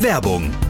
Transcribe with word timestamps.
Werbung 0.00 0.69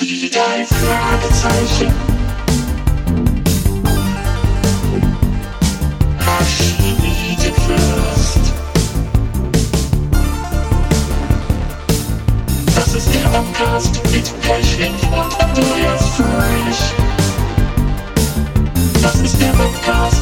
Die 0.00 0.30
drei 0.30 0.64
Fragezeichen. 0.64 1.92
Archimedenfürst. 6.26 8.40
Das 12.74 12.94
ist 12.94 13.14
der 13.14 13.28
Podcast 13.28 14.00
mit 14.10 14.32
Pechling 14.40 14.94
und 15.12 15.38
Andreas 15.38 16.02
Fröhlich. 16.16 16.80
Das 19.02 19.16
ist 19.16 19.38
der 19.38 19.52
Podcast 19.52 20.19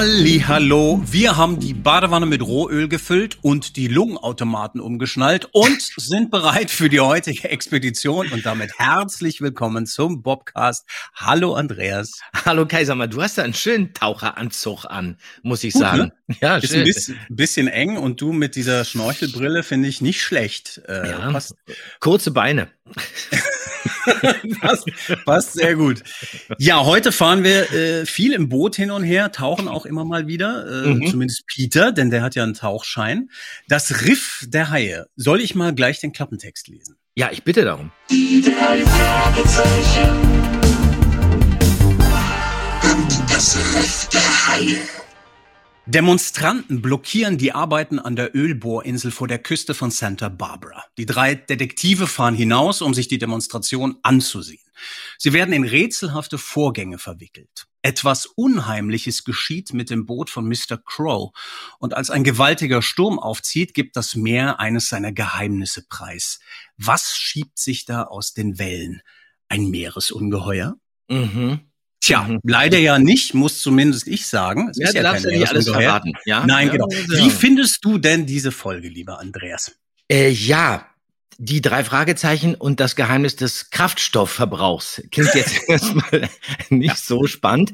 Hallo, 0.00 1.02
wir 1.06 1.36
haben 1.36 1.58
die 1.58 1.74
Badewanne 1.74 2.24
mit 2.24 2.40
Rohöl 2.40 2.86
gefüllt 2.88 3.36
und 3.42 3.74
die 3.74 3.88
Lungenautomaten 3.88 4.80
umgeschnallt 4.80 5.48
und 5.50 5.82
sind 5.96 6.30
bereit 6.30 6.70
für 6.70 6.88
die 6.88 7.00
heutige 7.00 7.50
Expedition 7.50 8.30
und 8.30 8.46
damit 8.46 8.78
herzlich 8.78 9.40
willkommen 9.40 9.86
zum 9.86 10.22
Bobcast. 10.22 10.86
Hallo 11.16 11.54
Andreas. 11.54 12.20
Hallo 12.44 12.64
Kaisermann, 12.64 13.10
du 13.10 13.20
hast 13.20 13.38
da 13.38 13.42
einen 13.42 13.54
schönen 13.54 13.92
Taucheranzug 13.92 14.84
an, 14.84 15.16
muss 15.42 15.64
ich 15.64 15.72
Gut, 15.72 15.82
sagen. 15.82 16.12
Ja, 16.40 16.58
Ist 16.58 16.68
schön. 16.68 16.78
ein 16.78 16.84
bisschen, 16.84 17.18
bisschen 17.28 17.66
eng 17.66 17.96
und 17.96 18.20
du 18.20 18.32
mit 18.32 18.54
dieser 18.54 18.84
Schnorchelbrille 18.84 19.64
finde 19.64 19.88
ich 19.88 20.00
nicht 20.00 20.22
schlecht. 20.22 20.80
Äh, 20.86 21.08
Ja. 21.10 21.40
Kurze 21.98 22.30
Beine. 22.30 22.68
passt, 24.60 24.90
passt 25.24 25.52
sehr 25.54 25.74
gut. 25.76 26.02
Ja, 26.58 26.84
heute 26.84 27.12
fahren 27.12 27.44
wir 27.44 27.72
äh, 27.72 28.06
viel 28.06 28.32
im 28.32 28.48
Boot 28.48 28.76
hin 28.76 28.90
und 28.90 29.02
her, 29.02 29.32
tauchen 29.32 29.68
auch 29.68 29.86
immer 29.86 30.04
mal 30.04 30.26
wieder, 30.26 30.66
äh, 30.66 30.88
Mhm. 30.88 31.06
zumindest 31.10 31.44
Peter, 31.46 31.92
denn 31.92 32.10
der 32.10 32.22
hat 32.22 32.34
ja 32.34 32.42
einen 32.42 32.54
Tauchschein. 32.54 33.28
Das 33.68 34.04
Riff 34.06 34.44
der 34.48 34.70
Haie. 34.70 35.06
Soll 35.16 35.40
ich 35.40 35.54
mal 35.54 35.74
gleich 35.74 36.00
den 36.00 36.12
Klappentext 36.12 36.68
lesen? 36.68 36.96
Ja, 37.14 37.30
ich 37.32 37.42
bitte 37.42 37.64
darum. 37.64 37.90
Die 38.10 38.42
drei 38.42 38.78
Fragezeichen. 38.84 40.10
Und 42.82 43.30
das 43.32 43.56
Riff 43.74 44.08
der 44.12 44.20
Haie. 44.20 44.76
Demonstranten 45.88 46.82
blockieren 46.82 47.38
die 47.38 47.52
Arbeiten 47.52 47.98
an 47.98 48.14
der 48.14 48.36
Ölbohrinsel 48.36 49.10
vor 49.10 49.26
der 49.26 49.38
Küste 49.38 49.72
von 49.72 49.90
Santa 49.90 50.28
Barbara. 50.28 50.84
Die 50.98 51.06
drei 51.06 51.34
Detektive 51.34 52.06
fahren 52.06 52.34
hinaus, 52.34 52.82
um 52.82 52.92
sich 52.92 53.08
die 53.08 53.16
Demonstration 53.16 53.96
anzusehen. 54.02 54.60
Sie 55.16 55.32
werden 55.32 55.54
in 55.54 55.64
rätselhafte 55.64 56.36
Vorgänge 56.36 56.98
verwickelt. 56.98 57.68
Etwas 57.80 58.26
Unheimliches 58.26 59.24
geschieht 59.24 59.72
mit 59.72 59.88
dem 59.88 60.04
Boot 60.04 60.28
von 60.28 60.46
Mr. 60.46 60.76
Crow. 60.76 61.30
Und 61.78 61.94
als 61.94 62.10
ein 62.10 62.22
gewaltiger 62.22 62.82
Sturm 62.82 63.18
aufzieht, 63.18 63.72
gibt 63.72 63.96
das 63.96 64.14
Meer 64.14 64.60
eines 64.60 64.90
seiner 64.90 65.12
Geheimnisse 65.12 65.86
preis. 65.88 66.38
Was 66.76 67.16
schiebt 67.16 67.58
sich 67.58 67.86
da 67.86 68.02
aus 68.02 68.34
den 68.34 68.58
Wellen? 68.58 69.00
Ein 69.48 69.70
Meeresungeheuer? 69.70 70.76
Mhm. 71.08 71.67
Tja, 72.00 72.22
Mhm. 72.22 72.40
leider 72.44 72.78
ja 72.78 72.98
nicht, 72.98 73.34
muss 73.34 73.60
zumindest 73.60 74.06
ich 74.06 74.26
sagen. 74.26 74.68
Es 74.70 74.78
Ja, 74.78 74.92
du 74.92 75.02
darfst 75.02 75.24
ja 75.24 75.30
nicht 75.32 75.48
alles 75.48 75.68
verraten. 75.68 76.12
Ja? 76.24 76.46
Nein, 76.46 76.68
ja, 76.68 76.72
genau. 76.72 76.88
ja. 76.90 77.24
Wie 77.24 77.30
findest 77.30 77.84
du 77.84 77.98
denn 77.98 78.24
diese 78.26 78.52
Folge, 78.52 78.88
lieber 78.88 79.20
Andreas? 79.20 79.72
Äh, 80.10 80.30
ja, 80.30 80.86
die 81.40 81.60
drei 81.60 81.84
Fragezeichen 81.84 82.54
und 82.56 82.80
das 82.80 82.96
Geheimnis 82.96 83.36
des 83.36 83.70
Kraftstoffverbrauchs. 83.70 85.02
Klingt 85.12 85.34
jetzt 85.34 85.56
erstmal 85.68 86.28
nicht 86.68 86.96
so 86.96 87.26
spannend, 87.26 87.72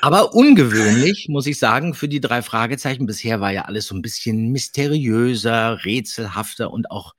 aber 0.00 0.34
ungewöhnlich, 0.34 1.26
muss 1.28 1.46
ich 1.46 1.58
sagen, 1.58 1.92
für 1.94 2.08
die 2.08 2.20
drei 2.20 2.40
Fragezeichen. 2.42 3.04
Bisher 3.06 3.40
war 3.40 3.52
ja 3.52 3.62
alles 3.66 3.86
so 3.86 3.94
ein 3.94 4.00
bisschen 4.02 4.50
mysteriöser, 4.52 5.84
rätselhafter 5.84 6.70
und 6.70 6.90
auch 6.90 7.14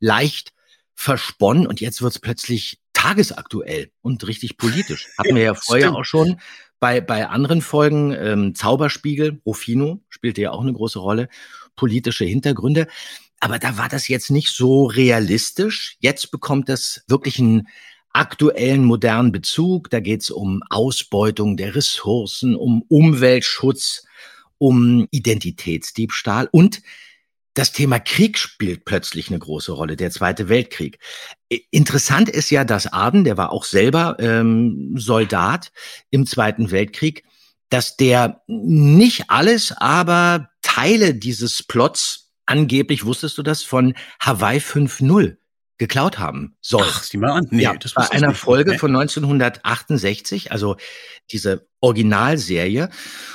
leicht 0.00 0.52
versponnen 0.94 1.66
und 1.66 1.80
jetzt 1.80 2.02
wird's 2.02 2.18
plötzlich 2.18 2.78
tagesaktuell 3.08 3.90
und 4.02 4.26
richtig 4.26 4.56
politisch. 4.56 5.08
Hatten 5.18 5.34
wir 5.34 5.42
ja 5.42 5.54
vorher 5.54 5.86
Stimmt. 5.86 5.98
auch 5.98 6.04
schon 6.04 6.40
bei, 6.80 7.00
bei 7.00 7.26
anderen 7.26 7.60
Folgen, 7.60 8.12
ähm, 8.12 8.54
Zauberspiegel, 8.54 9.40
Rufino 9.44 10.00
spielte 10.08 10.42
ja 10.42 10.52
auch 10.52 10.62
eine 10.62 10.72
große 10.72 10.98
Rolle, 10.98 11.28
politische 11.74 12.24
Hintergründe. 12.24 12.86
Aber 13.40 13.58
da 13.58 13.78
war 13.78 13.88
das 13.88 14.08
jetzt 14.08 14.30
nicht 14.30 14.50
so 14.50 14.86
realistisch. 14.86 15.96
Jetzt 16.00 16.30
bekommt 16.30 16.68
das 16.68 17.02
wirklich 17.08 17.38
einen 17.38 17.68
aktuellen 18.12 18.84
modernen 18.84 19.32
Bezug. 19.32 19.90
Da 19.90 20.00
geht 20.00 20.22
es 20.22 20.30
um 20.30 20.62
Ausbeutung 20.70 21.56
der 21.56 21.74
Ressourcen, 21.74 22.54
um 22.54 22.82
Umweltschutz, 22.88 24.04
um 24.58 25.06
Identitätsdiebstahl 25.10 26.48
und 26.50 26.82
das 27.58 27.72
Thema 27.72 27.98
Krieg 27.98 28.38
spielt 28.38 28.84
plötzlich 28.84 29.30
eine 29.30 29.40
große 29.40 29.72
Rolle, 29.72 29.96
der 29.96 30.12
Zweite 30.12 30.48
Weltkrieg. 30.48 31.00
Interessant 31.72 32.28
ist 32.28 32.50
ja, 32.50 32.62
dass 32.62 32.86
Aden, 32.86 33.24
der 33.24 33.36
war 33.36 33.50
auch 33.50 33.64
selber 33.64 34.16
ähm, 34.20 34.92
Soldat 34.96 35.72
im 36.10 36.24
Zweiten 36.24 36.70
Weltkrieg, 36.70 37.24
dass 37.68 37.96
der 37.96 38.42
nicht 38.46 39.24
alles, 39.28 39.72
aber 39.72 40.50
Teile 40.62 41.14
dieses 41.14 41.64
Plots, 41.64 42.30
angeblich 42.46 43.04
wusstest 43.04 43.36
du 43.38 43.42
das, 43.42 43.64
von 43.64 43.94
Hawaii 44.20 44.58
5.0 44.58 45.36
geklaut 45.78 46.20
haben 46.20 46.54
soll. 46.60 46.86
Ach, 46.86 47.02
sieh 47.02 47.16
mal 47.18 47.32
an. 47.32 47.48
Nee, 47.50 47.64
ja, 47.64 47.74
das 47.74 47.92
ich 47.92 48.12
einer. 48.12 48.34
Folge 48.34 48.70
Okay. 48.70 48.78
von 48.78 48.94
1968, 48.94 50.52
also 50.52 50.76
diese 51.32 51.66
Originalserie. 51.80 52.88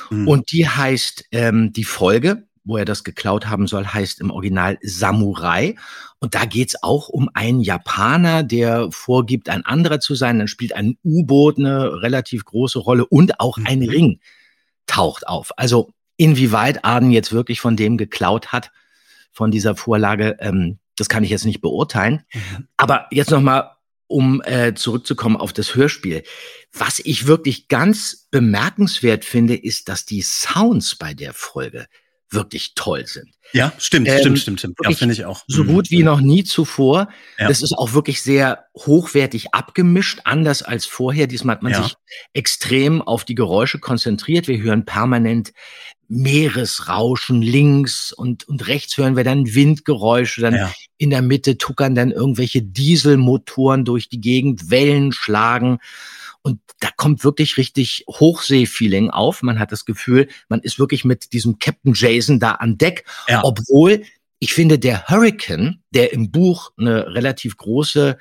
Mhm. 0.09 0.29
Und 0.29 0.51
die 0.53 0.67
heißt, 0.67 1.25
ähm, 1.31 1.73
die 1.73 1.83
Folge, 1.83 2.47
wo 2.63 2.77
er 2.77 2.85
das 2.85 3.03
geklaut 3.03 3.47
haben 3.47 3.67
soll, 3.67 3.85
heißt 3.85 4.21
im 4.21 4.31
Original 4.31 4.77
Samurai. 4.81 5.75
Und 6.19 6.35
da 6.35 6.45
geht's 6.45 6.81
auch 6.81 7.09
um 7.09 7.29
einen 7.33 7.59
Japaner, 7.59 8.43
der 8.43 8.89
vorgibt, 8.91 9.49
ein 9.49 9.65
anderer 9.65 9.99
zu 9.99 10.15
sein. 10.15 10.39
Dann 10.39 10.47
spielt 10.47 10.73
ein 10.73 10.97
U-Boot 11.03 11.57
eine 11.57 12.01
relativ 12.01 12.45
große 12.45 12.79
Rolle 12.79 13.05
und 13.05 13.39
auch 13.39 13.57
ein 13.63 13.79
Mhm. 13.79 13.89
Ring 13.89 14.19
taucht 14.87 15.27
auf. 15.27 15.51
Also 15.57 15.91
inwieweit 16.17 16.85
Arden 16.85 17.11
jetzt 17.11 17.33
wirklich 17.33 17.59
von 17.59 17.75
dem 17.75 17.97
geklaut 17.97 18.51
hat, 18.51 18.71
von 19.31 19.51
dieser 19.51 19.75
Vorlage, 19.75 20.37
ähm, 20.39 20.79
das 20.95 21.09
kann 21.09 21.23
ich 21.23 21.31
jetzt 21.31 21.45
nicht 21.45 21.61
beurteilen. 21.61 22.23
Mhm. 22.33 22.67
Aber 22.77 23.07
jetzt 23.11 23.31
nochmal, 23.31 23.71
um 24.07 24.41
äh, 24.43 24.75
zurückzukommen 24.75 25.37
auf 25.37 25.53
das 25.53 25.75
Hörspiel. 25.75 26.23
Was 26.71 26.99
ich 26.99 27.25
wirklich 27.25 27.67
ganz 27.67 28.27
bemerkenswert 28.29 29.25
finde, 29.25 29.55
ist, 29.55 29.89
dass 29.89 30.05
die 30.05 30.21
Sounds 30.21 30.95
bei 30.95 31.13
der 31.13 31.33
Folge 31.33 31.87
wirklich 32.33 32.73
toll 32.75 33.05
sind. 33.05 33.29
Ja, 33.53 33.71
stimmt, 33.77 34.07
Ähm, 34.07 34.17
stimmt, 34.19 34.39
stimmt, 34.39 34.59
stimmt. 34.59 34.77
Ja, 34.83 34.91
finde 34.91 35.13
ich 35.13 35.25
auch. 35.25 35.43
So 35.47 35.63
Mhm. 35.63 35.67
gut 35.67 35.91
wie 35.91 36.01
noch 36.01 36.21
nie 36.21 36.43
zuvor. 36.43 37.07
Ja. 37.37 37.47
Das 37.47 37.61
ist 37.61 37.73
auch 37.77 37.93
wirklich 37.93 38.21
sehr 38.23 38.65
hochwertig 38.75 39.53
abgemischt, 39.53 40.21
anders 40.23 40.63
als 40.63 40.87
vorher. 40.87 41.27
Diesmal 41.27 41.55
hat 41.57 41.63
man 41.63 41.73
Ja. 41.73 41.83
sich 41.83 41.93
extrem 42.33 43.01
auf 43.03 43.25
die 43.25 43.35
Geräusche 43.35 43.77
konzentriert. 43.79 44.47
Wir 44.47 44.59
hören 44.59 44.85
permanent 44.85 45.53
Meeresrauschen 46.09 47.41
links 47.41 48.11
und, 48.11 48.47
und 48.47 48.67
rechts 48.67 48.97
hören 48.97 49.15
wir 49.15 49.23
dann 49.23 49.53
Windgeräusche, 49.53 50.41
dann 50.41 50.55
Ja. 50.55 50.71
in 50.97 51.09
der 51.11 51.21
Mitte 51.21 51.57
tuckern 51.57 51.95
dann 51.95 52.11
irgendwelche 52.11 52.61
Dieselmotoren 52.61 53.85
durch 53.85 54.09
die 54.09 54.19
Gegend, 54.21 54.69
Wellen 54.71 55.11
schlagen. 55.11 55.77
Und 56.43 56.59
da 56.81 56.89
kommt 56.95 57.23
wirklich 57.23 57.57
richtig 57.57 58.03
Hochsee-Feeling 58.07 59.09
auf. 59.09 59.41
Man 59.41 59.59
hat 59.59 59.71
das 59.71 59.85
Gefühl, 59.85 60.27
man 60.49 60.59
ist 60.59 60.77
wirklich 60.77 61.05
mit 61.05 61.31
diesem 61.33 61.57
Captain 61.57 61.93
Jason 61.95 62.39
da 62.39 62.51
an 62.51 62.77
Deck. 62.77 63.05
Ja. 63.27 63.43
Obwohl 63.43 64.03
ich 64.39 64.53
finde, 64.53 64.77
der 64.77 65.07
Hurricane, 65.07 65.81
der 65.91 66.11
im 66.11 66.29
Buch 66.29 66.71
eine 66.77 67.07
relativ 67.15 67.55
große 67.55 68.17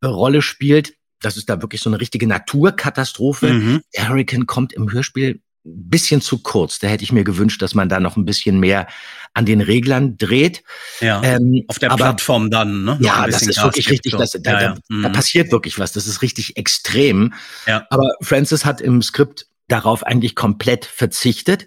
äh, 0.00 0.06
Rolle 0.06 0.40
spielt, 0.40 0.94
das 1.20 1.36
ist 1.36 1.48
da 1.48 1.62
wirklich 1.62 1.80
so 1.80 1.90
eine 1.90 2.00
richtige 2.00 2.28
Naturkatastrophe. 2.28 3.52
Mhm. 3.52 3.82
Der 3.96 4.08
Hurricane 4.08 4.46
kommt 4.46 4.72
im 4.72 4.92
Hörspiel 4.92 5.40
bisschen 5.64 6.20
zu 6.20 6.38
kurz. 6.42 6.78
Da 6.78 6.88
hätte 6.88 7.04
ich 7.04 7.12
mir 7.12 7.24
gewünscht, 7.24 7.62
dass 7.62 7.74
man 7.74 7.88
da 7.88 7.98
noch 8.00 8.16
ein 8.16 8.24
bisschen 8.24 8.60
mehr 8.60 8.86
an 9.32 9.46
den 9.46 9.60
Reglern 9.60 10.16
dreht. 10.18 10.62
Ja. 11.00 11.22
Ähm, 11.22 11.64
Auf 11.68 11.78
der 11.78 11.90
aber- 11.90 12.04
Plattform 12.04 12.50
dann, 12.50 12.84
ne? 12.84 12.92
Noch 12.92 13.00
ja, 13.00 13.26
das 13.26 13.42
ist 13.42 13.56
Gas 13.56 13.64
wirklich 13.64 13.90
richtig, 13.90 14.12
so. 14.12 14.18
das, 14.18 14.32
da, 14.32 14.38
ja, 14.52 14.58
da, 14.58 14.62
ja. 14.62 14.74
da 15.02 15.08
Mhm. 15.08 15.12
passiert 15.12 15.50
wirklich 15.50 15.78
was. 15.78 15.92
Das 15.92 16.06
ist 16.06 16.22
richtig 16.22 16.56
extrem. 16.56 17.32
Ja. 17.66 17.86
Aber 17.90 18.10
Francis 18.20 18.64
hat 18.64 18.80
im 18.80 19.02
Skript 19.02 19.46
darauf 19.68 20.04
eigentlich 20.04 20.34
komplett 20.36 20.84
verzichtet. 20.84 21.66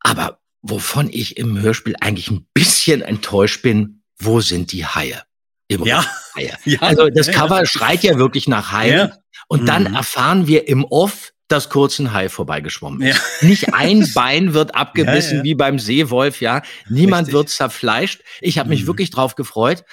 Aber 0.00 0.38
wovon 0.62 1.08
ich 1.10 1.36
im 1.36 1.60
Hörspiel 1.60 1.94
eigentlich 2.00 2.30
ein 2.30 2.46
bisschen 2.54 3.02
enttäuscht 3.02 3.62
bin, 3.62 4.02
wo 4.18 4.40
sind 4.40 4.72
die 4.72 4.86
Haie? 4.86 5.22
Im 5.68 5.84
Ja. 5.84 6.04
Haie. 6.36 6.56
Ja. 6.64 6.80
Also 6.80 7.08
das 7.08 7.30
Cover 7.30 7.66
schreit 7.66 8.02
ja 8.04 8.16
wirklich 8.18 8.48
nach 8.48 8.72
Haien. 8.72 8.96
Ja. 9.10 9.12
Und 9.48 9.66
dann 9.66 9.84
Mhm. 9.88 9.94
erfahren 9.94 10.46
wir 10.46 10.68
im 10.68 10.84
Off, 10.84 11.32
dass 11.48 11.70
kurz 11.70 11.98
ein 11.98 12.12
Hai 12.12 12.28
vorbeigeschwommen 12.28 13.00
ist. 13.02 13.16
Ja. 13.16 13.22
Nicht 13.48 13.74
ein 13.74 14.06
Bein 14.14 14.54
wird 14.54 14.74
abgebissen 14.74 15.30
Ja, 15.32 15.36
ja. 15.38 15.44
wie 15.44 15.54
beim 15.54 15.78
Seewolf, 15.78 16.40
ja. 16.40 16.62
Niemand 16.88 17.28
Richtig. 17.28 17.34
wird 17.34 17.48
zerfleischt. 17.50 18.20
Ich 18.40 18.58
habe 18.58 18.68
mich 18.68 18.82
Mhm. 18.82 18.86
wirklich 18.88 19.10
drauf 19.10 19.34
gefreut. 19.34 19.84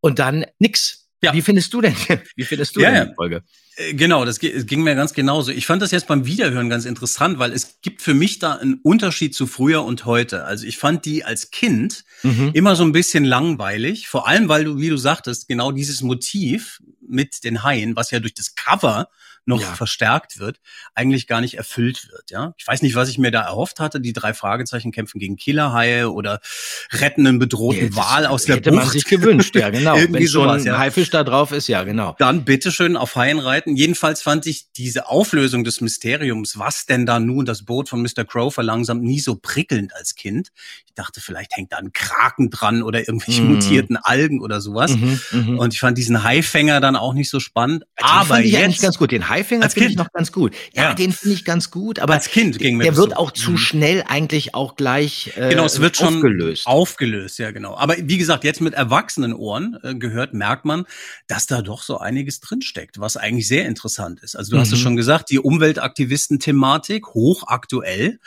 Und 0.00 0.18
dann 0.18 0.44
nix. 0.58 1.08
Ja. 1.22 1.32
Wie 1.32 1.40
findest 1.42 1.72
du 1.72 1.80
denn? 1.80 1.94
Wie 2.36 2.44
findest 2.44 2.76
du 2.76 2.80
Ja, 2.80 2.90
denn 2.90 3.08
die 3.08 3.14
Folge? 3.14 3.42
Äh, 3.76 3.94
Genau, 3.94 4.24
das 4.26 4.38
ging 4.38 4.82
mir 4.82 4.94
ganz 4.94 5.14
genauso. 5.14 5.50
Ich 5.50 5.64
fand 5.66 5.80
das 5.82 5.90
jetzt 5.90 6.06
beim 6.06 6.26
Wiederhören 6.26 6.68
ganz 6.68 6.84
interessant, 6.84 7.38
weil 7.38 7.52
es 7.52 7.80
gibt 7.82 8.02
für 8.02 8.12
mich 8.14 8.38
da 8.38 8.52
einen 8.56 8.74
Unterschied 8.82 9.34
zu 9.34 9.46
früher 9.46 9.82
und 9.84 10.04
heute. 10.04 10.44
Also 10.44 10.66
ich 10.66 10.76
fand 10.78 11.04
die 11.06 11.24
als 11.24 11.50
Kind 11.50 12.04
Mhm. 12.22 12.50
immer 12.54 12.76
so 12.76 12.84
ein 12.84 12.92
bisschen 12.92 13.24
langweilig, 13.24 14.06
vor 14.06 14.28
allem 14.28 14.48
weil 14.48 14.64
du, 14.64 14.78
wie 14.78 14.90
du 14.90 14.96
sagtest, 14.98 15.48
genau 15.48 15.72
dieses 15.72 16.02
Motiv 16.02 16.78
mit 17.06 17.42
den 17.42 17.62
Haien, 17.64 17.96
was 17.96 18.10
ja 18.10 18.20
durch 18.20 18.34
das 18.34 18.54
Cover 18.54 19.08
noch 19.46 19.60
Ja. 19.60 19.74
verstärkt 19.74 20.38
wird, 20.38 20.58
eigentlich 20.94 21.26
gar 21.26 21.40
nicht 21.40 21.54
erfüllt 21.58 22.08
wird. 22.10 22.30
Ja, 22.30 22.54
ich 22.56 22.66
weiß 22.66 22.82
nicht, 22.82 22.94
was 22.94 23.08
ich 23.08 23.18
mir 23.18 23.30
da 23.30 23.42
erhofft 23.42 23.80
hatte. 23.80 24.00
Die 24.00 24.12
drei 24.12 24.32
Fragezeichen 24.34 24.90
kämpfen 24.92 25.18
gegen 25.18 25.36
Killerhaie 25.36 26.10
oder 26.10 26.40
retten 26.92 27.26
einen 27.26 27.38
bedrohten 27.38 27.88
das 27.88 27.96
Wal 27.96 28.26
aus 28.26 28.44
der 28.44 28.56
hätte 28.56 28.70
Bucht. 28.70 28.82
man 28.84 28.90
sich 28.90 29.04
gewünscht, 29.04 29.54
ja 29.56 29.70
genau. 29.70 29.96
Irgendwie 29.98 30.20
Wenn 30.20 30.28
schon 30.28 30.42
sowas, 30.44 30.62
ein 30.62 30.66
ja. 30.66 30.78
Haifisch 30.78 31.10
da 31.10 31.24
drauf 31.24 31.52
ist, 31.52 31.68
ja 31.68 31.82
genau. 31.84 32.14
Dann 32.18 32.44
bitteschön 32.44 32.96
auf 32.96 33.16
Haien 33.16 33.38
reiten. 33.38 33.76
Jedenfalls 33.76 34.22
fand 34.22 34.46
ich 34.46 34.72
diese 34.72 35.08
Auflösung 35.08 35.64
des 35.64 35.80
Mysteriums, 35.80 36.58
was 36.58 36.86
denn 36.86 37.06
da 37.06 37.18
nun 37.20 37.44
das 37.44 37.64
Boot 37.64 37.88
von 37.88 38.02
Mr. 38.02 38.24
Crow 38.24 38.52
verlangsamt, 38.52 39.02
nie 39.02 39.20
so 39.20 39.36
prickelnd 39.36 39.94
als 39.94 40.14
Kind. 40.14 40.48
Ich 40.86 40.94
dachte, 40.94 41.20
vielleicht 41.20 41.56
hängt 41.56 41.72
da 41.72 41.78
ein 41.78 41.92
Kraken 41.92 42.50
dran 42.50 42.82
oder 42.82 43.00
irgendwelche 43.00 43.42
Mhm. 43.42 43.54
mutierten 43.54 43.96
Algen 43.96 44.40
oder 44.40 44.60
sowas. 44.60 44.92
Mhm, 44.96 45.20
mhm. 45.32 45.58
Und 45.58 45.74
ich 45.74 45.80
fand 45.80 45.98
diesen 45.98 46.22
Haifänger 46.22 46.80
dann 46.80 46.96
auch 46.96 47.14
nicht 47.14 47.30
so 47.30 47.40
spannend. 47.40 47.82
Den 47.98 48.04
aber 48.06 48.26
fand 48.26 48.44
ich 48.44 48.52
jetzt, 48.52 48.80
ganz 48.80 48.96
gut. 48.98 49.10
Den 49.10 49.28
Als 49.42 49.74
finde 49.74 49.88
ich 49.88 49.96
Kind. 49.96 49.98
noch 49.98 50.12
ganz 50.12 50.30
gut. 50.32 50.54
Ja, 50.72 50.82
Ja. 50.84 50.94
den 50.94 51.12
finde 51.12 51.34
ich 51.34 51.44
ganz 51.44 51.70
gut, 51.70 51.98
aber 51.98 52.14
als 52.14 52.28
Kind 52.28 52.58
ging 52.58 52.78
der 52.78 52.96
wird 52.96 53.10
so. 53.10 53.16
auch 53.16 53.30
zu 53.32 53.52
Mhm. 53.52 53.56
schnell 53.58 54.04
eigentlich 54.06 54.54
auch 54.54 54.76
gleich 54.76 55.32
äh, 55.36 55.50
Genau, 55.50 55.64
es 55.64 55.80
wird 55.80 55.96
schon 55.96 56.16
aufgelöst. 56.16 56.66
Aufgelöst, 56.66 57.38
ja 57.38 57.50
genau. 57.50 57.76
Aber 57.76 57.96
wie 57.98 58.18
gesagt, 58.18 58.44
jetzt 58.44 58.60
mit 58.60 58.74
erwachsenen 58.74 59.32
Ohren 59.34 59.76
äh, 59.82 59.94
gehört, 59.94 60.34
merkt 60.34 60.64
man, 60.64 60.84
dass 61.26 61.46
da 61.46 61.62
doch 61.62 61.82
so 61.82 61.98
einiges 61.98 62.40
drinsteckt, 62.40 63.00
was 63.00 63.16
eigentlich 63.16 63.48
sehr 63.48 63.66
interessant 63.66 64.20
ist. 64.22 64.36
Also 64.36 64.52
du 64.52 64.58
hast 64.58 64.72
es 64.72 64.78
Mhm. 64.78 64.82
schon 64.82 64.96
gesagt, 64.96 65.30
die 65.30 65.38
Umweltaktivisten-Thematik, 66.08 67.06
hochaktuell 67.08 68.18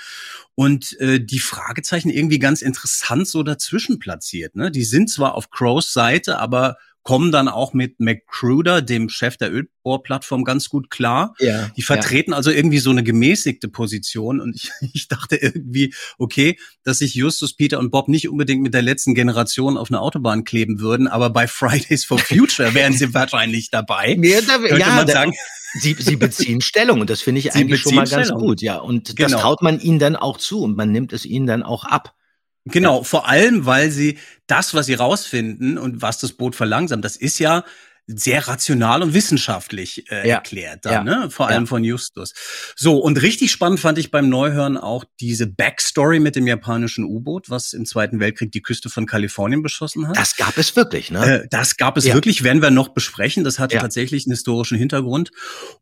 und 0.55 0.99
äh, 0.99 1.19
die 1.19 1.39
Fragezeichen 1.39 2.09
irgendwie 2.09 2.39
ganz 2.39 2.61
interessant 2.61 3.27
so 3.27 3.43
dazwischen 3.43 3.99
platziert. 3.99 4.55
Ne? 4.55 4.71
Die 4.71 4.83
sind 4.83 5.09
zwar 5.09 5.35
auf 5.35 5.49
Crows 5.49 5.93
Seite, 5.93 6.39
aber 6.39 6.77
kommen 7.07 7.31
dann 7.31 7.47
auch 7.47 7.71
mit 7.73 8.01
McCruder, 8.01 8.81
dem 8.81 9.07
Chef 9.07 9.37
der 9.37 9.49
Ölbohrplattform, 9.49 10.43
ganz 10.43 10.67
gut 10.67 10.89
klar. 10.89 11.35
ja, 11.39 11.69
Die 11.77 11.81
vertreten 11.81 12.33
also 12.33 12.51
irgendwie 12.51 12.79
so 12.79 12.89
eine 12.89 13.01
gemäßigte 13.01 13.69
Position 13.69 14.41
und 14.41 14.57
ich, 14.57 14.71
ich 14.93 15.07
dachte 15.07 15.37
irgendwie, 15.37 15.93
okay, 16.17 16.57
dass 16.83 16.97
sich 16.97 17.15
Justus, 17.15 17.55
Peter 17.55 17.79
und 17.79 17.91
Bob 17.91 18.09
nicht 18.09 18.27
unbedingt 18.27 18.61
mit 18.61 18.73
der 18.73 18.81
letzten 18.81 19.15
Generation 19.15 19.77
auf 19.77 19.89
eine 19.89 20.01
Autobahn 20.01 20.43
kleben 20.43 20.81
würden, 20.81 21.07
aber 21.07 21.29
bei 21.29 21.47
Fridays 21.47 22.03
for 22.03 22.19
Future 22.19 22.73
wären 22.73 22.91
sie 22.91 23.13
wahrscheinlich 23.13 23.69
dabei. 23.69 24.17
Ja, 24.21 24.41
da, 24.41 24.57
Könnte 24.57 24.77
ja, 24.77 24.95
man 24.95 25.07
sagen. 25.07 25.33
Sie, 25.79 25.95
sie 25.97 26.17
beziehen 26.17 26.59
Stellung 26.59 26.99
und 26.99 27.09
das 27.09 27.21
finde 27.21 27.39
ich 27.39 27.45
Sie 27.45 27.51
eigentlich 27.57 27.79
schon 27.79 27.95
mal 27.95 28.05
ganz 28.05 28.27
Stellung. 28.27 28.41
gut, 28.41 28.61
ja. 28.61 28.79
Und 28.79 29.15
Genau. 29.15 29.29
das 29.29 29.39
traut 29.41 29.61
man 29.61 29.79
ihnen 29.79 29.99
dann 29.99 30.17
auch 30.17 30.35
zu 30.37 30.61
und 30.61 30.75
man 30.75 30.91
nimmt 30.91 31.13
es 31.13 31.25
ihnen 31.25 31.47
dann 31.47 31.63
auch 31.63 31.85
ab. 31.85 32.16
Genau, 32.71 33.03
vor 33.03 33.27
allem, 33.27 33.65
weil 33.65 33.91
sie 33.91 34.17
das, 34.47 34.73
was 34.73 34.87
sie 34.87 34.95
rausfinden 34.95 35.77
und 35.77 36.01
was 36.01 36.19
das 36.19 36.33
Boot 36.33 36.55
verlangsamt, 36.55 37.05
das 37.05 37.15
ist 37.15 37.39
ja 37.39 37.63
sehr 38.07 38.47
rational 38.47 39.03
und 39.03 39.13
wissenschaftlich 39.13 40.09
äh, 40.09 40.27
Ja. 40.27 40.35
erklärt 40.35 40.85
dann, 40.85 40.93
Ja. 40.93 41.03
ne? 41.03 41.29
Vor 41.29 41.47
allem 41.49 41.63
Ja. 41.63 41.67
von 41.67 41.83
Justus. 41.83 42.33
So, 42.75 42.97
und 42.99 43.21
richtig 43.21 43.51
spannend 43.51 43.79
fand 43.81 43.97
ich 43.97 44.11
beim 44.11 44.29
Neuhören 44.29 44.77
auch 44.77 45.03
diese 45.19 45.45
Backstory 45.45 46.19
mit 46.21 46.35
dem 46.37 46.47
japanischen 46.47 47.03
U-Boot, 47.03 47.49
was 47.49 47.73
im 47.73 47.85
Zweiten 47.85 48.19
Weltkrieg 48.21 48.51
die 48.53 48.61
Küste 48.61 48.89
von 48.89 49.05
Kalifornien 49.05 49.61
beschossen 49.61 50.07
hat. 50.07 50.15
Das 50.17 50.37
gab 50.37 50.57
es 50.57 50.75
wirklich, 50.75 51.11
ne? 51.11 51.41
Äh, 51.43 51.47
das 51.49 51.75
gab 51.77 51.97
es 51.97 52.05
wirklich, 52.05 52.43
werden 52.43 52.61
wir 52.61 52.71
noch 52.71 52.89
besprechen. 52.89 53.43
Das 53.43 53.59
hatte 53.59 53.77
tatsächlich 53.77 54.25
einen 54.25 54.31
historischen 54.33 54.77
Hintergrund. 54.77 55.31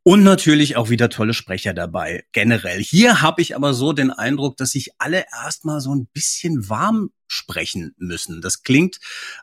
Und 0.03 0.24
natürlich 0.24 0.77
auch 0.77 0.89
wieder 0.89 1.10
tolle 1.10 1.34
Sprecher 1.36 1.74
dabei, 1.75 2.24
generell. 2.32 2.82
Hier 2.82 3.22
habe 3.22 3.41
ich 3.41 3.55
aber 3.55 3.74
so 3.75 3.94
den 3.94 4.10
Eindruck, 4.12 4.58
dass 4.58 4.72
sich 4.72 4.89
alle 4.98 5.25
erstmal 5.44 5.79
so 5.79 5.94
ein 5.94 6.08
bisschen 6.13 6.70
warm 6.70 7.12
sprechen 7.27 7.94
müssen. 7.98 8.41
Das 8.41 8.63
klingt 8.63 8.98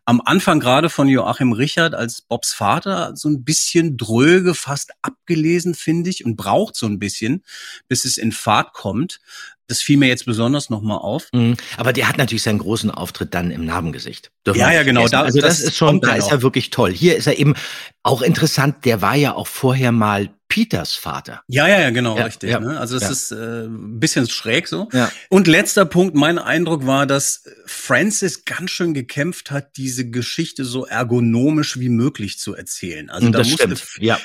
am 0.05 0.21
Anfang 0.25 0.61
gerade 0.61 0.89
von 0.91 1.09
Joachim 1.09 1.53
Richard 1.53 1.95
als 1.95 2.23
Bobs 2.23 2.53
Vater 2.53 3.12
so 3.17 3.29
ein 3.29 3.45
bisschen 3.45 3.97
dröge, 3.97 4.55
fast 4.55 4.93
abgelesen, 5.03 5.75
finde 5.75 6.11
ich, 6.11 6.25
und 6.25 6.37
braucht 6.37 6.77
so 6.77 6.87
ein 6.87 6.99
bisschen, 6.99 7.43
bis 7.89 8.05
es 8.05 8.19
in 8.19 8.33
Fahrt 8.33 8.73
kommt. 8.73 9.21
Das 9.69 9.81
fiel 9.81 9.97
mir 9.97 10.09
jetzt 10.09 10.27
besonders 10.27 10.69
nochmal 10.71 10.99
auf. 10.99 11.29
Mhm. 11.33 11.57
Aber 11.79 11.93
der 11.93 12.09
hat 12.09 12.19
natürlich 12.19 12.43
seinen 12.43 12.59
großen 12.59 12.91
Auftritt 12.91 13.33
dann 13.33 13.51
im 13.51 13.65
Narbengesicht. 13.65 14.31
Dürfen 14.47 14.59
Ja, 14.61 14.71
ja, 14.73 14.83
genau, 14.83 15.07
da- 15.09 15.23
also 15.23 15.41
das, 15.41 15.59
das 15.59 15.69
ist 15.69 15.77
schon, 15.77 16.01
da 16.01 16.15
ist 16.15 16.25
auch. 16.27 16.33
er 16.33 16.43
wirklich 16.43 16.71
toll. 16.71 16.93
Hier 16.93 17.17
ist 17.17 17.27
er 17.27 17.39
eben 17.39 17.55
auch 18.03 18.21
interessant. 18.23 18.85
Der 18.85 19.01
war 19.01 19.15
ja 19.15 19.35
auch 19.35 19.47
vorher 19.47 19.93
mal 19.93 20.31
Peters 20.52 20.94
Vater. 20.94 21.40
Ja, 21.49 21.66
ja, 21.66 21.80
ja, 21.80 21.88
genau, 21.88 22.18
Ja, 22.18 22.25
richtig. 22.25 22.50
ja, 22.50 22.61
ne? 22.61 22.78
Also 22.78 22.97
es 22.97 23.04
ja. 23.04 23.09
ist 23.09 23.32
äh, 23.32 23.64
ein 23.64 23.99
bisschen 24.00 24.28
schräg 24.28 24.68
so. 24.68 24.87
Ja. 24.92 25.11
Und 25.30 25.47
letzter 25.47 25.87
Punkt, 25.87 26.14
mein 26.14 26.38
Eindruck 26.38 26.85
war, 26.87 27.06
dass 27.06 27.44
Francis 27.64 28.44
ganz 28.44 28.71
schön 28.71 28.92
gekämpft 28.92 29.50
hat, 29.50 29.78
diese 29.78 30.11
Geschichte 30.11 30.66
so 30.66 30.85
ergonomisch 30.85 31.80
wie 31.80 31.88
möglich 31.88 32.38
zu 32.38 32.54
erzählen. 32.54 33.09
Also 33.09 33.30
da 33.30 33.38
das 33.38 33.49
musste 33.49 33.76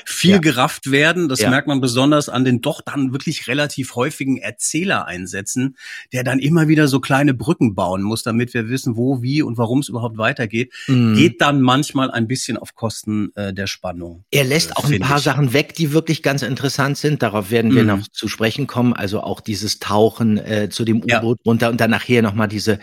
viel 0.04 0.42
gerafft 0.42 0.92
werden. 0.92 1.30
Das 1.30 1.40
merkt 1.40 1.70
man 1.70 1.80
besonders 1.80 2.28
an 2.28 2.44
den 2.44 2.60
doch 2.60 2.82
dann 2.82 3.14
wirklich 3.14 3.48
relativ 3.48 3.96
häufigen 3.96 4.36
Erzählereinsätzen, 4.36 5.78
der 6.12 6.26
dann 6.26 6.40
immer 6.40 6.68
wieder 6.68 6.90
so 6.90 7.00
kleine 7.00 7.36
Brücken 7.36 7.74
bauen 7.74 8.02
muss, 8.02 8.24
damit 8.24 8.54
wir 8.54 8.68
wissen, 8.68 8.98
wo, 8.98 9.22
wie 9.22 9.42
und 9.42 9.58
warum 9.58 9.80
es 9.80 9.88
überhaupt 9.88 10.18
weitergeht. 10.18 10.74
Mhm. 10.88 11.16
Geht 11.16 11.40
dann 11.40 11.62
manchmal 11.62 12.12
ein 12.12 12.28
bisschen 12.28 12.58
auf 12.58 12.76
Kosten 12.76 13.32
äh, 13.36 13.54
der 13.54 13.68
Spannung. 13.68 14.26
Er 14.30 14.44
lässt 14.44 14.72
äh, 14.72 14.74
auch 14.76 14.90
ein 14.90 15.00
paar 15.00 15.20
ich. 15.20 15.24
Sachen 15.24 15.54
weg, 15.54 15.74
die 15.74 15.94
wirklich 15.94 16.17
ganz 16.24 16.42
interessant 16.42 16.98
sind. 16.98 17.22
Darauf 17.24 17.52
werden 17.52 17.74
wir 17.76 17.82
Mhm. 17.84 17.88
noch 17.88 18.08
zu 18.08 18.28
sprechen 18.28 18.68
kommen. 18.68 18.94
Also 18.94 19.22
auch 19.22 19.42
dieses 19.42 19.80
Tauchen 19.80 20.38
äh, 20.38 20.70
zu 20.70 20.86
dem 20.86 21.02
Ja. 21.06 21.20
U-Boot 21.20 21.40
runter 21.46 21.70
und 21.70 21.80
dann 21.82 21.92
nachher 21.92 22.22
nochmal 22.22 22.48
diese 22.48 22.80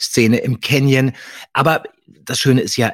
Szene 0.00 0.38
im 0.38 0.60
Canyon. 0.60 1.12
Aber 1.52 1.82
das 2.06 2.38
Schöne 2.38 2.60
ist 2.60 2.76
ja, 2.76 2.92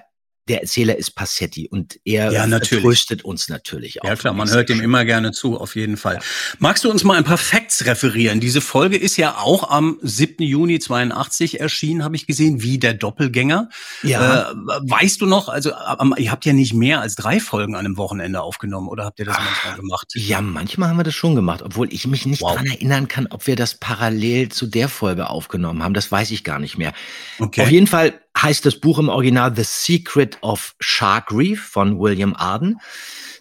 der 0.48 0.60
Erzähler 0.60 0.96
ist 0.96 1.14
Passetti 1.14 1.68
und 1.68 1.98
er 2.04 2.30
Ja, 2.32 2.46
tröstet 2.60 3.24
uns 3.24 3.48
natürlich 3.48 4.02
auch. 4.02 4.08
Ja 4.08 4.16
klar, 4.16 4.34
man 4.34 4.50
hört 4.50 4.68
dem 4.68 4.76
schön. 4.76 4.84
immer 4.84 5.04
gerne 5.04 5.32
zu, 5.32 5.58
auf 5.58 5.74
jeden 5.76 5.96
Fall. 5.96 6.20
Magst 6.58 6.84
du 6.84 6.90
uns 6.90 7.02
mal 7.04 7.16
ein 7.16 7.24
paar 7.24 7.38
Facts 7.38 7.86
referieren? 7.86 8.40
Diese 8.40 8.60
Folge 8.60 8.96
ist 8.96 9.16
ja 9.16 9.36
auch 9.38 9.70
am 9.70 9.98
7. 10.02 10.42
Juni 10.44 10.78
82 10.80 11.60
erschienen, 11.60 12.04
habe 12.04 12.16
ich 12.16 12.26
gesehen, 12.26 12.62
wie 12.62 12.78
der 12.78 12.94
Doppelgänger. 12.94 13.68
Ja. 14.02 14.50
Äh, 14.50 14.54
weißt 14.82 15.20
du 15.20 15.26
noch, 15.26 15.48
also 15.48 15.72
am- 15.74 16.14
ihr 16.18 16.30
habt 16.30 16.44
ja 16.44 16.52
nicht 16.52 16.74
mehr 16.74 17.00
als 17.00 17.14
drei 17.16 17.40
Folgen 17.40 17.74
an 17.74 17.86
einem 17.86 17.96
Wochenende 17.96 18.42
aufgenommen, 18.42 18.88
oder 18.88 19.04
habt 19.04 19.18
ihr 19.20 19.24
das 19.24 19.38
manchmal 19.38 19.76
gemacht? 19.76 20.12
Ja, 20.14 20.40
manchmal 20.40 20.90
haben 20.90 20.96
wir 20.98 21.04
das 21.04 21.14
schon 21.14 21.34
gemacht, 21.34 21.62
obwohl 21.62 21.92
ich 21.92 22.06
mich 22.06 22.26
nicht 22.26 22.42
Wow. 22.42 22.56
dran 22.56 22.66
erinnern 22.66 23.08
kann, 23.08 23.26
ob 23.30 23.46
wir 23.46 23.56
das 23.56 23.76
parallel 23.76 24.50
zu 24.50 24.66
der 24.66 24.88
Folge 24.88 25.30
aufgenommen 25.30 25.82
haben. 25.82 25.94
Das 25.94 26.12
weiß 26.12 26.30
ich 26.32 26.44
gar 26.44 26.58
nicht 26.58 26.76
mehr. 26.76 26.92
Okay. 27.38 27.62
Auf 27.62 27.70
jeden 27.70 27.86
Fall 27.86 28.20
heißt 28.37 28.67
das 28.67 28.81
Buch 28.81 28.99
im 28.99 29.09
Original 29.09 29.55
The 29.55 29.62
Secret 29.64 30.38
of 30.43 30.75
Shark 30.81 31.33
Reef 31.33 31.62
von 31.62 31.99
William 31.99 32.35
Arden. 32.35 32.79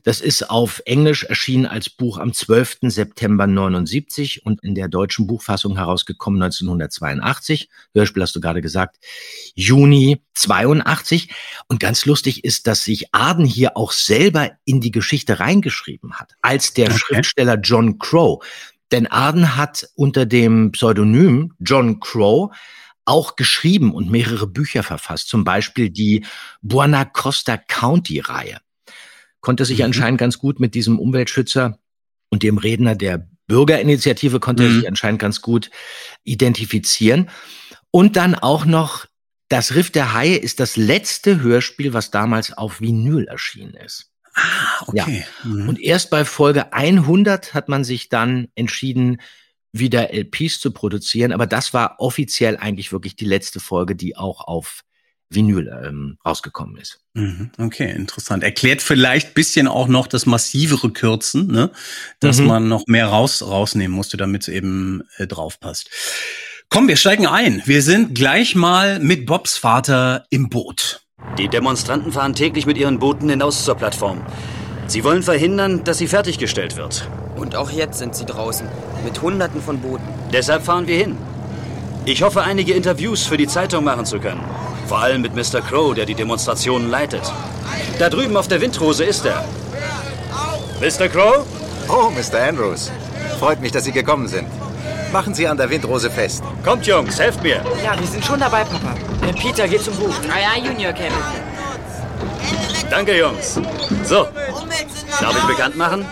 Das 0.04 0.20
ist 0.20 0.50
auf 0.50 0.82
Englisch 0.86 1.24
erschienen 1.24 1.66
als 1.66 1.90
Buch 1.90 2.18
am 2.18 2.34
12. 2.34 2.80
September 2.84 3.48
79 3.48 4.46
und 4.46 4.62
in 4.62 4.76
der 4.76 4.90
deutschen 4.90 5.28
Buchfassung 5.28 5.78
herausgekommen 5.78 6.42
1982. 6.44 7.70
Hörspiel 7.94 8.22
hast 8.22 8.36
du 8.36 8.42
gerade 8.42 8.62
gesagt, 8.62 8.98
Juni 9.56 10.22
82. 10.34 11.30
Und 11.68 11.80
ganz 11.80 12.06
lustig 12.06 12.44
ist, 12.44 12.68
dass 12.68 12.84
sich 12.84 13.14
Arden 13.14 13.46
hier 13.46 13.78
auch 13.78 13.94
selber 13.94 14.52
in 14.66 14.82
die 14.82 14.92
Geschichte 14.92 15.40
reingeschrieben 15.40 16.16
hat, 16.16 16.34
als 16.42 16.74
der 16.74 16.90
Okay. 16.90 17.00
Schriftsteller 17.00 17.56
John 17.56 17.98
Crow. 17.98 18.44
Denn 18.92 19.08
Arden 19.08 19.56
hat 19.56 19.88
unter 19.96 20.26
dem 20.26 20.74
Pseudonym 20.74 21.54
John 21.60 22.00
Crow 22.00 22.54
auch 23.06 23.36
geschrieben 23.36 23.94
und 23.94 24.10
mehrere 24.10 24.48
Bücher 24.48 24.84
verfasst, 24.84 25.28
zum 25.30 25.44
Beispiel 25.44 25.90
die 25.90 26.26
Buena 26.62 27.06
Costa 27.06 27.58
County 27.58 28.20
Reihe. 28.20 28.60
Konnte 29.42 29.66
sich 29.66 29.80
Mhm. 29.80 29.86
anscheinend 29.86 30.20
ganz 30.20 30.38
gut 30.40 30.60
mit 30.60 30.74
diesem 30.76 31.00
Umweltschützer 31.00 31.80
und 32.30 32.44
dem 32.44 32.58
Redner 32.58 32.96
der 32.96 33.28
Bürgerinitiative 33.48 34.40
konnte 34.40 34.64
Mhm. 34.64 34.76
sich 34.80 34.88
anscheinend 34.88 35.20
ganz 35.20 35.42
gut 35.42 35.70
identifizieren. 36.24 37.30
Und 37.92 38.16
dann 38.16 38.36
auch 38.36 38.66
noch 38.66 39.06
Das 39.50 39.76
Riff 39.76 39.92
der 39.92 40.14
Haie 40.14 40.38
ist 40.38 40.60
das 40.60 40.78
letzte 40.78 41.42
Hörspiel, 41.42 41.94
was 41.94 42.10
damals 42.10 42.58
auf 42.58 42.82
Vinyl 42.82 43.26
erschienen 43.28 43.76
ist. 43.76 44.10
Ah, 44.34 44.84
okay. 44.88 45.26
Mhm. 45.44 45.70
Und 45.70 45.80
erst 45.80 46.10
bei 46.10 46.26
Folge 46.26 46.74
100 46.74 47.54
hat 47.54 47.70
man 47.70 47.84
sich 47.84 48.10
dann 48.10 48.48
entschieden, 48.56 49.22
wieder 49.74 50.14
LPs 50.14 50.60
zu 50.62 50.72
produzieren. 50.72 51.32
Aber 51.34 51.48
das 51.48 51.74
war 51.74 51.96
offiziell 52.00 52.58
eigentlich 52.58 52.92
wirklich 52.92 53.16
die 53.16 53.26
letzte 53.26 53.60
Folge, 53.60 53.96
die 53.96 54.16
auch 54.16 54.42
auf 54.48 54.82
Vinyl 55.30 55.68
ähm, 55.84 56.18
rausgekommen 56.24 56.78
ist. 56.78 57.00
Mhm, 57.16 57.50
Okay, 57.58 57.92
interessant. 57.92 58.44
Erklärt 58.44 58.84
vielleicht 58.84 59.34
bisschen 59.34 59.68
auch 59.68 59.88
noch 59.88 60.06
das 60.06 60.28
massivere 60.28 60.92
Kürzen, 60.92 61.48
ne? 61.48 61.72
dass 62.20 62.40
Mhm. 62.40 62.46
man 62.48 62.68
noch 62.68 62.86
mehr 62.86 63.08
raus, 63.08 63.42
rausnehmen 63.42 63.96
musste, 63.96 64.16
damit 64.16 64.44
es 64.44 64.48
eben 64.50 65.02
äh, 65.18 65.26
drauf 65.26 65.60
passt. 65.60 65.90
Komm, 66.70 66.88
wir 66.88 66.98
steigen 66.98 67.26
ein. 67.26 67.64
Wir 67.66 67.82
sind 67.82 68.14
gleich 68.16 68.54
mal 68.56 69.00
mit 69.00 69.26
Bobs 69.26 69.58
Vater 69.58 70.26
im 70.30 70.50
Boot. 70.50 71.02
Die 71.40 71.48
Demonstranten 71.48 72.12
fahren 72.12 72.36
täglich 72.36 72.66
mit 72.68 72.78
ihren 72.78 73.00
Booten 73.00 73.30
hinaus 73.30 73.66
zur 73.66 73.76
Plattform. 73.76 74.22
Sie 74.88 75.04
wollen 75.04 75.24
verhindern, 75.24 75.84
dass 75.84 75.98
sie 75.98 76.08
fertiggestellt 76.08 76.76
wird. 76.76 77.08
Und 77.44 77.58
auch 77.58 77.72
jetzt 77.72 77.98
sind 77.98 78.16
sie 78.16 78.24
draußen, 78.24 78.66
mit 79.04 79.22
Hunderten 79.22 79.62
von 79.62 79.82
Booten. 79.82 80.08
Deshalb 80.32 80.64
fahren 80.64 80.88
wir 80.88 80.96
hin. 80.96 81.18
Ich 82.06 82.24
hoffe, 82.24 82.42
einige 82.42 82.72
Interviews 82.72 83.26
für 83.26 83.36
die 83.36 83.48
Zeitung 83.48 83.84
machen 83.84 84.06
zu 84.06 84.18
können. 84.22 84.40
Vor 84.88 85.00
allem 85.00 85.22
mit 85.22 85.36
Mr. 85.36 85.60
Crow, 85.60 85.94
der 85.94 86.06
die 86.06 86.16
Demonstrationen 86.16 86.90
leitet. 86.90 87.22
Da 88.00 88.10
drüben 88.10 88.38
auf 88.38 88.48
der 88.48 88.62
Windrose 88.62 89.04
ist 89.04 89.26
er. 89.26 89.44
Mr. 90.80 91.10
Crow? 91.10 91.46
Oh, 91.90 92.10
Mr. 92.12 92.48
Andrews. 92.48 92.90
Freut 93.40 93.60
mich, 93.60 93.74
dass 93.74 93.84
Sie 93.84 93.92
gekommen 93.92 94.30
sind. 94.30 94.48
Machen 95.12 95.34
Sie 95.34 95.46
an 95.46 95.58
der 95.58 95.70
Windrose 95.70 96.10
fest. 96.10 96.46
Kommt, 96.64 96.88
Jungs, 96.88 97.20
helft 97.20 97.44
mir. 97.44 97.62
Ja, 97.84 98.00
wir 98.00 98.08
sind 98.08 98.24
schon 98.24 98.40
dabei, 98.40 98.64
Papa. 98.64 98.96
Der 99.22 99.34
Peter 99.34 99.68
geht 99.68 99.82
zum 99.82 99.96
Buch. 99.98 100.16
Ah 100.34 100.40
ja, 100.40 100.66
Junior 100.66 100.94
Kevin. 100.94 101.12
Danke, 102.96 103.18
Jungs. 103.18 103.60
So, 104.04 104.28
darf 105.20 105.36
ich 105.36 105.44
bekannt 105.48 105.76
machen? 105.76 106.06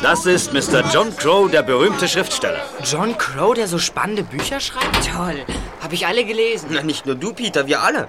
Das 0.00 0.26
ist 0.26 0.52
Mr. 0.52 0.84
John 0.92 1.14
Crow, 1.16 1.50
der 1.50 1.64
berühmte 1.64 2.06
Schriftsteller. 2.06 2.60
John 2.84 3.18
Crow, 3.18 3.52
der 3.52 3.66
so 3.66 3.78
spannende 3.78 4.22
Bücher 4.22 4.60
schreibt? 4.60 5.10
Toll. 5.12 5.44
Hab 5.82 5.92
ich 5.92 6.06
alle 6.06 6.24
gelesen. 6.24 6.68
Na, 6.70 6.82
nicht 6.82 7.04
nur 7.04 7.16
du, 7.16 7.32
Peter, 7.32 7.66
wir 7.66 7.82
alle. 7.82 8.02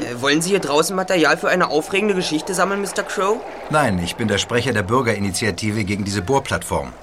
Äh, 0.00 0.22
wollen 0.22 0.40
Sie 0.40 0.48
hier 0.48 0.60
draußen 0.60 0.96
Material 0.96 1.36
für 1.36 1.50
eine 1.50 1.68
aufregende 1.68 2.14
Geschichte 2.14 2.54
sammeln, 2.54 2.80
Mr. 2.80 3.02
Crow? 3.02 3.40
Nein, 3.68 4.00
ich 4.02 4.16
bin 4.16 4.26
der 4.26 4.38
Sprecher 4.38 4.72
der 4.72 4.82
Bürgerinitiative 4.82 5.84
gegen 5.84 6.06
diese 6.06 6.22
Bohrplattform. 6.22 6.94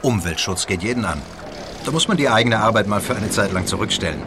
Umweltschutz 0.00 0.66
geht 0.66 0.82
jeden 0.82 1.04
an. 1.04 1.20
Da 1.84 1.90
muss 1.90 2.08
man 2.08 2.16
die 2.16 2.30
eigene 2.30 2.60
Arbeit 2.60 2.86
mal 2.86 3.02
für 3.02 3.14
eine 3.14 3.28
Zeit 3.28 3.52
lang 3.52 3.66
zurückstellen. 3.66 4.22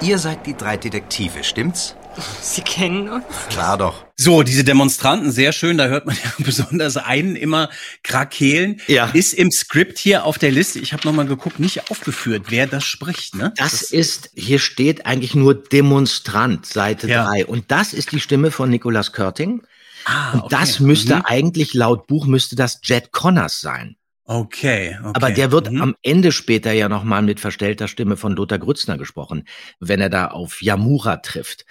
Ihr 0.00 0.18
seid 0.18 0.46
die 0.46 0.56
drei 0.56 0.76
Detektive, 0.78 1.44
stimmt's? 1.44 1.94
Sie 2.40 2.62
kennen 2.62 3.08
uns? 3.08 3.24
Klar 3.48 3.78
doch. 3.78 4.04
So, 4.16 4.42
diese 4.42 4.64
Demonstranten, 4.64 5.32
sehr 5.32 5.52
schön, 5.52 5.78
da 5.78 5.86
hört 5.86 6.06
man 6.06 6.16
ja 6.22 6.30
besonders 6.44 6.96
einen 6.96 7.36
immer 7.36 7.70
krakehlen. 8.02 8.80
Ja. 8.86 9.06
Ist 9.12 9.32
im 9.32 9.50
Skript 9.50 9.98
hier 9.98 10.24
auf 10.24 10.38
der 10.38 10.50
Liste, 10.50 10.78
ich 10.78 10.92
habe 10.92 11.06
nochmal 11.06 11.26
geguckt, 11.26 11.58
nicht 11.58 11.90
aufgeführt, 11.90 12.46
wer 12.48 12.66
das 12.66 12.84
spricht, 12.84 13.34
ne? 13.34 13.52
Das, 13.56 13.82
ist, 13.82 14.30
hier 14.34 14.58
steht 14.58 15.06
eigentlich 15.06 15.34
nur 15.34 15.54
Demonstrant, 15.54 16.66
Seite 16.66 17.08
Ja. 17.08 17.24
3. 17.28 17.46
Und 17.46 17.70
das 17.70 17.92
ist 17.92 18.12
die 18.12 18.20
Stimme 18.20 18.50
von 18.50 18.70
Nicolas 18.70 19.12
Körting. 19.12 19.62
ah, 20.04 20.32
Und 20.38 20.52
das 20.52 20.80
müsste 20.80 21.26
eigentlich 21.26 21.74
laut 21.74 22.06
Buch 22.06 22.26
müsste 22.26 22.56
das 22.56 22.80
Jet 22.82 23.12
Connors 23.12 23.60
sein. 23.60 23.96
Okay, 24.32 24.96
okay. 25.00 25.10
Aber 25.14 25.30
der 25.30 25.52
wird 25.52 25.70
Mhm. 25.70 25.82
am 25.82 25.94
Ende 26.02 26.32
später 26.32 26.72
ja 26.72 26.88
nochmal 26.88 27.20
mit 27.22 27.38
verstellter 27.38 27.86
Stimme 27.86 28.16
von 28.16 28.34
Lothar 28.34 28.58
Grützner 28.58 28.96
gesprochen, 28.96 29.44
wenn 29.78 30.00
er 30.00 30.08
da 30.08 30.28
auf 30.28 30.62
Yamura 30.62 31.18
trifft. 31.18 31.66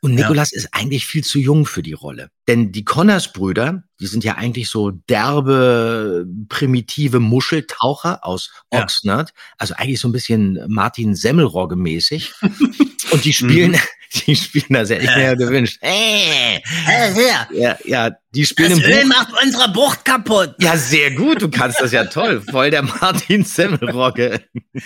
Und 0.00 0.12
Ja. 0.16 0.22
Nikolas 0.26 0.52
ist 0.52 0.68
eigentlich 0.72 1.06
viel 1.06 1.24
zu 1.24 1.38
jung 1.38 1.64
für 1.66 1.82
die 1.82 1.92
Rolle. 1.92 2.30
Denn 2.48 2.70
die 2.72 2.84
Connors-Brüder, 2.84 3.82
die 4.00 4.06
sind 4.06 4.22
ja 4.24 4.36
eigentlich 4.36 4.68
so 4.68 4.90
derbe, 4.90 6.26
primitive 6.48 7.20
Muscheltaucher 7.20 8.24
aus 8.24 8.50
Ja. 8.72 8.82
Oxnard. 8.82 9.32
Also 9.58 9.74
eigentlich 9.76 10.00
so 10.00 10.08
ein 10.08 10.12
bisschen 10.12 10.58
Martin 10.68 11.14
Semmelrogge 11.14 11.76
mäßig. 11.76 12.32
Und 13.12 13.24
die 13.24 13.32
spielen, 13.32 13.76
die 14.26 14.36
spielen 14.36 14.66
das 14.70 14.90
hätte 14.90 15.04
ich 15.04 15.14
mir 15.14 15.22
ja 15.22 15.34
gewünscht. 15.34 15.78
Äh, 15.80 16.60
ja, 17.54 17.78
ja, 17.84 18.10
die 18.34 18.44
spielen 18.46 18.72
im 18.72 18.80
Buch. 18.80 19.16
macht 19.16 19.42
unsere 19.42 19.68
Bucht 19.72 20.04
kaputt. 20.04 20.54
Ja, 20.60 20.76
sehr 20.76 21.12
gut. 21.12 21.40
Du 21.42 21.48
kannst 21.50 21.80
das 21.80 21.92
ja 21.92 22.04
toll. 22.04 22.40
Voll 22.42 22.70
der 22.70 22.82
Martin 22.82 23.44
Semmelrogge. 23.44 24.40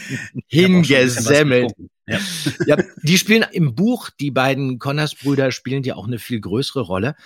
Hingesemmelt. 0.47 1.73
Ja. 2.07 2.19
Ja, 2.67 2.77
die 3.03 3.19
spielen 3.19 3.45
im 3.53 3.75
Buch, 3.75 4.11
die 4.21 4.31
beiden 4.31 4.79
Connors-Brüder 4.79 5.51
spielen 5.51 5.83
ja 5.83 5.97
auch 5.97 6.07
eine 6.07 6.19
viel 6.19 6.41
größere 6.41 6.81
Rolle. 6.81 7.17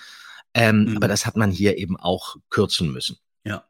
Ähm, 0.54 0.85
Mhm. 0.85 0.97
Aber 0.97 1.07
das 1.09 1.26
hat 1.26 1.37
man 1.37 1.50
hier 1.50 1.76
eben 1.78 1.97
auch 1.99 2.37
kürzen 2.49 2.90
müssen. 2.92 3.19
Ja. 3.45 3.64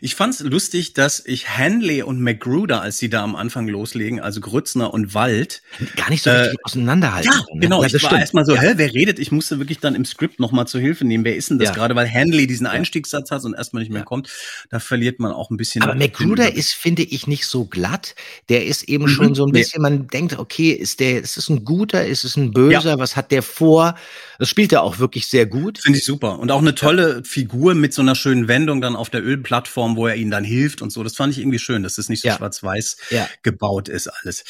Ich 0.00 0.14
fand's 0.14 0.40
lustig, 0.40 0.94
dass 0.94 1.22
ich 1.24 1.48
Hanley 1.58 2.02
und 2.02 2.20
Magruder, 2.20 2.80
als 2.82 2.98
sie 2.98 3.08
da 3.10 3.22
am 3.22 3.36
Anfang 3.36 3.68
loslegen, 3.68 4.20
also 4.20 4.40
Grützner 4.40 4.92
und 4.94 5.14
Wald, 5.14 5.62
Gar 5.96 6.10
nicht 6.10 6.22
so 6.22 6.30
richtig 6.30 6.58
auseinanderhalten. 6.64 7.30
ja, 7.32 7.38
ne? 7.54 7.60
genau. 7.60 7.80
Ja, 7.82 7.86
ich 7.88 7.92
war 7.94 8.00
stimmt. 8.10 8.20
erstmal 8.20 8.44
so, 8.44 8.54
Ja. 8.54 8.60
hä, 8.62 8.72
wer 8.76 8.92
redet? 8.94 9.18
Ich 9.18 9.30
musste 9.32 9.58
wirklich 9.58 9.78
dann 9.78 9.94
im 9.94 10.04
Skript 10.04 10.40
nochmal 10.40 10.66
zur 10.66 10.80
Hilfe 10.80 11.04
nehmen. 11.04 11.24
Wer 11.24 11.36
ist 11.36 11.50
denn 11.50 11.58
das 11.58 11.68
Ja. 11.68 11.74
gerade? 11.74 11.94
Weil 11.94 12.10
Hanley 12.10 12.46
diesen 12.46 12.66
Einstiegssatz 12.66 13.30
hat 13.30 13.44
und 13.44 13.54
erstmal 13.54 13.82
nicht 13.82 13.92
mehr 13.92 14.02
kommt. 14.04 14.28
Da 14.70 14.80
verliert 14.80 15.20
man 15.20 15.32
auch 15.32 15.50
ein 15.50 15.56
bisschen. 15.56 15.82
Aber 15.82 15.94
Magruder 15.94 16.52
ist, 16.54 16.72
finde 16.72 17.02
ich, 17.02 17.26
nicht 17.26 17.46
so 17.46 17.64
glatt. 17.64 18.14
Der 18.48 18.66
ist 18.66 18.84
eben 18.84 19.04
Mhm. 19.04 19.08
schon 19.08 19.34
so 19.34 19.46
ein 19.46 19.52
bisschen, 19.52 19.82
man 19.82 20.06
denkt, 20.08 20.38
okay, 20.38 20.70
ist 20.72 21.00
der, 21.00 21.20
ist 21.20 21.36
es 21.36 21.48
ein 21.48 21.64
guter, 21.64 22.06
ist 22.06 22.24
es 22.24 22.36
ein 22.36 22.52
böser, 22.52 22.98
was 22.98 23.16
hat 23.16 23.30
der 23.30 23.42
vor? 23.42 23.94
Das 24.38 24.48
spielt 24.48 24.72
er 24.72 24.82
auch 24.82 24.98
wirklich 24.98 25.26
sehr 25.28 25.46
gut. 25.46 25.78
Finde 25.82 25.98
ich 25.98 26.04
super. 26.04 26.38
Und 26.38 26.50
auch 26.50 26.60
eine 26.60 26.74
tolle 26.74 27.22
Figur 27.24 27.74
mit 27.74 27.92
so 27.92 28.02
einer 28.02 28.14
schönen 28.14 28.48
Wendung 28.48 28.80
dann 28.80 28.96
auf 28.96 29.10
der 29.10 29.22
Ölplattform, 29.50 29.96
wo 29.96 30.06
er 30.06 30.14
ihnen 30.14 30.30
dann 30.30 30.44
hilft 30.44 30.80
und 30.80 30.90
so. 30.90 31.02
Das 31.02 31.16
fand 31.16 31.32
ich 31.32 31.40
irgendwie 31.40 31.58
schön, 31.58 31.82
dass 31.82 31.96
das 31.96 32.08
nicht 32.08 32.22
so 32.22 32.28
Ja. 32.28 32.36
schwarz-weiß 32.36 32.96
Ja. 33.10 33.28
gebaut 33.42 33.88
ist 33.88 34.06
alles. 34.06 34.44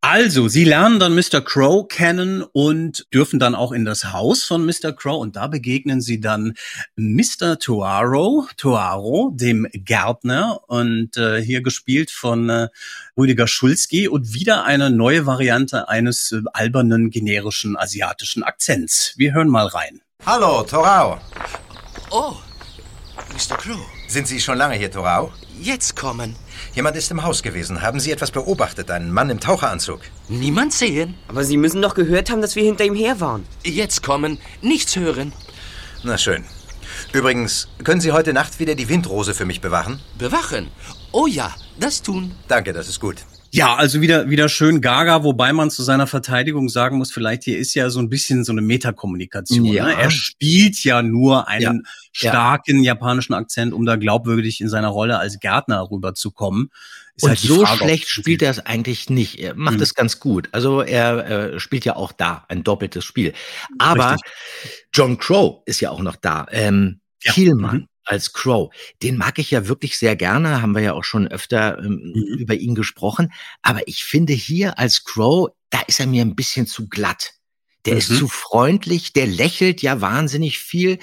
Also, 0.00 0.48
sie 0.48 0.64
lernen 0.64 0.98
dann 0.98 1.14
Mr. 1.14 1.40
Crow 1.40 1.86
kennen 1.86 2.42
und 2.42 3.06
dürfen 3.14 3.38
dann 3.38 3.54
auch 3.54 3.70
in 3.72 3.84
das 3.84 4.12
Haus 4.12 4.42
von 4.44 4.66
Mr. 4.66 4.92
Crow 4.92 5.20
und 5.20 5.36
da 5.36 5.46
begegnen 5.46 6.00
sie 6.00 6.20
dann 6.20 6.54
Mr. 6.96 7.58
Toaro, 7.60 8.46
Toaro, 8.56 9.30
dem 9.34 9.68
Gärtner 9.72 10.60
und 10.66 11.16
äh, 11.16 11.40
hier 11.40 11.62
gespielt 11.62 12.10
von 12.10 12.48
äh, 12.50 12.68
Rüdiger 13.16 13.46
Schulzki 13.46 14.08
und 14.08 14.34
wieder 14.34 14.64
eine 14.64 14.90
neue 14.90 15.24
Variante 15.26 15.88
eines 15.88 16.32
äh, 16.32 16.40
albernen 16.52 17.10
generischen 17.10 17.76
asiatischen 17.76 18.42
Akzents. 18.42 19.14
Wir 19.16 19.34
hören 19.34 19.48
mal 19.48 19.66
rein. 19.66 20.00
Hallo, 20.26 20.62
Torau. 20.64 21.20
Oh, 22.10 22.34
Mr. 23.32 23.56
Crow, 23.56 23.78
Sind 24.12 24.28
Sie 24.28 24.40
schon 24.42 24.58
lange 24.58 24.74
hier, 24.74 24.90
Torau? 24.90 25.32
jetzt 25.58 25.96
kommen. 25.96 26.36
Jemand 26.74 26.98
ist 26.98 27.10
im 27.10 27.22
Haus 27.22 27.42
gewesen. 27.42 27.80
Haben 27.80 27.98
Sie 27.98 28.10
etwas 28.12 28.30
beobachtet? 28.30 28.90
Einen 28.90 29.10
Mann 29.10 29.30
im 29.30 29.40
Taucheranzug? 29.40 30.00
Niemand 30.28 30.74
sehen. 30.74 31.14
Aber 31.28 31.44
Sie 31.44 31.56
müssen 31.56 31.80
doch 31.80 31.94
gehört 31.94 32.28
haben, 32.28 32.42
dass 32.42 32.54
wir 32.54 32.62
hinter 32.62 32.84
ihm 32.84 32.94
her 32.94 33.20
waren. 33.20 33.46
Jetzt 33.64 34.02
kommen. 34.02 34.38
Nichts 34.60 34.96
hören. 34.96 35.32
Na 36.02 36.18
schön. 36.18 36.44
Übrigens, 37.14 37.68
können 37.84 38.02
Sie 38.02 38.12
heute 38.12 38.34
Nacht 38.34 38.58
wieder 38.60 38.74
die 38.74 38.90
Windrose 38.90 39.32
für 39.32 39.46
mich 39.46 39.62
bewachen? 39.62 39.98
Bewachen. 40.18 40.68
Oh 41.12 41.26
ja, 41.26 41.50
das 41.80 42.02
tun. 42.02 42.34
Danke, 42.48 42.74
das 42.74 42.88
ist 42.88 43.00
gut. 43.00 43.24
Ja, 43.54 43.74
also 43.76 44.00
wieder, 44.00 44.30
wieder 44.30 44.48
schön 44.48 44.80
gaga, 44.80 45.24
wobei 45.24 45.52
man 45.52 45.70
zu 45.70 45.82
seiner 45.82 46.06
Verteidigung 46.06 46.70
sagen 46.70 46.96
muss, 46.96 47.12
vielleicht 47.12 47.44
hier 47.44 47.58
ist 47.58 47.74
ja 47.74 47.90
so 47.90 48.00
ein 48.00 48.08
bisschen 48.08 48.44
so 48.44 48.52
eine 48.52 48.62
Metakommunikation. 48.62 49.66
Ja. 49.66 49.84
Ne? 49.86 49.94
Er 49.94 50.10
spielt 50.10 50.82
ja 50.84 51.02
nur 51.02 51.48
einen 51.48 51.62
Ja. 51.62 51.72
Ja. 52.22 52.30
starken 52.30 52.82
japanischen 52.82 53.34
Akzent, 53.34 53.74
um 53.74 53.84
da 53.84 53.96
glaubwürdig 53.96 54.60
in 54.62 54.68
seiner 54.70 54.88
Rolle 54.88 55.18
als 55.18 55.38
Gärtner 55.38 55.86
rüberzukommen. 55.90 56.70
Ist 57.14 57.24
Und 57.24 57.28
halt 57.30 57.38
so 57.40 57.66
Frage, 57.66 57.76
schlecht 57.84 58.08
spielt 58.08 58.40
er 58.40 58.50
es 58.50 58.58
eigentlich 58.60 59.10
nicht. 59.10 59.38
Er 59.38 59.54
macht 59.54 59.76
Mhm. 59.76 59.82
es 59.82 59.94
ganz 59.94 60.18
gut. 60.18 60.48
Also 60.52 60.80
er 60.80 61.52
äh, 61.54 61.60
spielt 61.60 61.84
ja 61.84 61.94
auch 61.96 62.12
da 62.12 62.46
ein 62.48 62.64
doppeltes 62.64 63.04
Spiel. 63.04 63.34
Aber 63.78 64.12
Richtig. 64.12 64.32
John 64.94 65.18
Crow 65.18 65.60
ist 65.66 65.80
ja 65.82 65.90
auch 65.90 66.00
noch 66.00 66.16
da. 66.16 66.46
Ähm, 66.50 67.00
Ja. 67.22 67.32
Kielmann 67.32 67.76
Mhm. 67.76 67.86
Als 68.04 68.32
Crow, 68.32 68.72
den 69.02 69.16
mag 69.16 69.38
ich 69.38 69.50
ja 69.50 69.68
wirklich 69.68 69.98
sehr 69.98 70.16
gerne. 70.16 70.62
Haben 70.62 70.74
wir 70.74 70.82
ja 70.82 70.92
auch 70.94 71.04
schon 71.04 71.28
öfter 71.28 71.78
ähm, 71.78 72.12
Mhm. 72.14 72.38
über 72.38 72.54
ihn 72.54 72.74
gesprochen. 72.74 73.32
Aber 73.62 73.86
ich 73.88 74.04
finde 74.04 74.32
hier 74.32 74.78
als 74.78 75.04
Crow, 75.04 75.50
da 75.70 75.80
ist 75.86 76.00
er 76.00 76.06
mir 76.06 76.22
ein 76.22 76.34
bisschen 76.36 76.66
zu 76.66 76.88
glatt. 76.88 77.34
Der 77.86 77.96
ist 77.96 78.10
Mhm. 78.10 78.16
zu 78.18 78.28
freundlich, 78.28 79.12
der 79.12 79.26
lächelt 79.26 79.82
ja 79.82 80.00
wahnsinnig 80.00 80.58
viel. 80.58 80.98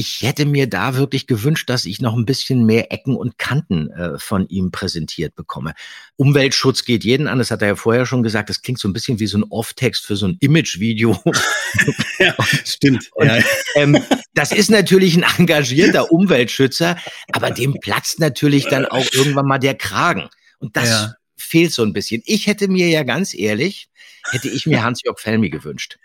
Ich 0.00 0.20
hätte 0.22 0.46
mir 0.46 0.68
da 0.68 0.94
wirklich 0.94 1.26
gewünscht, 1.26 1.68
dass 1.68 1.84
ich 1.84 2.00
noch 2.00 2.14
ein 2.14 2.24
bisschen 2.24 2.64
mehr 2.64 2.92
Ecken 2.92 3.16
und 3.16 3.36
Kanten 3.36 3.90
äh, 3.90 4.16
von 4.16 4.46
ihm 4.48 4.70
präsentiert 4.70 5.34
bekomme. 5.34 5.74
Umweltschutz 6.14 6.84
geht 6.84 7.02
jeden 7.02 7.26
an, 7.26 7.38
das 7.38 7.50
hat 7.50 7.62
er 7.62 7.68
ja 7.68 7.74
vorher 7.74 8.06
schon 8.06 8.22
gesagt. 8.22 8.48
Das 8.48 8.62
klingt 8.62 8.78
so 8.78 8.86
ein 8.88 8.92
bisschen 8.92 9.18
wie 9.18 9.26
so 9.26 9.38
ein 9.38 9.42
Off-Text 9.42 10.06
für 10.06 10.14
so 10.14 10.26
ein 10.28 10.36
Image-Video. 10.38 11.20
ja, 12.20 12.32
stimmt. 12.64 13.10
Und, 13.16 13.26
ja. 13.26 13.42
ähm, 13.74 14.00
das 14.34 14.52
ist 14.52 14.70
natürlich 14.70 15.16
ein 15.16 15.24
engagierter 15.36 16.12
Umweltschützer, 16.12 16.96
aber 17.32 17.50
dem 17.50 17.74
platzt 17.80 18.20
natürlich 18.20 18.68
dann 18.68 18.86
auch 18.86 19.06
irgendwann 19.12 19.46
mal 19.46 19.58
der 19.58 19.74
Kragen. 19.74 20.28
Und 20.60 20.76
das 20.76 20.88
Ja. 20.90 21.14
fehlt 21.36 21.72
so 21.72 21.82
ein 21.82 21.92
bisschen. 21.92 22.22
Ich 22.24 22.46
hätte 22.46 22.68
mir 22.68 22.86
ja 22.86 23.02
ganz 23.02 23.34
ehrlich, 23.34 23.88
hätte 24.30 24.48
ich 24.48 24.64
mir 24.64 24.84
Hans-Jörg 24.84 25.18
Felmi 25.18 25.50
gewünscht. 25.50 25.98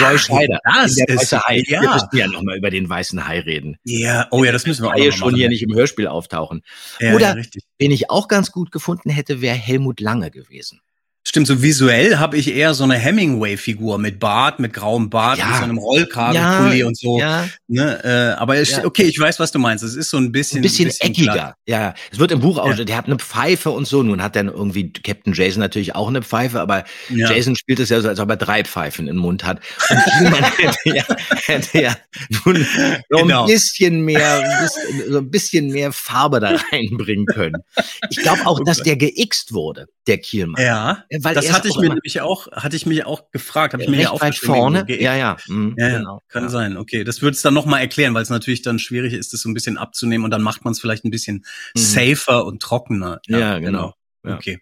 Roy 0.00 0.18
Scheider, 0.18 0.58
das 0.64 0.96
ist- 0.96 1.32
Hai. 1.32 1.62
ja. 1.66 1.80
Wir 1.82 1.90
müssen 1.92 2.08
ja 2.14 2.26
nochmal 2.26 2.56
über 2.56 2.70
den 2.70 2.88
weißen 2.88 3.26
Hai 3.26 3.40
reden. 3.40 3.76
ja, 3.84 4.26
oh 4.30 4.42
ja, 4.44 4.50
das 4.52 4.66
müssen 4.66 4.82
wir 4.84 4.88
auch 4.88 4.94
Haie 4.94 5.08
noch 5.08 5.16
schon 5.16 5.28
machen. 5.28 5.36
hier 5.36 5.48
nicht 5.48 5.62
im 5.62 5.74
Hörspiel 5.74 6.06
auftauchen. 6.08 6.62
Ja, 7.00 7.14
Oder- 7.14 7.26
ja, 7.28 7.32
richtig. 7.32 7.64
Wen 7.78 7.90
ich 7.92 8.10
auch 8.10 8.26
ganz 8.28 8.50
gut 8.52 8.72
gefunden 8.72 9.10
hätte, 9.10 9.40
wäre 9.40 9.54
Helmut 9.56 10.00
Lange 10.00 10.30
gewesen. 10.30 10.80
Stimmt, 11.26 11.46
so 11.46 11.62
visuell 11.62 12.18
habe 12.18 12.36
ich 12.36 12.54
eher 12.54 12.74
so 12.74 12.84
eine 12.84 12.96
Hemingway-Figur 12.96 13.98
mit 13.98 14.20
Bart, 14.20 14.60
mit 14.60 14.74
grauem 14.74 15.08
Bart, 15.08 15.38
Ja. 15.38 15.46
mit 15.46 15.56
so 15.56 15.62
einem 15.62 15.78
Rollkragenpulli 15.78 16.84
und 16.84 16.98
so. 16.98 17.18
Ja, 17.18 17.48
Ne, 17.66 18.04
äh, 18.04 18.38
aber 18.40 18.58
es, 18.58 18.70
Ja. 18.72 18.84
okay, 18.84 19.04
ich 19.04 19.18
weiß, 19.18 19.40
was 19.40 19.50
du 19.50 19.58
meinst. 19.58 19.82
Es 19.82 19.94
ist 19.96 20.10
so 20.10 20.18
ein 20.18 20.30
bisschen, 20.32 20.58
ein 20.58 20.62
bisschen, 20.62 20.90
glatt. 20.90 21.00
eckiger. 21.00 21.56
Ja, 21.66 21.94
es 22.12 22.18
wird 22.18 22.30
im 22.30 22.40
Buch 22.40 22.58
auch, 22.58 22.68
Ja. 22.76 22.84
der 22.84 22.96
hat 22.96 23.06
eine 23.06 23.16
Pfeife 23.16 23.70
und 23.70 23.86
so. 23.88 24.02
Nun 24.02 24.22
hat 24.22 24.36
dann 24.36 24.48
irgendwie 24.48 24.92
Captain 24.92 25.32
Jason 25.32 25.60
natürlich 25.60 25.94
auch 25.94 26.08
eine 26.08 26.20
Pfeife, 26.22 26.60
aber 26.60 26.84
Ja. 27.08 27.30
Jason 27.32 27.56
spielt 27.56 27.80
es 27.80 27.88
ja 27.88 28.02
so, 28.02 28.08
als 28.08 28.20
ob 28.20 28.28
er 28.28 28.36
drei 28.36 28.62
Pfeifen 28.62 29.08
im 29.08 29.16
Mund 29.16 29.44
hat. 29.44 29.60
Und 29.88 30.04
He-Man 30.18 30.44
hätte 30.58 30.76
ja, 30.96 31.04
hätte 31.46 31.80
ja 31.80 31.96
nun 32.44 32.66
so 33.08 33.16
Genau. 33.18 33.42
ein 33.44 33.46
bisschen 33.48 34.02
mehr, 34.04 34.60
bisschen, 34.62 35.10
so 35.12 35.18
ein 35.18 35.30
bisschen 35.30 35.68
mehr 35.68 35.90
Farbe 35.92 36.38
da 36.40 36.54
reinbringen 36.70 37.24
können. 37.26 37.62
Ich 38.10 38.18
glaube 38.18 38.46
auch, 38.46 38.60
dass 38.62 38.82
der 38.82 38.96
geixt 38.96 39.54
wurde, 39.54 39.86
der 40.06 40.18
Kielmann. 40.18 40.62
Ja, 40.62 41.02
Weil 41.20 41.34
das 41.34 41.52
hatte 41.52 41.68
ich 41.68 41.76
mir 41.76 41.88
nämlich 41.88 42.20
auch, 42.20 42.50
hatte 42.52 42.76
ich 42.76 42.86
mich 42.86 43.04
auch 43.04 43.30
gefragt, 43.30 43.72
habe 43.74 43.82
ich 43.82 43.88
mir 43.88 44.00
ja 44.00 44.10
auch 44.10 44.20
weit 44.20 44.36
vorne. 44.36 44.84
Ja, 44.88 45.14
ja. 45.14 45.36
Mhm, 45.48 45.74
Ja, 45.78 45.88
ja, 45.88 45.98
genau. 45.98 46.22
kann 46.28 46.44
ja. 46.44 46.48
sein. 46.48 46.76
Okay, 46.76 47.04
das 47.04 47.22
würde 47.22 47.34
es 47.34 47.42
dann 47.42 47.54
nochmal 47.54 47.80
erklären, 47.80 48.14
weil 48.14 48.22
es 48.22 48.30
natürlich 48.30 48.62
dann 48.62 48.78
schwierig 48.78 49.12
ist, 49.12 49.32
das 49.32 49.40
so 49.40 49.48
ein 49.48 49.54
bisschen 49.54 49.78
abzunehmen 49.78 50.24
und 50.24 50.30
dann 50.30 50.42
macht 50.42 50.64
man 50.64 50.72
es 50.72 50.80
vielleicht 50.80 51.04
ein 51.04 51.10
bisschen 51.10 51.44
Mhm. 51.74 51.80
safer 51.80 52.44
und 52.46 52.60
trockener. 52.62 53.20
Ja, 53.26 53.58
genau. 53.58 53.94
Okay. 54.26 54.60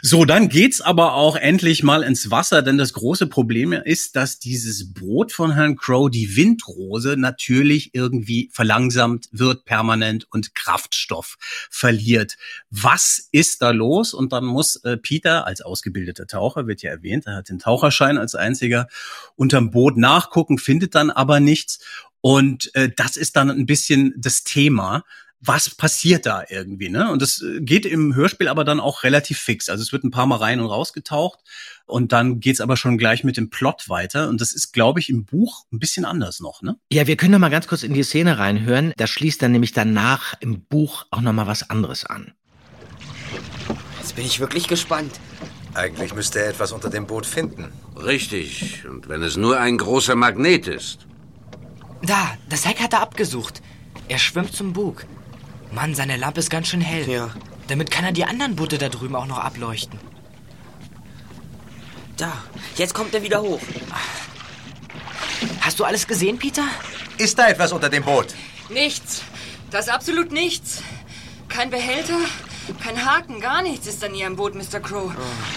So, 0.00 0.24
dann 0.24 0.48
geht's 0.48 0.80
aber 0.80 1.14
auch 1.14 1.34
endlich 1.34 1.82
mal 1.82 2.04
ins 2.04 2.30
Wasser, 2.30 2.62
denn 2.62 2.78
das 2.78 2.92
große 2.92 3.26
Problem 3.26 3.72
ist, 3.72 4.14
dass 4.14 4.38
dieses 4.38 4.92
Boot 4.92 5.32
von 5.32 5.54
Herrn 5.54 5.76
Crow, 5.76 6.08
die 6.08 6.36
Windrose, 6.36 7.16
natürlich 7.16 7.94
irgendwie 7.94 8.48
verlangsamt 8.52 9.28
wird 9.32 9.64
permanent 9.64 10.28
und 10.30 10.54
Kraftstoff 10.54 11.36
verliert. 11.68 12.36
Was 12.70 13.28
ist 13.32 13.60
da 13.62 13.70
los? 13.70 14.14
Und 14.14 14.32
dann 14.32 14.44
muss 14.44 14.76
äh, 14.76 14.96
Peter 14.96 15.46
als 15.46 15.62
ausgebildeter 15.62 16.28
Taucher, 16.28 16.68
wird 16.68 16.82
ja 16.82 16.90
erwähnt, 16.90 17.26
er 17.26 17.36
hat 17.36 17.48
den 17.48 17.58
Taucherschein 17.58 18.18
als 18.18 18.36
einziger, 18.36 18.86
unterm 19.34 19.72
Boot 19.72 19.96
nachgucken, 19.96 20.58
findet 20.58 20.94
dann 20.94 21.10
aber 21.10 21.40
nichts. 21.40 21.80
Und 22.20 22.72
äh, 22.76 22.88
das 22.94 23.16
ist 23.16 23.34
dann 23.34 23.50
ein 23.50 23.66
bisschen 23.66 24.14
das 24.16 24.44
Thema 24.44 25.02
was 25.44 25.70
passiert 25.70 26.24
da 26.24 26.44
irgendwie, 26.48 26.88
ne? 26.88 27.10
Und 27.10 27.20
das 27.20 27.42
äh, 27.42 27.60
geht 27.60 27.84
im 27.84 28.14
Hörspiel 28.14 28.48
aber 28.48 28.64
dann 28.64 28.78
auch 28.78 29.02
relativ 29.02 29.38
fix. 29.38 29.68
Also 29.68 29.82
es 29.82 29.92
wird 29.92 30.04
ein 30.04 30.12
paar 30.12 30.26
Mal 30.26 30.36
rein 30.36 30.60
und 30.60 30.66
raus 30.66 30.92
getaucht 30.92 31.40
und 31.84 32.12
dann 32.12 32.38
geht's 32.38 32.60
aber 32.60 32.76
schon 32.76 32.96
gleich 32.96 33.24
mit 33.24 33.36
dem 33.36 33.50
Plot 33.50 33.88
weiter. 33.88 34.28
Und 34.28 34.40
das 34.40 34.52
ist, 34.52 34.72
glaube 34.72 35.00
ich, 35.00 35.10
im 35.10 35.24
Buch 35.24 35.64
ein 35.72 35.80
bisschen 35.80 36.04
anders 36.04 36.38
noch, 36.38 36.62
ne? 36.62 36.76
Ja, 36.92 37.08
wir 37.08 37.16
können 37.16 37.32
noch 37.32 37.40
mal 37.40 37.50
ganz 37.50 37.66
kurz 37.66 37.82
in 37.82 37.92
die 37.92 38.04
Szene 38.04 38.38
reinhören. 38.38 38.92
Da 38.96 39.08
schließt 39.08 39.42
dann 39.42 39.52
nämlich 39.52 39.72
danach 39.72 40.34
im 40.40 40.62
Buch 40.62 41.06
auch 41.10 41.20
noch 41.20 41.32
mal 41.32 41.48
was 41.48 41.68
anderes 41.68 42.06
an. 42.06 42.32
Jetzt 44.00 44.14
bin 44.14 44.24
ich 44.24 44.38
wirklich 44.38 44.68
gespannt. 44.68 45.18
Eigentlich 45.74 46.14
müsste 46.14 46.40
er 46.40 46.50
etwas 46.50 46.70
unter 46.70 46.90
dem 46.90 47.06
Boot 47.06 47.26
finden. 47.26 47.72
Richtig. 47.96 48.84
Und 48.86 49.08
wenn 49.08 49.22
es 49.22 49.36
nur 49.36 49.58
ein 49.58 49.76
großer 49.76 50.14
Magnet 50.14 50.68
ist. 50.68 51.06
Da, 52.02 52.36
das 52.48 52.64
Heck 52.64 52.80
hat 52.80 52.92
er 52.92 53.00
abgesucht. 53.00 53.62
Er 54.08 54.18
schwimmt 54.18 54.54
zum 54.54 54.72
Bug. 54.72 55.06
Mann, 55.72 55.94
seine 55.94 56.16
Lampe 56.16 56.40
ist 56.40 56.50
ganz 56.50 56.68
schön 56.68 56.80
hell. 56.80 57.08
Ja. 57.08 57.30
Damit 57.68 57.90
kann 57.90 58.04
er 58.04 58.12
die 58.12 58.24
anderen 58.24 58.56
Boote 58.56 58.78
da 58.78 58.88
drüben 58.88 59.16
auch 59.16 59.26
noch 59.26 59.38
ableuchten. 59.38 59.98
Da, 62.16 62.32
jetzt 62.76 62.94
kommt 62.94 63.14
er 63.14 63.22
wieder 63.22 63.40
hoch. 63.40 63.60
Hast 65.60 65.80
du 65.80 65.84
alles 65.84 66.06
gesehen, 66.06 66.38
Peter? 66.38 66.64
Ist 67.18 67.38
da 67.38 67.48
etwas 67.48 67.72
unter 67.72 67.88
dem 67.88 68.04
Boot? 68.04 68.34
Nichts. 68.68 69.22
Das 69.70 69.86
ist 69.86 69.92
absolut 69.92 70.30
nichts. 70.30 70.82
Kein 71.48 71.70
Behälter, 71.70 72.18
kein 72.82 73.04
Haken, 73.04 73.40
gar 73.40 73.62
nichts 73.62 73.86
ist 73.86 74.02
an 74.04 74.14
Ihrem 74.14 74.36
Boot, 74.36 74.54
Mr. 74.54 74.80
Crow. 74.80 75.12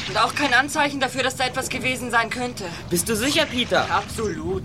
Und 0.08 0.18
auch 0.18 0.34
kein 0.36 0.54
Anzeichen 0.54 1.00
dafür, 1.00 1.24
dass 1.24 1.36
da 1.36 1.46
etwas 1.46 1.70
gewesen 1.70 2.12
sein 2.12 2.30
könnte. 2.30 2.65
Bist 2.89 3.08
du 3.10 3.15
sicher, 3.15 3.46
Peter? 3.46 3.89
Absolut. 3.91 4.63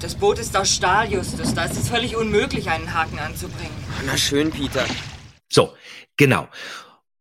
Das 0.00 0.14
Boot 0.14 0.38
ist 0.38 0.56
aus 0.56 0.70
Stahl, 0.70 1.10
Justus. 1.10 1.54
Da 1.54 1.64
ist 1.64 1.76
es 1.76 1.88
völlig 1.88 2.16
unmöglich, 2.16 2.70
einen 2.70 2.92
Haken 2.92 3.18
anzubringen. 3.18 3.74
Na 4.04 4.16
schön, 4.16 4.50
Peter. 4.50 4.84
So, 5.48 5.74
genau. 6.16 6.48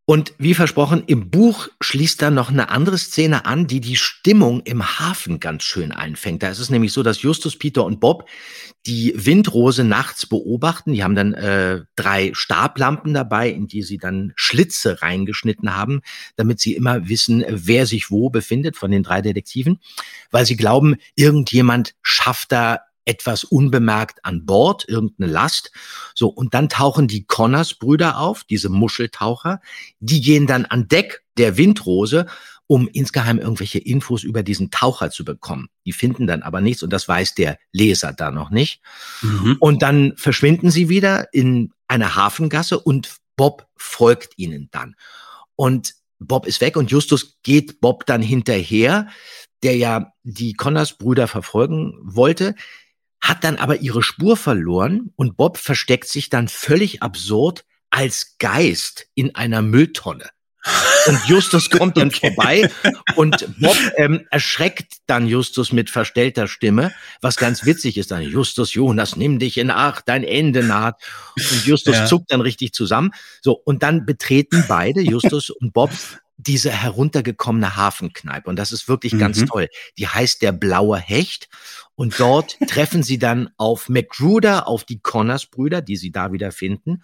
Und 0.07 0.33
wie 0.37 0.53
versprochen, 0.53 1.03
im 1.07 1.31
Buch 1.31 1.67
schließt 1.81 2.21
dann 2.21 2.35
noch 2.35 2.49
eine 2.49 2.69
andere 2.69 2.99
Szene 2.99 3.45
an, 3.45 3.65
die 3.65 3.79
die 3.79 3.95
Stimmung 3.95 4.61
im 4.61 4.99
Hafen 4.99 5.39
ganz 5.39 5.63
schön 5.63 5.91
einfängt. 5.91 6.43
Da 6.43 6.49
ist 6.49 6.59
es 6.59 6.69
nämlich 6.69 6.93
so, 6.93 7.01
dass 7.01 7.23
Justus, 7.23 7.57
Peter 7.57 7.83
und 7.83 7.99
Bob 7.99 8.29
die 8.85 9.13
Windrose 9.15 9.83
nachts 9.83 10.27
beobachten. 10.27 10.93
Die 10.93 11.03
haben 11.03 11.15
dann 11.15 11.33
äh, 11.33 11.81
drei 11.95 12.29
Stablampen 12.35 13.15
dabei, 13.15 13.49
in 13.49 13.65
die 13.65 13.81
sie 13.81 13.97
dann 13.97 14.31
Schlitze 14.35 15.01
reingeschnitten 15.01 15.75
haben, 15.75 16.01
damit 16.35 16.59
sie 16.59 16.75
immer 16.75 17.09
wissen, 17.09 17.43
wer 17.49 17.87
sich 17.87 18.11
wo 18.11 18.29
befindet 18.29 18.77
von 18.77 18.91
den 18.91 19.01
drei 19.01 19.23
Detektiven, 19.23 19.79
weil 20.29 20.45
sie 20.45 20.55
glauben, 20.55 20.97
irgendjemand 21.15 21.95
schafft 22.03 22.51
da 22.51 22.81
etwas 23.05 23.43
unbemerkt 23.43 24.25
an 24.25 24.45
Bord, 24.45 24.87
irgendeine 24.87 25.31
Last. 25.31 25.71
So, 26.15 26.27
und 26.27 26.53
dann 26.53 26.69
tauchen 26.69 27.07
die 27.07 27.25
Connors-Brüder 27.25 28.19
auf, 28.19 28.43
diese 28.43 28.69
Muscheltaucher. 28.69 29.61
Die 29.99 30.21
gehen 30.21 30.47
dann 30.47 30.65
an 30.65 30.87
Deck 30.87 31.23
der 31.37 31.57
Windrose, 31.57 32.25
um 32.67 32.87
insgeheim 32.87 33.37
irgendwelche 33.37 33.79
Infos 33.79 34.23
über 34.23 34.41
diesen 34.41 34.71
Taucher 34.71 35.11
zu 35.11 35.23
bekommen. 35.23 35.69
Die 35.85 35.93
finden 35.93 36.25
dann 36.25 36.41
aber 36.41 36.61
nichts 36.61 36.81
und 36.81 36.91
das 36.91 37.07
weiß 37.07 37.35
der 37.35 37.59
Leser 37.71 38.11
da 38.11 38.31
noch 38.31 38.49
nicht. 38.49 38.81
Mhm. 39.21 39.57
Und 39.59 39.83
dann 39.83 40.13
verschwinden 40.17 40.71
sie 40.71 40.89
wieder 40.89 41.31
in 41.31 41.73
einer 41.87 42.15
Hafengasse 42.15 42.79
und 42.79 43.17
Bob 43.35 43.67
folgt 43.75 44.37
ihnen 44.37 44.69
dann. 44.71 44.95
Und 45.55 45.93
Bob 46.19 46.47
ist 46.47 46.61
weg 46.61 46.75
und 46.75 46.89
Justus 46.89 47.37
geht 47.43 47.81
Bob 47.81 48.05
dann 48.07 48.21
hinterher, 48.21 49.09
der 49.61 49.77
ja 49.77 50.13
die 50.23 50.53
Connors-Brüder 50.53 51.27
verfolgen 51.27 51.93
wollte 52.01 52.55
hat 53.21 53.43
dann 53.43 53.57
aber 53.57 53.77
ihre 53.81 54.03
Spur 54.03 54.37
verloren 54.37 55.11
und 55.15 55.37
Bob 55.37 55.57
versteckt 55.57 56.07
sich 56.07 56.29
dann 56.29 56.47
völlig 56.47 57.01
absurd 57.01 57.65
als 57.89 58.37
Geist 58.39 59.07
in 59.15 59.35
einer 59.35 59.61
Mülltonne. 59.61 60.29
Und 61.07 61.19
Justus 61.27 61.69
kommt 61.69 61.97
dann 61.97 62.07
okay. 62.15 62.33
vorbei 62.33 62.71
und 63.15 63.47
Bob 63.59 63.77
ähm, 63.97 64.25
erschreckt 64.31 64.93
dann 65.05 65.27
Justus 65.27 65.71
mit 65.71 65.89
verstellter 65.89 66.47
Stimme, 66.47 66.91
was 67.21 67.35
ganz 67.35 67.65
witzig 67.65 67.97
ist. 67.97 68.09
Dann 68.09 68.23
Justus, 68.23 68.73
Jonas, 68.73 69.15
nimm 69.15 69.37
dich 69.37 69.57
in 69.57 69.69
Acht, 69.69 70.07
dein 70.07 70.23
Ende 70.23 70.63
naht. 70.63 71.01
Und 71.37 71.65
Justus 71.65 71.95
ja. 71.95 72.05
zuckt 72.07 72.31
dann 72.31 72.41
richtig 72.41 72.73
zusammen. 72.73 73.11
So, 73.41 73.53
und 73.53 73.83
dann 73.83 74.05
betreten 74.05 74.65
beide, 74.67 75.01
Justus 75.01 75.51
und 75.51 75.73
Bob, 75.73 75.91
diese 76.37 76.71
heruntergekommene 76.71 77.75
Hafenkneipe. 77.75 78.49
Und 78.49 78.57
das 78.57 78.71
ist 78.71 78.87
wirklich 78.87 79.13
mhm. 79.13 79.19
ganz 79.19 79.45
toll. 79.45 79.69
Die 79.97 80.07
heißt 80.07 80.41
der 80.41 80.51
Blaue 80.51 80.97
Hecht. 80.97 81.49
Und 81.95 82.19
dort 82.19 82.57
treffen 82.67 83.03
sie 83.03 83.17
dann 83.17 83.49
auf 83.57 83.89
McGruder, 83.89 84.67
auf 84.67 84.83
die 84.83 84.99
Connors-Brüder, 84.99 85.81
die 85.81 85.95
sie 85.95 86.11
da 86.11 86.31
wieder 86.31 86.51
finden, 86.51 87.03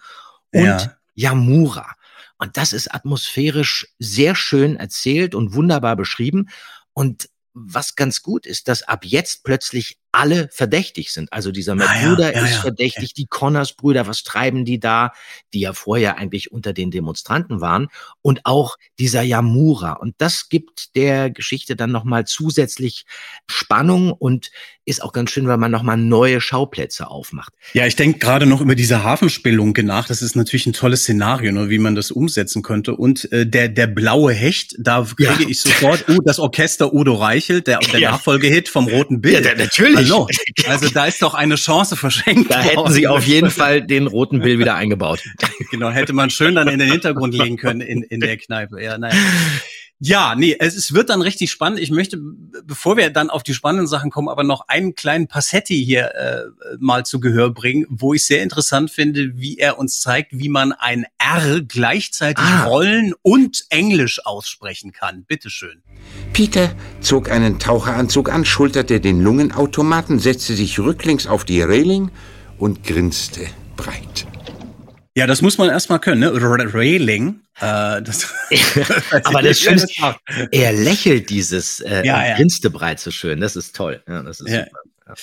und 0.52 0.64
ja. 0.64 0.96
Yamura. 1.14 1.94
Und 2.38 2.56
das 2.56 2.72
ist 2.72 2.92
atmosphärisch 2.92 3.86
sehr 3.98 4.34
schön 4.34 4.76
erzählt 4.76 5.34
und 5.34 5.54
wunderbar 5.54 5.96
beschrieben. 5.96 6.48
Und 6.92 7.28
was 7.54 7.94
ganz 7.94 8.22
gut 8.22 8.46
ist, 8.46 8.68
dass 8.68 8.82
ab 8.82 9.04
jetzt 9.04 9.44
plötzlich 9.44 9.98
alle 10.12 10.48
verdächtig 10.52 11.10
sind. 11.10 11.32
Also 11.32 11.50
dieser 11.50 11.74
McBruder 11.74 12.28
ah, 12.28 12.32
ja, 12.32 12.44
ist 12.44 12.54
ja, 12.56 12.60
verdächtig, 12.60 13.04
okay. 13.04 13.14
die 13.16 13.26
Connors-Brüder, 13.26 14.06
was 14.06 14.22
treiben 14.22 14.66
die 14.66 14.78
da, 14.78 15.12
die 15.54 15.60
ja 15.60 15.72
vorher 15.72 16.18
eigentlich 16.18 16.52
unter 16.52 16.74
den 16.74 16.90
Demonstranten 16.90 17.62
waren 17.62 17.88
und 18.20 18.42
auch 18.44 18.76
dieser 18.98 19.22
Yamura. 19.22 19.94
Und 19.94 20.14
das 20.18 20.50
gibt 20.50 20.94
der 20.96 21.30
Geschichte 21.30 21.76
dann 21.76 21.90
nochmal 21.90 22.26
zusätzlich 22.26 23.06
Spannung 23.48 24.12
und 24.12 24.50
ist 24.84 25.02
auch 25.02 25.12
ganz 25.12 25.30
schön, 25.30 25.46
weil 25.46 25.58
man 25.58 25.70
nochmal 25.70 25.96
neue 25.96 26.40
Schauplätze 26.40 27.08
aufmacht. 27.08 27.52
Ja, 27.72 27.86
ich 27.86 27.94
denke 27.94 28.18
gerade 28.18 28.46
noch 28.46 28.60
über 28.60 28.74
diese 28.74 29.04
Hafenspelunke 29.04 29.84
nach. 29.84 30.08
Das 30.08 30.22
ist 30.22 30.34
natürlich 30.34 30.66
ein 30.66 30.72
tolles 30.72 31.02
Szenario, 31.02 31.52
ne, 31.52 31.70
wie 31.70 31.78
man 31.78 31.94
das 31.94 32.10
umsetzen 32.10 32.62
könnte. 32.62 32.96
Und 32.96 33.30
äh, 33.32 33.46
der, 33.46 33.68
der 33.68 33.86
blaue 33.86 34.32
Hecht, 34.32 34.74
da 34.78 35.06
kriege 35.16 35.50
ich 35.50 35.60
sofort, 35.60 36.04
oh, 36.08 36.18
das 36.24 36.38
Orchester 36.38 36.92
Udo 36.92 37.14
Reichelt, 37.14 37.66
der, 37.68 37.78
der 37.78 38.00
Nachfolgehit 38.10 38.68
vom 38.68 38.88
Roten 38.88 39.20
Bild. 39.20 39.44
Ja, 39.44 39.54
natürlich. 39.54 40.10
Hallo. 40.10 40.28
Also 40.66 40.88
da 40.88 41.06
ist 41.06 41.20
doch 41.22 41.34
eine 41.34 41.56
Chance 41.56 41.96
verschenkt. 41.96 42.50
Da 42.50 42.60
hätten 42.60 42.90
sie 42.92 43.06
auf 43.06 43.26
jeden 43.26 43.50
Fall 43.50 43.82
den 43.82 44.06
roten 44.06 44.40
Bill 44.40 44.58
wieder 44.58 44.74
eingebaut. 44.74 45.20
Genau, 45.70 45.90
hätte 45.90 46.12
man 46.12 46.28
schön 46.28 46.54
dann 46.54 46.68
in 46.68 46.78
den 46.78 46.90
Hintergrund 46.90 47.34
legen 47.34 47.56
können 47.56 47.80
in, 47.80 48.02
in 48.02 48.20
der 48.20 48.36
Kneipe. 48.36 48.82
Ja, 48.82 48.98
naja. 48.98 49.14
Ja, 50.04 50.34
nee, 50.34 50.56
es, 50.58 50.74
es 50.74 50.92
wird 50.94 51.10
dann 51.10 51.22
richtig 51.22 51.52
spannend. 51.52 51.78
Ich 51.78 51.92
möchte, 51.92 52.18
bevor 52.64 52.96
wir 52.96 53.08
dann 53.10 53.30
auf 53.30 53.44
die 53.44 53.54
spannenden 53.54 53.86
Sachen 53.86 54.10
kommen, 54.10 54.28
aber 54.28 54.42
noch 54.42 54.66
einen 54.66 54.96
kleinen 54.96 55.28
Passetti 55.28 55.76
hier 55.84 56.12
äh, 56.16 56.42
mal 56.80 57.06
zu 57.06 57.20
Gehör 57.20 57.50
bringen, 57.50 57.86
wo 57.88 58.12
ich 58.12 58.26
sehr 58.26 58.42
interessant 58.42 58.90
finde, 58.90 59.36
wie 59.36 59.58
er 59.58 59.78
uns 59.78 60.00
zeigt, 60.00 60.32
wie 60.32 60.48
man 60.48 60.72
ein 60.72 61.06
R 61.18 61.60
gleichzeitig 61.60 62.44
ah. 62.44 62.64
Rollen 62.64 63.14
und 63.22 63.64
Englisch 63.68 64.26
aussprechen 64.26 64.90
kann. 64.90 65.24
Bitteschön. 65.24 65.82
Peter 66.32 66.74
zog 67.00 67.30
einen 67.30 67.60
Taucheranzug 67.60 68.28
an, 68.28 68.44
schulterte 68.44 69.00
den 69.00 69.22
Lungenautomaten, 69.22 70.18
setzte 70.18 70.54
sich 70.54 70.80
rücklings 70.80 71.28
auf 71.28 71.44
die 71.44 71.62
Reling 71.62 72.10
und 72.58 72.82
grinste 72.82 73.46
breit. 73.76 74.26
Ja, 75.14 75.26
das 75.26 75.42
muss 75.42 75.58
man 75.58 75.68
erstmal 75.68 76.00
können, 76.00 76.20
ne? 76.20 76.32
Railing. 76.32 77.40
Äh, 77.60 78.02
das 78.02 78.32
Aber 79.24 79.42
das 79.42 79.60
Schöne 79.60 79.76
ist, 79.76 80.00
er 80.50 80.72
lächelt 80.72 81.28
dieses 81.28 81.80
äh, 81.80 82.06
ja, 82.06 82.26
ja. 82.26 82.36
grinste 82.36 82.70
breit 82.70 83.00
so 83.00 83.10
schön. 83.10 83.40
Das 83.40 83.56
ist 83.56 83.76
toll. 83.76 84.02
Ja, 84.08 84.22
das 84.22 84.40
ist 84.40 84.48
ja. 84.48 84.64
super. 84.64 84.78
Ja. 85.06 85.14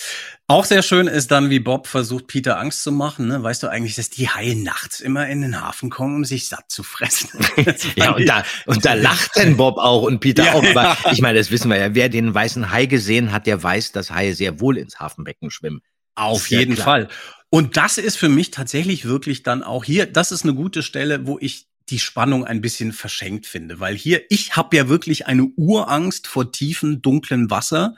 Auch 0.48 0.66
sehr 0.66 0.82
schön 0.82 1.08
ist 1.08 1.32
dann, 1.32 1.50
wie 1.50 1.60
Bob 1.60 1.88
versucht, 1.88 2.28
Peter 2.28 2.60
Angst 2.60 2.84
zu 2.84 2.92
machen. 2.92 3.28
Ne? 3.28 3.42
Weißt 3.42 3.64
du 3.64 3.68
eigentlich, 3.68 3.96
dass 3.96 4.10
die 4.10 4.30
Haie 4.30 4.56
nachts 4.56 5.00
immer 5.00 5.28
in 5.28 5.42
den 5.42 5.62
Hafen 5.62 5.90
kommen, 5.90 6.16
um 6.16 6.26
sich 6.26 6.48
satt 6.48 6.70
zu 6.70 6.84
fressen? 6.84 7.30
ja, 7.96 8.12
und 8.12 8.28
da, 8.28 8.44
und 8.66 8.86
da 8.86 8.94
lacht 8.94 9.36
denn 9.38 9.58
Bob 9.58 9.78
auch 9.78 10.04
und 10.04 10.20
Peter 10.20 10.46
ja, 10.46 10.54
auch. 10.54 10.64
Aber 10.64 10.98
ich 11.12 11.22
meine, 11.22 11.40
das 11.40 11.50
wissen 11.50 11.70
wir 11.70 11.78
ja. 11.78 11.96
Wer 11.96 12.10
den 12.10 12.34
weißen 12.34 12.72
Hai 12.72 12.88
gesehen 12.88 13.32
hat, 13.32 13.48
der 13.48 13.62
weiß, 13.62 13.92
dass 13.92 14.12
Haie 14.12 14.36
sehr 14.36 14.60
wohl 14.60 14.78
ins 14.78 15.00
Hafenbecken 15.00 15.50
schwimmen. 15.50 15.82
Auf 16.16 16.50
jeden 16.50 16.76
klar. 16.76 16.86
Fall. 16.86 17.08
Und 17.50 17.78
das 17.78 17.98
ist 17.98 18.18
für 18.18 18.30
mich 18.30 18.52
tatsächlich 18.52 19.06
wirklich 19.06 19.44
dann 19.44 19.64
auch 19.64 19.84
hier, 19.84 20.06
das 20.06 20.32
ist 20.32 20.44
eine 20.44 20.54
gute 20.54 20.84
Stelle, 20.84 21.26
wo 21.26 21.38
ich 21.40 21.68
die 21.90 22.00
Spannung 22.00 22.46
ein 22.46 22.62
bisschen 22.62 22.94
verschenkt 22.94 23.48
finde, 23.48 23.80
weil 23.80 23.96
hier 23.96 24.22
ich 24.30 24.56
habe 24.56 24.78
ja 24.78 24.90
wirklich 24.90 25.26
eine 25.26 25.46
Urangst 25.56 26.28
vor 26.28 26.52
tiefen 26.52 27.02
dunklen 27.02 27.50
Wasser, 27.50 27.96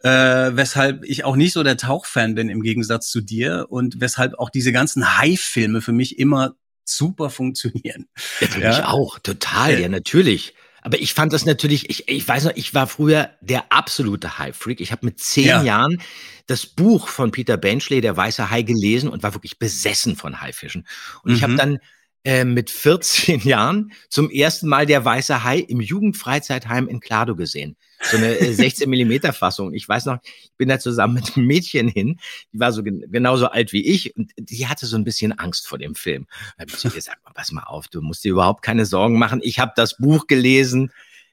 äh, 0.00 0.10
weshalb 0.52 1.04
ich 1.04 1.24
auch 1.24 1.36
nicht 1.36 1.52
so 1.52 1.64
der 1.64 1.76
Tauchfan 1.76 2.36
bin 2.36 2.48
im 2.48 2.62
Gegensatz 2.62 3.10
zu 3.10 3.20
dir 3.20 3.66
und 3.68 4.00
weshalb 4.00 4.38
auch 4.38 4.50
diese 4.50 4.72
ganzen 4.72 5.18
Hai-Filme 5.18 5.82
für 5.82 5.92
mich 5.92 6.18
immer 6.18 6.54
super 6.84 7.30
funktionieren. 7.30 8.06
Ja, 8.40 8.46
für 8.46 8.60
ja. 8.60 8.68
mich 8.68 8.84
auch 8.84 9.18
total, 9.18 9.72
ja, 9.72 9.80
ja 9.80 9.88
natürlich. 9.88 10.54
Aber 10.86 11.00
ich 11.00 11.14
fand 11.14 11.32
das 11.32 11.44
natürlich, 11.44 11.90
ich, 11.90 12.06
ich 12.06 12.28
weiß 12.28 12.44
noch, 12.44 12.52
ich 12.54 12.72
war 12.72 12.86
früher 12.86 13.30
der 13.40 13.72
absolute 13.72 14.38
High-Freak. 14.38 14.80
Ich 14.80 14.92
habe 14.92 15.04
mit 15.04 15.18
zehn 15.18 15.46
ja. 15.46 15.62
Jahren 15.64 16.00
das 16.46 16.64
Buch 16.64 17.08
von 17.08 17.32
Peter 17.32 17.56
Benchley, 17.56 18.00
Der 18.00 18.16
weiße 18.16 18.50
Hai, 18.50 18.62
gelesen 18.62 19.08
und 19.08 19.24
war 19.24 19.34
wirklich 19.34 19.58
besessen 19.58 20.14
von 20.14 20.40
Haifischen. 20.40 20.86
Und 21.24 21.32
mhm. 21.32 21.36
ich 21.36 21.42
habe 21.42 21.56
dann 21.56 21.78
äh, 22.26 22.44
mit 22.44 22.70
14 22.70 23.40
Jahren 23.44 23.92
zum 24.10 24.30
ersten 24.30 24.66
Mal 24.66 24.84
der 24.84 25.04
weiße 25.04 25.44
Hai 25.44 25.60
im 25.60 25.80
Jugendfreizeitheim 25.80 26.88
in 26.88 26.98
Klado 26.98 27.36
gesehen. 27.36 27.76
So 28.02 28.16
eine 28.16 28.34
16 28.36 28.84
äh, 28.84 28.90
Millimeter 28.90 29.32
Fassung. 29.32 29.72
Ich 29.72 29.88
weiß 29.88 30.06
noch, 30.06 30.18
ich 30.24 30.50
bin 30.56 30.68
da 30.68 30.80
zusammen 30.80 31.14
mit 31.14 31.36
einem 31.36 31.46
Mädchen 31.46 31.86
hin, 31.86 32.18
die 32.52 32.58
war 32.58 32.72
so 32.72 32.82
genauso 32.82 33.46
alt 33.46 33.72
wie 33.72 33.86
ich 33.86 34.16
und 34.16 34.32
die 34.36 34.66
hatte 34.66 34.86
so 34.86 34.96
ein 34.96 35.04
bisschen 35.04 35.38
Angst 35.38 35.68
vor 35.68 35.78
dem 35.78 35.94
Film. 35.94 36.26
Da 36.56 36.62
habe 36.62 36.72
ich 36.72 36.78
zu 36.78 36.88
ihr 36.88 36.94
gesagt, 36.94 37.18
pass 37.32 37.52
mal 37.52 37.62
auf, 37.62 37.86
du 37.86 38.02
musst 38.02 38.24
dir 38.24 38.32
überhaupt 38.32 38.62
keine 38.62 38.86
Sorgen 38.86 39.20
machen. 39.20 39.40
Ich 39.44 39.60
habe 39.60 39.72
das 39.76 39.96
Buch 39.96 40.26
gelesen. 40.26 40.90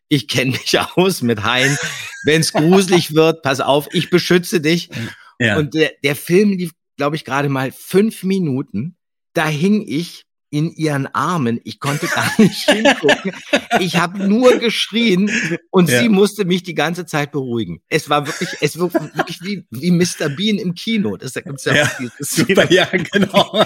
Ich 0.10 0.27
kenne 0.27 0.51
mich 0.51 0.79
aus 0.95 1.23
mit 1.23 1.43
Haien. 1.43 1.75
Wenn 2.23 2.41
es 2.41 2.53
gruselig 2.53 3.15
wird, 3.15 3.41
pass 3.41 3.62
auf, 3.62 3.88
ich 3.93 4.12
beschütze 4.12 4.62
dich. 4.62 4.91
Ja. 5.39 5.58
Und 5.58 5.73
der, 5.73 5.93
der 6.03 6.15
Film 6.15 6.51
lief, 6.51 6.71
glaube 6.97 7.15
ich, 7.15 7.25
gerade 7.25 7.49
mal 7.49 7.71
fünf 7.71 8.21
Minuten. 8.21 8.95
Da 9.34 9.47
hing 9.47 9.84
ich 9.88 10.25
in 10.53 10.71
ihren 10.71 11.07
Armen. 11.07 11.59
Ich 11.63 11.79
konnte 11.79 12.05
gar 12.05 12.31
nicht 12.37 12.69
hingucken. 12.69 13.33
Ich 13.79 13.97
habe 13.97 14.27
nur 14.27 14.59
geschrien 14.59 15.31
und 15.71 15.89
ja. 15.89 15.99
sie 15.99 16.09
musste 16.09 16.45
mich 16.45 16.61
die 16.61 16.75
ganze 16.75 17.07
Zeit 17.07 17.31
beruhigen. 17.31 17.81
Es 17.89 18.07
war 18.07 18.27
wirklich, 18.27 18.49
es 18.61 18.79
war 18.79 18.93
wirklich 18.93 19.41
wie, 19.41 19.65
wie 19.71 19.89
Mr. 19.89 20.29
Bean 20.29 20.59
im 20.59 20.75
Kino. 20.75 21.17
Das 21.17 21.33
gibt's 21.33 21.65
ja, 21.65 21.73
ja 21.73 21.91
super, 22.19 22.71
ja, 22.71 22.85
genau. 22.85 23.65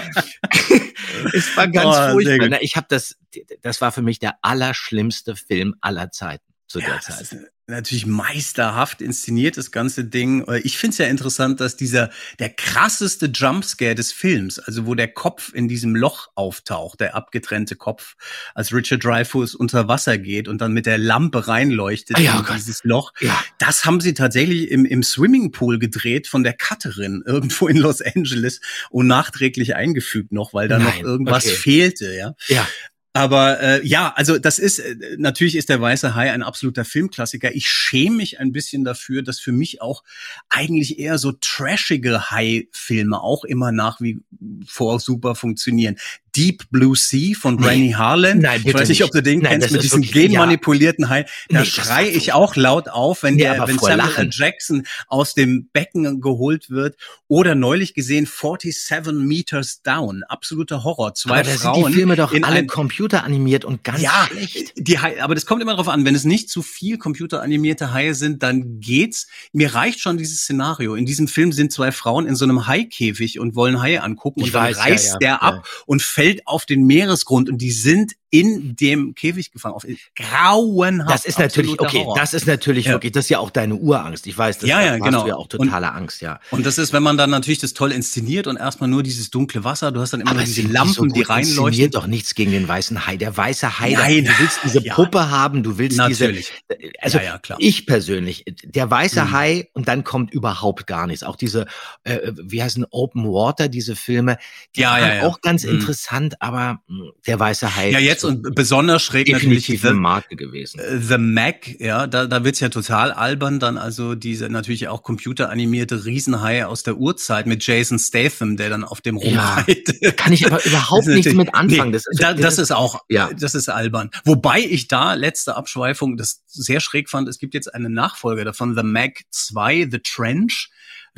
es 1.34 1.54
war 1.54 1.68
ganz 1.68 1.94
oh, 1.94 2.12
furchtbar. 2.12 2.62
Ich 2.62 2.76
habe 2.76 2.86
das, 2.88 3.18
das 3.60 3.82
war 3.82 3.92
für 3.92 4.02
mich 4.02 4.18
der 4.18 4.36
allerschlimmste 4.40 5.36
Film 5.36 5.74
aller 5.82 6.10
Zeiten 6.10 6.44
zu 6.68 6.80
der 6.80 7.00
Zeit 7.00 7.36
natürlich 7.68 8.06
meisterhaft 8.06 9.02
inszeniert, 9.02 9.56
das 9.56 9.70
ganze 9.70 10.04
Ding. 10.04 10.46
Äh, 10.48 10.60
ich 10.60 10.78
finde 10.78 10.92
es 10.92 10.98
ja 10.98 11.06
interessant, 11.06 11.60
dass 11.60 11.76
dieser, 11.76 12.10
der 12.38 12.50
krasseste 12.50 13.26
Jumpscare 13.26 13.94
des 13.94 14.12
Films, 14.12 14.58
also 14.58 14.86
wo 14.86 14.94
der 14.94 15.08
Kopf 15.08 15.52
in 15.52 15.68
diesem 15.68 15.94
Loch 15.94 16.28
auftaucht, 16.34 17.00
der 17.00 17.14
abgetrennte 17.14 17.76
Kopf, 17.76 18.16
als 18.54 18.72
Richard 18.72 19.04
Dreyfuss 19.04 19.54
unter 19.54 19.88
Wasser 19.88 20.18
geht 20.18 20.48
und 20.48 20.60
dann 20.60 20.72
mit 20.72 20.86
der 20.86 20.98
Lampe 20.98 21.48
reinleuchtet 21.48 22.16
ah, 22.16 22.20
ja, 22.20 22.38
in 22.38 22.56
dieses 22.56 22.84
Loch. 22.84 23.12
Ja. 23.20 23.38
Das 23.58 23.84
haben 23.84 24.00
sie 24.00 24.14
tatsächlich 24.14 24.70
im, 24.70 24.84
im 24.84 25.02
Swimmingpool 25.02 25.78
gedreht 25.78 26.26
von 26.26 26.42
der 26.42 26.54
Cutterin 26.54 27.22
irgendwo 27.26 27.68
in 27.68 27.76
Los 27.76 28.00
Angeles 28.00 28.60
und 28.90 29.06
nachträglich 29.06 29.76
eingefügt 29.76 30.32
noch, 30.32 30.54
weil 30.54 30.68
da 30.68 30.78
noch 30.78 31.00
irgendwas 31.00 31.46
okay. 31.46 31.54
fehlte, 31.54 32.14
ja. 32.14 32.34
Ja. 32.48 32.66
Aber 33.14 33.60
äh, 33.60 33.86
ja, 33.86 34.12
also 34.14 34.38
das 34.38 34.58
ist 34.58 34.78
äh, 34.78 35.16
natürlich 35.18 35.56
ist 35.56 35.70
der 35.70 35.80
Weiße 35.80 36.14
Hai 36.14 36.30
ein 36.30 36.42
absoluter 36.42 36.84
Filmklassiker. 36.84 37.54
Ich 37.54 37.68
schäme 37.68 38.16
mich 38.16 38.38
ein 38.38 38.52
bisschen 38.52 38.84
dafür, 38.84 39.22
dass 39.22 39.40
für 39.40 39.52
mich 39.52 39.80
auch 39.80 40.04
eigentlich 40.48 40.98
eher 40.98 41.18
so 41.18 41.32
trashige 41.32 42.30
Hai-Filme 42.30 43.20
auch 43.20 43.44
immer 43.44 43.72
nach 43.72 44.00
wie 44.00 44.20
vor 44.66 45.00
super 45.00 45.34
funktionieren. 45.34 45.96
Deep 46.38 46.70
Blue 46.70 46.96
Sea 46.96 47.34
von 47.38 47.56
Nee. 47.56 47.62
Branny 47.62 47.90
Harlan. 47.90 48.38
Nein, 48.38 48.58
ich 48.60 48.64
bitte 48.66 48.78
weiß 48.78 48.88
nicht, 48.88 49.02
ob 49.04 49.10
du 49.10 49.22
den. 49.22 49.40
Nein, 49.40 49.58
kennst 49.60 49.72
mit 49.72 49.82
diesem 49.82 50.02
ja. 50.02 50.12
genmanipulierten 50.12 51.08
Hai. 51.08 51.22
Da 51.22 51.28
Nee, 51.50 51.58
das 51.58 51.68
schrei 51.68 52.04
war- 52.06 52.14
ich 52.14 52.32
auch 52.32 52.54
laut 52.56 52.88
auf, 52.88 53.22
wenn 53.24 53.34
Nee, 53.34 53.42
der, 53.42 53.66
wenn 53.66 53.78
Samuel. 53.78 53.96
Lachen. 53.96 54.30
Jackson 54.32 54.86
aus 55.08 55.34
dem 55.34 55.68
Becken 55.72 56.20
geholt 56.20 56.70
wird. 56.70 56.96
Oder 57.26 57.54
neulich 57.54 57.92
gesehen 57.94 58.26
47 58.26 59.12
Meters 59.12 59.82
Down. 59.82 60.22
Absoluter 60.28 60.84
Horror. 60.84 61.14
Zwei 61.14 61.40
Aber 61.40 61.42
da 61.42 61.50
sind 61.50 61.60
Frauen 61.60 61.92
die 61.92 61.98
Filme 61.98 62.16
doch 62.16 62.32
in 62.32 62.44
alle 62.44 62.64
computeranimiert 62.66 63.64
und 63.64 63.84
ganz 63.84 64.00
ja, 64.00 64.26
schlecht. 64.30 64.72
die 64.76 64.98
Haie, 64.98 65.22
aber 65.22 65.34
das 65.34 65.44
kommt 65.44 65.60
immer 65.60 65.72
darauf 65.72 65.88
an, 65.88 66.04
wenn 66.04 66.14
es 66.14 66.24
nicht 66.24 66.48
zu 66.48 66.62
viel 66.62 66.96
computeranimierte 66.98 67.92
Haie 67.92 68.14
sind, 68.14 68.42
dann 68.42 68.80
geht's. 68.80 69.26
Mir 69.52 69.74
reicht 69.74 70.00
schon 70.00 70.16
dieses 70.16 70.40
Szenario. 70.40 70.94
In 70.94 71.04
diesem 71.06 71.28
Film 71.28 71.52
sind 71.52 71.72
zwei 71.72 71.92
Frauen 71.92 72.26
in 72.26 72.34
so 72.36 72.44
einem 72.44 72.66
Haikäfig 72.66 73.38
und 73.38 73.54
wollen 73.54 73.80
Haie 73.82 74.02
angucken 74.02 74.40
Ich 74.40 74.46
und 74.46 74.54
dann 74.54 74.64
weiß, 74.64 74.76
ja, 74.78 74.82
reißt 74.84 75.06
ja, 75.12 75.18
der 75.18 75.28
ja. 75.28 75.36
ab 75.42 75.68
und 75.86 76.02
fällt 76.28 76.46
auf 76.46 76.66
den 76.66 76.84
Meeresgrund 76.84 77.48
und 77.48 77.62
die 77.62 77.70
sind 77.70 78.12
in 78.30 78.76
dem 78.76 79.14
Käfig 79.14 79.52
gefangen. 79.52 79.74
Auf 79.74 79.86
grauenhaft. 80.14 81.10
Das 81.10 81.24
ist 81.24 81.38
natürlich, 81.38 81.80
okay, 81.80 81.98
Horror. 82.00 82.16
das 82.16 82.34
ist 82.34 82.46
natürlich 82.46 82.86
Ja. 82.86 82.92
wirklich, 82.92 83.12
das 83.12 83.24
ist 83.26 83.30
ja 83.30 83.38
auch 83.38 83.50
deine 83.50 83.74
Urangst. 83.76 84.26
Ich 84.26 84.36
weiß, 84.36 84.58
das 84.58 84.68
Ja, 84.68 84.82
ja, 84.82 84.98
genau. 84.98 85.22
du 85.22 85.28
ja 85.28 85.36
auch 85.36 85.46
totale 85.48 85.92
Angst, 85.92 86.20
ja. 86.20 86.40
Und 86.50 86.66
das 86.66 86.78
ist, 86.78 86.92
wenn 86.92 87.02
man 87.02 87.16
dann 87.16 87.30
natürlich 87.30 87.58
das 87.58 87.72
toll 87.74 87.92
inszeniert 87.92 88.46
und 88.46 88.56
erstmal 88.56 88.88
nur 88.88 89.02
dieses 89.02 89.30
dunkle 89.30 89.64
Wasser, 89.64 89.92
du 89.92 90.00
hast 90.00 90.12
dann 90.12 90.20
immer 90.20 90.34
nur 90.34 90.42
diese 90.44 90.62
Lampen, 90.62 90.92
so 90.94 91.04
die 91.06 91.22
reinleuchten. 91.22 91.64
inszeniert 91.66 91.94
doch 91.94 92.06
nichts 92.06 92.34
gegen 92.34 92.52
den 92.52 92.68
weißen 92.68 93.06
Hai. 93.06 93.16
Der 93.16 93.36
weiße 93.36 93.80
Hai, 93.80 93.92
Nein. 93.92 94.24
du 94.24 94.30
willst 94.38 94.60
diese 94.64 94.78
Ja. 94.84 94.94
Puppe 94.94 95.30
haben, 95.30 95.62
du 95.62 95.78
willst 95.78 95.96
Natürlich. 95.98 96.52
diese, 96.70 96.92
also 97.00 97.18
Ja, 97.18 97.38
klar. 97.38 97.58
ich 97.60 97.86
persönlich, 97.86 98.44
der 98.64 98.90
weiße 98.90 99.24
Mhm. 99.24 99.32
Hai 99.32 99.68
und 99.72 99.88
dann 99.88 100.04
kommt 100.04 100.32
überhaupt 100.32 100.86
gar 100.86 101.06
nichts. 101.06 101.22
Auch 101.22 101.36
diese, 101.36 101.66
äh, 102.04 102.32
wie 102.36 102.62
heißen 102.62 102.86
Open 102.90 103.24
Water, 103.24 103.68
diese 103.68 103.96
Filme, 103.96 104.38
die 104.76 104.80
Ja, 104.82 104.92
waren 105.00 105.20
auch 105.22 105.40
ganz 105.40 105.64
Mhm. 105.64 105.70
interessant, 105.72 106.40
aber 106.40 106.80
mh, 106.88 107.04
der 107.26 107.38
weiße 107.40 107.74
Hai. 107.76 107.90
Ja, 107.90 107.98
ist 107.98 108.17
jetzt 108.22 108.24
und 108.46 108.54
besonders 108.54 109.02
schräg 109.02 109.30
natürlich 109.32 109.66
The, 109.66 109.78
eine 109.88 109.94
Marke 109.94 110.36
gewesen. 110.36 110.78
äh, 110.80 110.98
The 111.00 111.18
Mac, 111.18 111.78
ja, 111.80 112.06
da, 112.06 112.26
da 112.26 112.44
wird's 112.44 112.60
ja 112.60 112.68
total 112.68 113.12
albern, 113.12 113.58
dann 113.60 113.78
also 113.78 114.14
diese 114.14 114.48
natürlich 114.48 114.88
auch 114.88 115.02
computeranimierte 115.02 116.04
Riesenhaie 116.04 116.66
aus 116.66 116.82
der 116.82 116.96
Urzeit 116.96 117.46
mit 117.46 117.66
Jason 117.66 117.98
Statham, 117.98 118.56
der 118.56 118.70
dann 118.70 118.84
auf 118.84 119.00
dem 119.00 119.16
Ja, 119.18 119.54
rumreitet. 119.56 120.16
Kann 120.16 120.32
ich 120.32 120.46
aber 120.46 120.64
überhaupt 120.66 121.06
nichts 121.06 121.32
mit 121.34 121.54
anfangen. 121.54 121.90
Nee, 121.90 121.96
Das 121.96 122.06
ist- 122.06 122.22
da, 122.22 122.34
das 122.34 122.58
ist 122.58 122.72
auch, 122.72 123.00
ja. 123.08 123.30
das 123.38 123.54
ist 123.54 123.68
albern. 123.68 124.10
Wobei 124.24 124.60
ich 124.60 124.88
da, 124.88 125.14
letzte 125.14 125.56
Abschweifung, 125.56 126.16
das 126.16 126.42
sehr 126.46 126.80
schräg 126.80 127.08
fand, 127.08 127.28
es 127.28 127.38
gibt 127.38 127.54
jetzt 127.54 127.72
eine 127.74 127.90
Nachfolge 127.90 128.44
davon, 128.44 128.74
The 128.76 128.82
Mac 128.82 129.20
2, 129.30 129.88
The 129.90 129.98
Trench, 130.00 130.70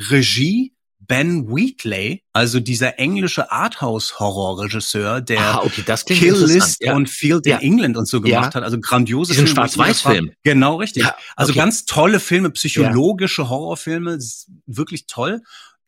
Regie, 0.09 0.73
Ben 1.11 1.49
Wheatley, 1.53 2.23
also 2.31 2.61
dieser 2.61 2.97
englische 2.97 3.51
Arthouse-Horror-Regisseur, 3.51 5.19
der 5.19 5.41
Ah, 5.41 5.61
okay, 5.65 5.83
Kill 6.05 6.35
List 6.35 6.77
ja. 6.81 6.95
und 6.95 7.09
Field 7.09 7.45
Ja. 7.45 7.57
in 7.57 7.73
England 7.73 7.97
und 7.97 8.07
so 8.07 8.21
gemacht 8.21 8.53
Ja. 8.53 8.55
hat, 8.55 8.63
also 8.63 8.79
grandiose 8.79 9.33
Diesen 9.33 9.47
Filme, 9.47 9.55
Schwarz-Weiß-Film. 9.67 10.31
Genau, 10.43 10.77
richtig. 10.77 11.03
Ja, 11.03 11.17
Also 11.35 11.51
okay. 11.51 11.59
ganz 11.59 11.83
tolle 11.83 12.21
Filme, 12.21 12.49
psychologische 12.51 13.49
Horrorfilme, 13.49 14.19
wirklich 14.67 15.05
toll. 15.05 15.41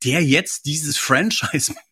Der 0.03 0.21
jetzt 0.21 0.65
dieses 0.65 0.97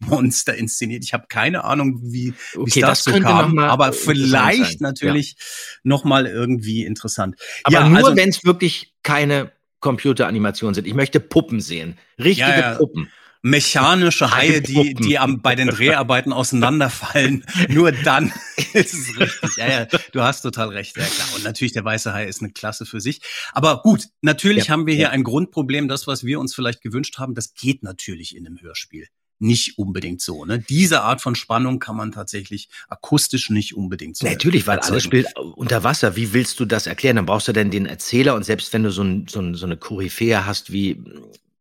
Franchise-Monster 0.01 0.53
inszeniert. 0.55 1.05
Ich 1.05 1.13
habe 1.13 1.27
keine 1.29 1.63
Ahnung, 1.63 1.99
wie 2.03 2.33
Okay, 2.57 2.81
das 2.81 3.05
noch 3.07 3.17
kam, 3.21 3.57
aber 3.59 3.93
vielleicht 3.93 4.81
natürlich 4.81 5.37
noch 5.83 6.03
mal 6.03 6.27
irgendwie 6.27 6.83
interessant. 6.83 7.37
Aber 7.63 7.73
ja, 7.75 7.87
nur, 7.87 7.97
also, 7.99 8.15
wenn 8.17 8.27
es 8.27 8.43
wirklich 8.43 8.93
keine 9.03 9.53
Computeranimationen 9.79 10.75
sind. 10.75 10.85
Ich 10.85 10.93
möchte 10.93 11.19
Puppen 11.19 11.59
sehen. 11.61 11.97
Richtige 12.19 12.49
Ja, 12.49 12.59
ja. 12.59 12.75
Puppen. 12.75 13.09
Mechanische 13.41 14.35
Haie, 14.35 14.61
die, 14.61 14.93
die 14.93 15.17
am, 15.17 15.41
bei 15.41 15.55
den 15.55 15.67
Dreharbeiten 15.67 16.31
auseinanderfallen. 16.33 17.45
Nur 17.69 17.91
dann 17.91 18.31
ist 18.73 18.93
es 18.93 19.19
richtig. 19.19 19.57
Ja, 19.57 19.69
ja, 19.69 19.85
du 20.11 20.21
hast 20.21 20.41
total 20.41 20.69
recht. 20.69 20.97
Ja, 20.97 21.05
klar. 21.05 21.27
Und 21.35 21.43
natürlich, 21.43 21.73
der 21.73 21.83
weiße 21.83 22.13
Hai 22.13 22.25
ist 22.25 22.41
eine 22.41 22.51
Klasse 22.51 22.85
für 22.85 23.01
sich. 23.01 23.21
Aber 23.53 23.81
gut, 23.81 24.07
natürlich 24.21 24.65
Ja, 24.65 24.73
haben 24.73 24.85
wir 24.85 24.93
hier 24.93 25.03
ja. 25.03 25.09
ein 25.09 25.23
Grundproblem. 25.23 25.87
Das, 25.87 26.07
was 26.07 26.23
wir 26.23 26.39
uns 26.39 26.53
vielleicht 26.53 26.81
gewünscht 26.81 27.17
haben, 27.17 27.33
das 27.33 27.53
geht 27.53 27.83
natürlich 27.83 28.35
in 28.35 28.45
einem 28.45 28.61
Hörspiel. 28.61 29.07
Nicht 29.39 29.79
unbedingt 29.79 30.21
so. 30.21 30.45
Ne? 30.45 30.59
Diese 30.59 31.01
Art 31.01 31.19
von 31.19 31.33
Spannung 31.33 31.79
kann 31.79 31.95
man 31.95 32.11
tatsächlich 32.11 32.69
akustisch 32.89 33.49
nicht 33.49 33.75
unbedingt 33.75 34.15
so. 34.15 34.27
Natürlich, 34.27 34.67
weil 34.67 34.77
erzeugen. 34.77 34.93
alles 34.93 35.03
spielt 35.03 35.35
unter 35.35 35.83
Wasser. 35.83 36.15
Wie 36.15 36.31
willst 36.33 36.59
du 36.59 36.65
das 36.65 36.85
erklären? 36.85 37.15
Dann 37.15 37.25
brauchst 37.25 37.47
du 37.47 37.51
denn 37.51 37.71
den 37.71 37.87
Erzähler 37.87 38.35
und 38.35 38.43
selbst 38.43 38.71
wenn 38.71 38.83
du 38.83 38.91
so, 38.91 39.03
ein, 39.03 39.25
so, 39.27 39.39
ein, 39.39 39.55
so 39.55 39.65
eine 39.65 39.77
Koryphäe 39.77 40.45
hast 40.45 40.71
wie 40.71 41.03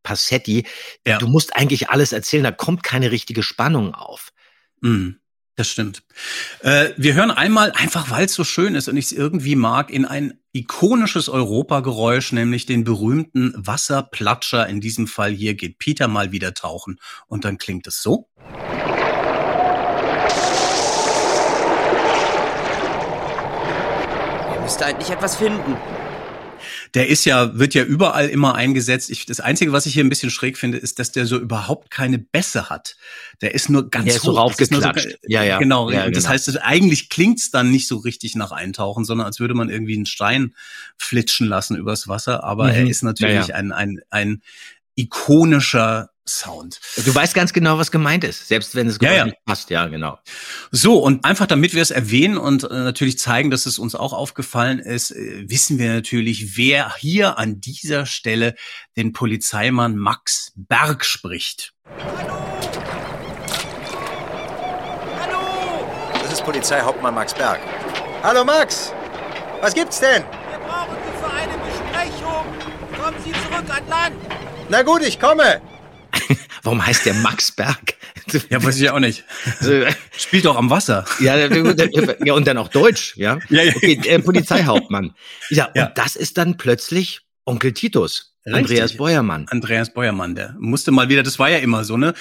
Passetti, 0.02 0.66
Ja. 1.06 1.18
du 1.18 1.26
musst 1.26 1.56
eigentlich 1.56 1.90
alles 1.90 2.12
erzählen, 2.12 2.44
da 2.44 2.52
kommt 2.52 2.82
keine 2.82 3.10
richtige 3.10 3.42
Spannung 3.42 3.94
auf. 3.94 4.30
Mm, 4.80 5.10
das 5.56 5.68
stimmt. 5.68 6.02
Äh, 6.62 6.90
wir 6.96 7.14
hören 7.14 7.30
einmal, 7.30 7.72
einfach 7.72 8.10
weil 8.10 8.24
es 8.26 8.34
so 8.34 8.44
schön 8.44 8.74
ist 8.74 8.88
und 8.88 8.96
ich 8.96 9.06
es 9.06 9.12
irgendwie 9.12 9.56
mag, 9.56 9.90
in 9.90 10.04
ein 10.06 10.38
ikonisches 10.52 11.28
Europageräusch, 11.28 12.32
nämlich 12.32 12.66
den 12.66 12.82
berühmten 12.84 13.52
Wasserplatscher. 13.56 14.66
In 14.68 14.80
diesem 14.80 15.06
Fall 15.06 15.30
hier 15.32 15.54
geht 15.54 15.78
Peter 15.78 16.08
mal 16.08 16.32
wieder 16.32 16.54
tauchen 16.54 16.98
und 17.26 17.44
dann 17.44 17.58
klingt 17.58 17.86
es 17.86 18.02
so. 18.02 18.28
Ihr 24.54 24.60
müsst 24.60 24.82
eigentlich 24.82 25.10
etwas 25.10 25.36
finden. 25.36 25.76
Der 26.94 27.08
ist 27.08 27.24
ja, 27.24 27.58
wird 27.58 27.74
ja 27.74 27.84
überall 27.84 28.28
immer 28.28 28.54
eingesetzt. 28.54 29.10
Ich, 29.10 29.26
das 29.26 29.38
Einzige, 29.40 29.72
was 29.72 29.86
ich 29.86 29.94
hier 29.94 30.02
ein 30.04 30.08
bisschen 30.08 30.30
schräg 30.30 30.58
finde, 30.58 30.78
ist, 30.78 30.98
dass 30.98 31.12
der 31.12 31.26
so 31.26 31.38
überhaupt 31.38 31.90
keine 31.90 32.18
Bässe 32.18 32.68
hat. 32.68 32.96
Der 33.42 33.54
ist 33.54 33.68
nur 33.70 33.88
ganz 33.90 34.06
Der 34.06 34.16
ist 34.16 34.22
so 34.22 34.32
hoch. 34.38 34.50
Das 34.50 34.60
ist 34.60 34.72
nur 34.72 34.82
raufgeklatscht. 34.82 35.18
Ja, 35.28 35.42
ja. 35.44 35.58
Genau. 35.58 35.90
Ja, 35.90 36.04
und 36.06 36.16
das 36.16 36.24
genau. 36.24 36.32
heißt, 36.34 36.48
das, 36.48 36.56
eigentlich 36.56 37.08
klingt's 37.08 37.50
dann 37.50 37.70
nicht 37.70 37.86
so 37.86 37.96
richtig 37.98 38.34
nach 38.34 38.50
Eintauchen, 38.52 39.04
sondern 39.04 39.26
als 39.26 39.38
würde 39.40 39.54
man 39.54 39.70
irgendwie 39.70 39.94
einen 39.94 40.06
Stein 40.06 40.54
flitschen 40.96 41.46
lassen 41.46 41.76
übers 41.76 42.08
Wasser. 42.08 42.42
Aber 42.44 42.64
Mhm. 42.64 42.70
er 42.70 42.86
ist 42.88 43.02
natürlich 43.02 43.34
Ja, 43.34 43.46
ja. 43.46 43.54
ein, 43.54 43.72
ein, 43.72 44.00
ein 44.10 44.42
ikonischer 44.96 46.10
Sound. 46.28 46.80
Du 46.96 47.14
weißt 47.14 47.34
ganz 47.34 47.52
genau, 47.52 47.78
was 47.78 47.90
gemeint 47.90 48.24
ist, 48.24 48.46
selbst 48.48 48.74
wenn 48.74 48.86
es 48.86 48.98
Ja, 49.00 49.12
ja. 49.12 49.24
nicht 49.24 49.36
passt. 49.46 49.70
Ja, 49.70 49.86
genau. 49.86 50.18
So, 50.70 50.98
und 50.98 51.24
einfach 51.24 51.46
damit 51.46 51.74
wir 51.74 51.82
es 51.82 51.90
erwähnen 51.90 52.38
und 52.38 52.64
äh, 52.64 52.68
natürlich 52.72 53.18
zeigen, 53.18 53.50
dass 53.50 53.66
es 53.66 53.78
uns 53.78 53.94
auch 53.94 54.12
aufgefallen 54.12 54.78
ist, 54.78 55.10
äh, 55.10 55.48
wissen 55.48 55.78
wir 55.78 55.92
natürlich, 55.92 56.56
wer 56.56 56.94
hier 56.96 57.38
an 57.38 57.60
dieser 57.60 58.06
Stelle 58.06 58.54
den 58.96 59.12
Polizeimann 59.12 59.96
Max 59.96 60.52
Berg 60.56 61.04
spricht. 61.04 61.72
Das 66.22 66.32
ist 66.32 66.44
Polizeihauptmann 66.44 67.14
Max 67.14 67.34
Berg. 67.34 67.58
Hallo 68.22 68.44
Max! 68.44 68.92
Was 69.60 69.74
gibt's 69.74 70.00
denn? 70.00 70.22
Wir 70.22 70.58
brauchen 70.60 70.96
Sie 71.04 71.18
für 71.18 71.32
eine 71.32 71.52
Besprechung. 71.58 72.44
Kommen 73.02 73.16
Sie 73.24 73.32
zurück 73.32 73.64
an 73.68 73.88
Land. 73.88 74.16
Na 74.68 74.82
gut, 74.82 75.02
ich 75.02 75.18
komme. 75.18 75.60
Warum 76.62 76.84
heißt 76.84 77.06
der 77.06 77.14
Max 77.14 77.52
Berg? 77.52 77.94
Ja, 78.48 78.62
weiß 78.62 78.78
ich 78.80 78.90
auch 78.90 79.00
nicht. 79.00 79.24
Also, 79.60 79.84
Spielt 80.16 80.44
doch 80.44 80.56
am 80.56 80.70
Wasser. 80.70 81.04
Ja, 81.20 81.36
ja, 81.36 82.34
und 82.34 82.46
dann 82.46 82.58
auch 82.58 82.68
Deutsch, 82.68 83.16
ja? 83.16 83.38
Ja, 83.48 83.62
ja. 83.62 83.72
Okay, 83.74 84.00
äh, 84.04 84.18
Polizeihauptmann. 84.18 85.14
Ja, 85.48 85.70
Ja. 85.74 85.86
und 85.86 85.98
das 85.98 86.16
ist 86.16 86.38
dann 86.38 86.56
plötzlich 86.56 87.20
Onkel 87.44 87.72
Titus, 87.72 88.36
Andreas 88.44 88.84
Richtig. 88.84 88.98
Beuermann. 88.98 89.46
Andreas 89.48 89.92
Beuermann, 89.92 90.34
der 90.34 90.54
musste 90.58 90.90
mal 90.92 91.08
wieder, 91.08 91.22
das 91.22 91.38
war 91.38 91.50
ja 91.50 91.58
immer 91.58 91.84
so, 91.84 91.96
ne? 91.96 92.14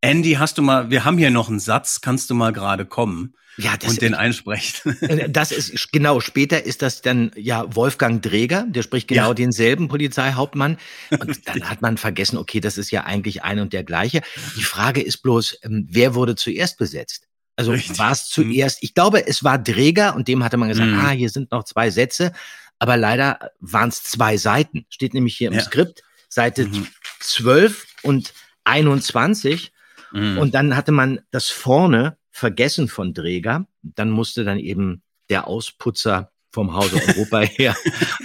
Andy, 0.00 0.32
hast 0.32 0.58
du 0.58 0.62
mal, 0.62 0.90
wir 0.90 1.04
haben 1.04 1.16
hier 1.18 1.30
noch 1.30 1.48
einen 1.48 1.60
Satz, 1.60 2.00
kannst 2.00 2.28
du 2.30 2.34
mal 2.34 2.52
gerade 2.52 2.84
kommen 2.86 3.34
Ja, 3.58 3.76
das, 3.76 3.90
und 3.90 4.02
den 4.02 4.14
einsprechen? 4.14 4.96
äh, 5.02 5.28
das 5.28 5.52
ist 5.52 5.92
genau, 5.92 6.20
später 6.20 6.64
ist 6.64 6.80
das 6.82 7.02
dann 7.02 7.30
ja 7.36 7.64
Wolfgang 7.76 8.22
Dreger, 8.22 8.64
der 8.68 8.82
spricht 8.82 9.08
genau 9.08 9.28
Ja. 9.28 9.34
denselben 9.34 9.88
Polizeihauptmann. 9.88 10.78
Und 11.10 11.40
dann 11.48 11.68
hat 11.68 11.82
man 11.82 11.98
vergessen, 11.98 12.38
okay, 12.38 12.60
das 12.60 12.78
ist 12.78 12.90
ja 12.90 13.04
eigentlich 13.04 13.42
ein 13.42 13.58
und 13.58 13.72
der 13.72 13.84
gleiche. 13.84 14.22
Die 14.56 14.62
Frage 14.64 15.02
ist 15.02 15.18
bloß, 15.18 15.58
ähm, 15.64 15.86
wer 15.90 16.14
wurde 16.14 16.34
zuerst 16.34 16.78
besetzt? 16.78 17.26
Also 17.56 17.72
war 17.98 18.12
es 18.12 18.28
zuerst, 18.28 18.78
ich 18.80 18.94
glaube, 18.94 19.26
es 19.26 19.44
war 19.44 19.58
Dreger 19.58 20.16
und 20.16 20.26
dem 20.28 20.42
hatte 20.42 20.56
man 20.56 20.70
gesagt, 20.70 20.90
Mhm. 20.90 20.98
ah, 20.98 21.10
hier 21.10 21.28
sind 21.28 21.50
noch 21.52 21.64
zwei 21.64 21.90
Sätze, 21.90 22.32
aber 22.78 22.96
leider 22.96 23.50
waren 23.60 23.90
es 23.90 24.02
zwei 24.02 24.38
Seiten. 24.38 24.86
Steht 24.88 25.12
nämlich 25.12 25.36
hier 25.36 25.48
im 25.48 25.54
Ja. 25.54 25.60
Skript, 25.62 26.02
Seite 26.30 26.64
Mhm. 26.66 26.86
12 27.20 27.86
und 28.02 28.32
21. 28.64 29.72
Mhm. 30.12 30.38
Und 30.38 30.54
dann 30.54 30.74
hatte 30.76 30.92
man 30.92 31.20
das 31.30 31.48
vorne 31.48 32.16
vergessen 32.32 32.88
von 32.88 33.14
Dreger. 33.14 33.66
Dann 33.82 34.10
musste 34.10 34.44
dann 34.44 34.58
eben 34.58 35.02
der 35.30 35.46
Ausputzer 35.46 36.32
vom 36.50 36.74
Hause 36.74 37.00
Europa 37.06 37.38
her, 37.40 37.76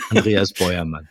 Andreas 0.10 0.54
Beuermann. 0.54 1.08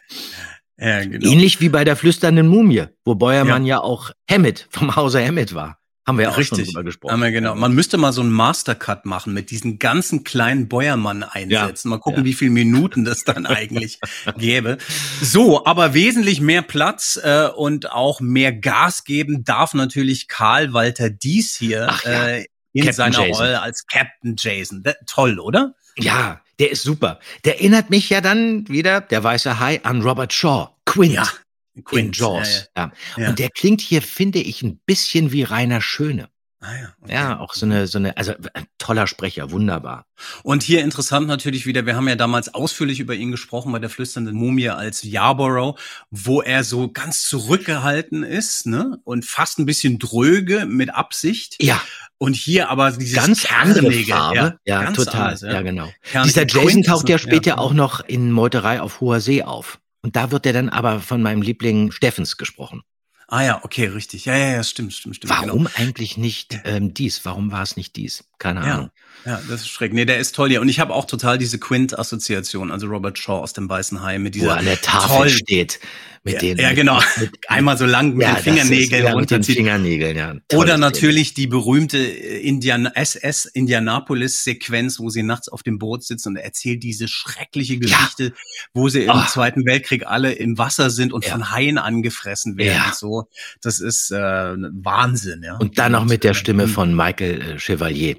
ja, 0.78 1.04
genau. 1.04 1.30
Ähnlich 1.30 1.60
wie 1.60 1.68
bei 1.68 1.84
der 1.84 1.96
flüsternden 1.96 2.48
Mumie, 2.48 2.86
wo 3.04 3.14
Beuermann 3.14 3.64
ja, 3.64 3.80
auch 3.80 4.10
Hammett 4.30 4.66
vom 4.70 4.96
Hause 4.96 5.24
Hammett 5.24 5.54
war. 5.54 5.78
Haben 6.06 6.18
wir 6.18 6.24
ja 6.26 6.30
auch 6.30 6.38
Richtig. 6.38 6.58
schon 6.58 6.66
drüber 6.66 6.84
gesprochen. 6.84 7.12
Haben 7.14 7.22
wir 7.22 7.32
genau. 7.32 7.56
Man 7.56 7.74
müsste 7.74 7.96
mal 7.98 8.12
so 8.12 8.20
einen 8.20 8.30
Mastercut 8.30 9.06
machen 9.06 9.34
mit 9.34 9.50
diesen 9.50 9.80
ganzen 9.80 10.22
kleinen 10.22 10.68
Bäuermann 10.68 11.24
einsetzen. 11.24 11.88
Mal 11.88 11.98
gucken, 11.98 12.20
Ja. 12.20 12.24
wie 12.24 12.32
viele 12.34 12.52
Minuten 12.52 13.04
das 13.04 13.24
dann 13.24 13.44
eigentlich 13.46 13.98
gäbe. 14.38 14.78
So, 15.20 15.64
aber 15.66 15.94
wesentlich 15.94 16.40
mehr 16.40 16.62
Platz 16.62 17.18
äh, 17.20 17.48
und 17.48 17.90
auch 17.90 18.20
mehr 18.20 18.52
Gas 18.52 19.02
geben 19.02 19.42
darf 19.42 19.74
natürlich 19.74 20.28
Karl 20.28 20.72
Walter 20.72 21.10
Dies 21.10 21.56
hier 21.56 21.88
Ach 21.90 22.04
ja. 22.04 22.28
äh, 22.28 22.44
in 22.80 22.86
Captain 22.86 23.12
seiner 23.12 23.26
Jason. 23.26 23.44
Rolle 23.44 23.62
als 23.62 23.86
Captain 23.86 24.34
Jason. 24.36 24.82
Da, 24.82 24.94
toll, 25.06 25.38
oder? 25.38 25.74
Ja, 25.96 26.40
der 26.58 26.70
ist 26.70 26.82
super. 26.82 27.20
Der 27.44 27.56
erinnert 27.56 27.90
mich 27.90 28.10
ja 28.10 28.20
dann 28.20 28.68
wieder, 28.68 29.00
der 29.00 29.22
weiße 29.22 29.58
Hai, 29.58 29.80
an 29.82 30.02
Robert 30.02 30.32
Shaw. 30.32 30.68
Quint. 30.84 31.14
Ja, 31.14 31.28
in 31.74 31.84
Quint, 31.84 32.16
Jaws. 32.16 32.68
Ja, 32.76 32.92
Ja. 33.16 33.28
Und 33.28 33.38
der 33.38 33.50
klingt 33.50 33.80
hier, 33.80 34.02
finde 34.02 34.38
ich, 34.38 34.62
ein 34.62 34.78
bisschen 34.86 35.32
wie 35.32 35.42
Rainer 35.42 35.80
Schöne. 35.80 36.28
Ah, 36.66 36.74
ja, 36.74 36.88
okay. 37.00 37.12
Ja, 37.12 37.38
auch 37.38 37.54
so 37.54 37.64
eine, 37.64 37.86
so 37.86 37.98
eine, 37.98 38.16
also 38.16 38.32
ein 38.54 38.66
toller 38.78 39.06
Sprecher, 39.06 39.52
wunderbar. 39.52 40.06
Und 40.42 40.64
hier 40.64 40.82
interessant 40.82 41.28
natürlich 41.28 41.64
wieder, 41.64 41.86
wir 41.86 41.94
haben 41.94 42.08
ja 42.08 42.16
damals 42.16 42.52
ausführlich 42.52 42.98
über 42.98 43.14
ihn 43.14 43.30
gesprochen 43.30 43.70
bei 43.70 43.78
der 43.78 43.88
flüsternden 43.88 44.34
Mumie 44.34 44.70
als 44.70 45.04
Yarborough, 45.04 45.78
wo 46.10 46.42
er 46.42 46.64
so 46.64 46.90
ganz 46.90 47.22
zurückgehalten 47.28 48.24
ist, 48.24 48.66
ne? 48.66 48.98
Und 49.04 49.24
fast 49.24 49.60
ein 49.60 49.66
bisschen 49.66 50.00
dröge 50.00 50.66
mit 50.66 50.92
Absicht. 50.92 51.62
Ja. 51.62 51.80
Und 52.18 52.34
hier 52.34 52.68
aber 52.68 52.90
dieses 52.90 53.14
Ganz 53.14 53.46
andere 53.46 53.92
Farbe. 53.92 54.58
Ja, 54.64 54.82
ganz 54.82 54.96
total. 54.96 55.22
anders, 55.22 55.42
ja. 55.42 55.62
genau. 55.62 55.88
Kernige 56.02 56.32
Dieser 56.46 56.64
Jason 56.64 56.82
taucht 56.82 57.08
ja 57.08 57.18
später 57.18 57.60
auch 57.60 57.74
noch 57.74 58.00
in 58.00 58.32
Meuterei 58.32 58.80
auf 58.80 59.00
hoher 59.00 59.20
See 59.20 59.44
auf. 59.44 59.78
Und 60.02 60.16
da 60.16 60.32
wird 60.32 60.46
er 60.46 60.52
dann 60.52 60.68
aber 60.68 60.98
von 60.98 61.22
meinem 61.22 61.42
Liebling 61.42 61.92
Steffens 61.92 62.36
gesprochen. 62.36 62.82
Ah 63.28 63.42
ja, 63.42 63.64
okay, 63.64 63.86
richtig. 63.86 64.24
Ja, 64.26 64.36
ja, 64.36 64.52
ja, 64.52 64.62
stimmt, 64.64 64.92
stimmt, 64.92 65.16
stimmt. 65.16 65.32
Warum 65.32 65.64
Genau. 65.64 65.70
eigentlich 65.74 66.16
nicht 66.16 66.60
ähm, 66.64 66.94
dies? 66.94 67.24
Warum 67.24 67.50
war 67.50 67.62
es 67.62 67.76
nicht 67.76 67.96
dies? 67.96 68.24
Keine 68.38 68.60
Ahnung. 68.60 68.90
Ja, 69.24 69.32
ja, 69.32 69.40
das 69.48 69.62
ist 69.62 69.68
schräg. 69.68 69.92
Nee, 69.92 70.04
der 70.04 70.18
ist 70.18 70.34
toll 70.34 70.50
hier. 70.50 70.60
Und 70.60 70.68
ich 70.68 70.78
habe 70.78 70.92
auch 70.94 71.04
total 71.06 71.38
diese 71.38 71.58
Quint-Assoziation, 71.58 72.70
also 72.70 72.86
Robert 72.86 73.18
Shaw 73.18 73.40
aus 73.40 73.52
dem 73.54 73.68
Weißen 73.68 74.02
Hai 74.02 74.18
mit 74.18 74.34
Wo 74.34 74.40
dieser 74.40 74.52
er 74.52 74.56
an 74.58 74.64
der 74.66 74.80
Tafel 74.80 75.16
tollen- 75.16 75.30
steht. 75.30 75.80
Mit 76.22 76.34
ja, 76.34 76.40
den, 76.40 76.58
ja, 76.58 76.72
genau. 76.72 77.00
Einmal 77.46 77.78
so 77.78 77.86
lang 77.86 78.14
mit 78.14 78.26
Ja, 78.26 78.34
den 78.34 78.42
Fingernägeln 78.42 79.04
ist, 79.04 79.08
ja, 79.10 79.14
mit 79.16 79.30
den. 79.30 79.42
Fingernägeln, 79.44 80.16
ja. 80.16 80.34
Oder 80.54 80.76
natürlich 80.76 81.34
die 81.34 81.46
berühmte 81.46 81.98
äh, 81.98 82.40
Indian 82.40 82.86
SS 82.86 83.44
Indianapolis-Sequenz, 83.46 84.98
wo 84.98 85.08
sie 85.08 85.22
nachts 85.22 85.48
auf 85.48 85.62
dem 85.62 85.78
Boot 85.78 86.04
sitzen 86.04 86.30
und 86.30 86.36
erzählt 86.36 86.82
diese 86.82 87.06
schreckliche 87.08 87.78
Geschichte, 87.78 88.32
wo 88.74 88.88
sie 88.88 89.04
im 89.04 89.10
Ah. 89.10 89.26
Zweiten 89.28 89.64
Weltkrieg 89.66 90.06
alle 90.06 90.32
im 90.32 90.58
Wasser 90.58 90.90
sind 90.90 91.12
und 91.12 91.24
Ja. 91.24 91.32
von 91.32 91.50
Haien 91.52 91.78
angefressen 91.78 92.56
werden. 92.56 92.82
Ja. 92.86 92.92
So, 92.92 93.28
das 93.62 93.78
ist 93.80 94.10
äh, 94.10 94.16
Wahnsinn, 94.16 95.42
ja. 95.44 95.56
Und 95.58 95.78
dann 95.78 95.92
noch 95.92 96.04
mit 96.06 96.24
der 96.24 96.34
Stimme 96.34 96.64
äh, 96.64 96.68
von 96.68 96.94
Michael 96.94 97.40
äh, 97.40 97.58
Chevalier, 97.60 98.16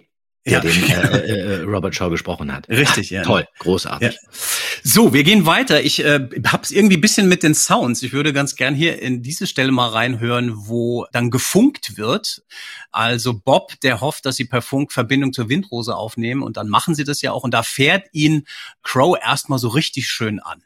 der 0.47 0.53
Ja. 0.53 0.59
den 0.61 0.83
äh, 0.89 1.27
äh, 1.27 1.61
Robert 1.63 1.93
Shaw 1.95 2.09
gesprochen 2.09 2.53
hat. 2.53 2.67
Richtig, 2.69 3.09
ja. 3.09 3.23
Toll, 3.23 3.47
großartig. 3.59 4.13
Ja. 4.13 4.29
So, 4.83 5.13
wir 5.13 5.23
gehen 5.23 5.45
weiter. 5.45 5.81
Ich 5.83 6.03
äh, 6.03 6.27
hab's 6.47 6.71
irgendwie 6.71 6.97
ein 6.97 7.01
bisschen 7.01 7.27
mit 7.27 7.43
den 7.43 7.53
Sounds. 7.53 8.01
Ich 8.03 8.13
würde 8.13 8.33
ganz 8.33 8.55
gern 8.55 8.73
hier 8.73 9.01
in 9.01 9.21
diese 9.21 9.47
Stelle 9.47 9.71
mal 9.71 9.89
reinhören, 9.89 10.53
wo 10.55 11.05
dann 11.11 11.29
gefunkt 11.29 11.97
wird. 11.97 12.43
Also 12.91 13.33
Bob, 13.33 13.79
der 13.81 14.01
hofft, 14.01 14.25
dass 14.25 14.37
sie 14.37 14.45
per 14.45 14.61
Funk 14.61 14.91
Verbindung 14.91 15.33
zur 15.33 15.49
Windrose 15.49 15.95
aufnehmen 15.95 16.41
und 16.41 16.57
dann 16.57 16.69
machen 16.69 16.95
sie 16.95 17.03
das 17.03 17.21
ja 17.21 17.31
auch 17.31 17.43
und 17.43 17.53
da 17.53 17.63
fährt 17.63 18.05
ihn 18.13 18.45
Crow 18.83 19.17
erstmal 19.21 19.59
so 19.59 19.67
richtig 19.67 20.07
schön 20.07 20.39
an. 20.39 20.63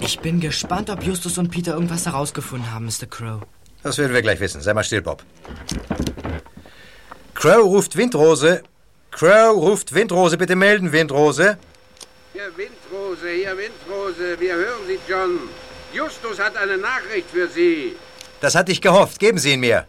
Ich 0.00 0.18
bin 0.18 0.40
gespannt, 0.40 0.90
ob 0.90 1.04
Justus 1.04 1.38
und 1.38 1.50
Peter 1.50 1.74
irgendwas 1.74 2.06
herausgefunden 2.06 2.72
haben, 2.72 2.86
Mr. 2.86 3.06
Crow. 3.08 3.42
Das 3.82 3.98
werden 3.98 4.12
wir 4.12 4.22
gleich 4.22 4.40
wissen. 4.40 4.60
Sei 4.60 4.74
mal 4.74 4.84
still, 4.84 5.02
Bob. 5.02 5.24
Crow 7.42 7.64
ruft 7.64 7.96
Windrose. 7.96 8.62
Crow 9.10 9.56
ruft 9.56 9.92
Windrose. 9.92 10.36
Bitte 10.38 10.54
melden, 10.54 10.92
Windrose. 10.92 11.58
Hier 12.32 12.56
Windrose, 12.56 13.30
hier 13.30 13.56
Windrose, 13.58 14.38
wir 14.38 14.54
hören 14.54 14.86
Sie, 14.86 15.00
John. 15.08 15.48
Justus 15.92 16.38
hat 16.38 16.56
eine 16.56 16.76
Nachricht 16.76 17.28
für 17.32 17.48
Sie. 17.48 17.96
Das 18.40 18.54
hatte 18.54 18.70
ich 18.70 18.80
gehofft. 18.80 19.18
Geben 19.18 19.38
Sie 19.38 19.54
ihn 19.54 19.58
mir. 19.58 19.88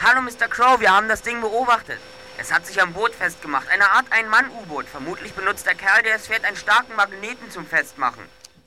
Hallo, 0.00 0.22
Mr. 0.22 0.48
Crow, 0.48 0.80
wir 0.80 0.90
haben 0.90 1.06
das 1.06 1.20
Ding 1.20 1.42
beobachtet. 1.42 1.98
Es 2.38 2.50
hat 2.50 2.66
sich 2.66 2.80
am 2.80 2.94
Boot 2.94 3.14
festgemacht. 3.14 3.68
Eine 3.68 3.90
Art 3.90 4.06
Ein-Mann-U-Boot. 4.08 4.86
Vermutlich 4.86 5.34
benutzt 5.34 5.66
der 5.66 5.74
Kerl, 5.74 6.02
der 6.02 6.16
es 6.16 6.28
fährt, 6.28 6.46
einen 6.46 6.56
starken 6.56 6.96
Magneten 6.96 7.50
zum 7.50 7.66
Festmachen. 7.66 8.24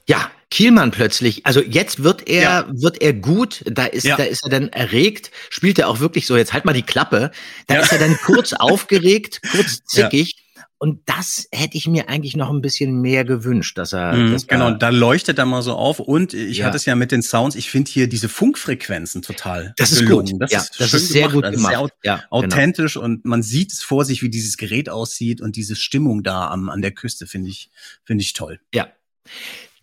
Ja, 0.07 0.31
Kielmann 0.49 0.91
plötzlich. 0.91 1.45
Also 1.45 1.61
jetzt 1.61 2.03
wird 2.03 2.27
er, 2.29 2.41
Ja. 2.41 2.67
wird 2.71 3.01
er 3.01 3.13
gut. 3.13 3.63
Da 3.65 3.85
ist, 3.85 4.05
Ja. 4.05 4.15
da 4.15 4.23
ist 4.23 4.43
er 4.43 4.49
dann 4.49 4.69
erregt. 4.69 5.31
Spielt 5.49 5.77
er 5.79 5.89
auch 5.89 5.99
wirklich 5.99 6.25
so. 6.25 6.37
Jetzt 6.37 6.53
halt 6.53 6.63
mal 6.65 6.73
die 6.73 6.83
Klappe. 6.83 7.31
Da 7.67 7.75
Ja. 7.75 7.81
ist 7.81 7.91
er 7.91 7.99
dann 7.99 8.17
kurz 8.17 8.53
aufgeregt, 8.59 9.41
kurz 9.51 9.83
zickig. 9.85 10.35
Und 10.79 11.01
das 11.09 11.47
hätte 11.51 11.75
ich 11.75 11.87
mir 11.87 12.07
eigentlich 12.07 12.35
noch 12.37 12.51
ein 12.51 12.61
bisschen 12.61 13.01
mehr 13.01 13.25
gewünscht, 13.25 13.79
dass 13.79 13.93
er, 13.93 14.13
Mhm, 14.13 14.31
dass 14.33 14.45
genau, 14.45 14.69
da 14.71 14.89
leuchtet 14.89 15.39
er 15.39 15.45
mal 15.47 15.63
so 15.63 15.73
auf 15.73 15.99
und 15.99 16.35
ich 16.35 16.59
Ja. 16.59 16.67
hatte 16.67 16.77
es 16.77 16.85
ja 16.85 16.95
mit 16.95 17.11
den 17.11 17.23
Sounds, 17.23 17.55
ich 17.55 17.71
finde 17.71 17.89
hier 17.91 18.07
diese 18.07 18.29
Funkfrequenzen 18.29 19.23
total 19.23 19.73
Das 19.77 19.91
ist 19.91 20.01
gelungen. 20.01 20.33
gut. 20.33 20.41
Das 20.43 20.51
Ja, 20.51 20.59
ist 20.61 20.79
das 20.79 20.93
ist 20.93 21.09
sehr 21.09 21.29
gut 21.29 21.43
Das 21.45 21.55
ist 21.55 21.57
gemacht. 21.57 21.73
sehr 21.73 21.89
Ja, 22.03 22.15
genau. 22.17 22.27
authentisch 22.29 22.95
und 22.95 23.25
man 23.25 23.41
sieht 23.41 23.73
es 23.73 23.81
vor 23.81 24.05
sich, 24.05 24.21
wie 24.21 24.29
dieses 24.29 24.55
Gerät 24.55 24.87
aussieht 24.87 25.41
und 25.41 25.55
diese 25.55 25.75
Stimmung 25.75 26.21
da 26.21 26.47
am, 26.47 26.69
an 26.69 26.83
der 26.83 26.91
Küste 26.91 27.25
finde 27.25 27.49
ich, 27.49 27.71
finde 28.05 28.21
ich 28.23 28.33
toll. 28.33 28.59
Ja. 28.71 28.87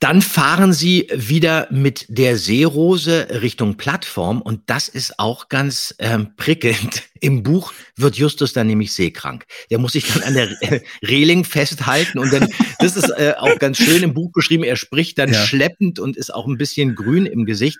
Dann 0.04 0.20
fahren 0.20 0.74
sie 0.74 1.08
wieder 1.14 1.66
mit 1.70 2.04
der 2.10 2.36
Seerose 2.36 3.26
Richtung 3.40 3.78
Plattform 3.78 4.42
und 4.42 4.60
das 4.66 4.86
ist 4.88 5.18
auch 5.18 5.48
ganz 5.48 5.94
ähm, 5.98 6.36
prickelnd. 6.36 7.04
Im 7.20 7.42
Buch 7.42 7.72
wird 7.96 8.16
Justus 8.16 8.52
dann 8.52 8.66
nämlich 8.66 8.92
seekrank. 8.92 9.46
Der 9.70 9.78
muss 9.78 9.92
sich 9.92 10.12
dann 10.12 10.22
an 10.24 10.34
der 10.34 10.50
äh, 10.60 10.80
Reling 11.02 11.44
festhalten 11.44 12.18
und 12.18 12.30
dann, 12.30 12.50
das 12.80 12.96
ist 12.98 13.08
äh, 13.08 13.32
auch 13.38 13.58
ganz 13.58 13.78
schön 13.78 14.02
im 14.02 14.12
Buch 14.12 14.30
beschrieben, 14.34 14.62
er 14.62 14.76
spricht 14.76 15.16
dann 15.18 15.32
Ja. 15.32 15.42
schleppend 15.42 15.98
und 15.98 16.18
ist 16.18 16.34
auch 16.34 16.46
ein 16.46 16.58
bisschen 16.58 16.94
grün 16.94 17.24
im 17.24 17.46
Gesicht. 17.46 17.78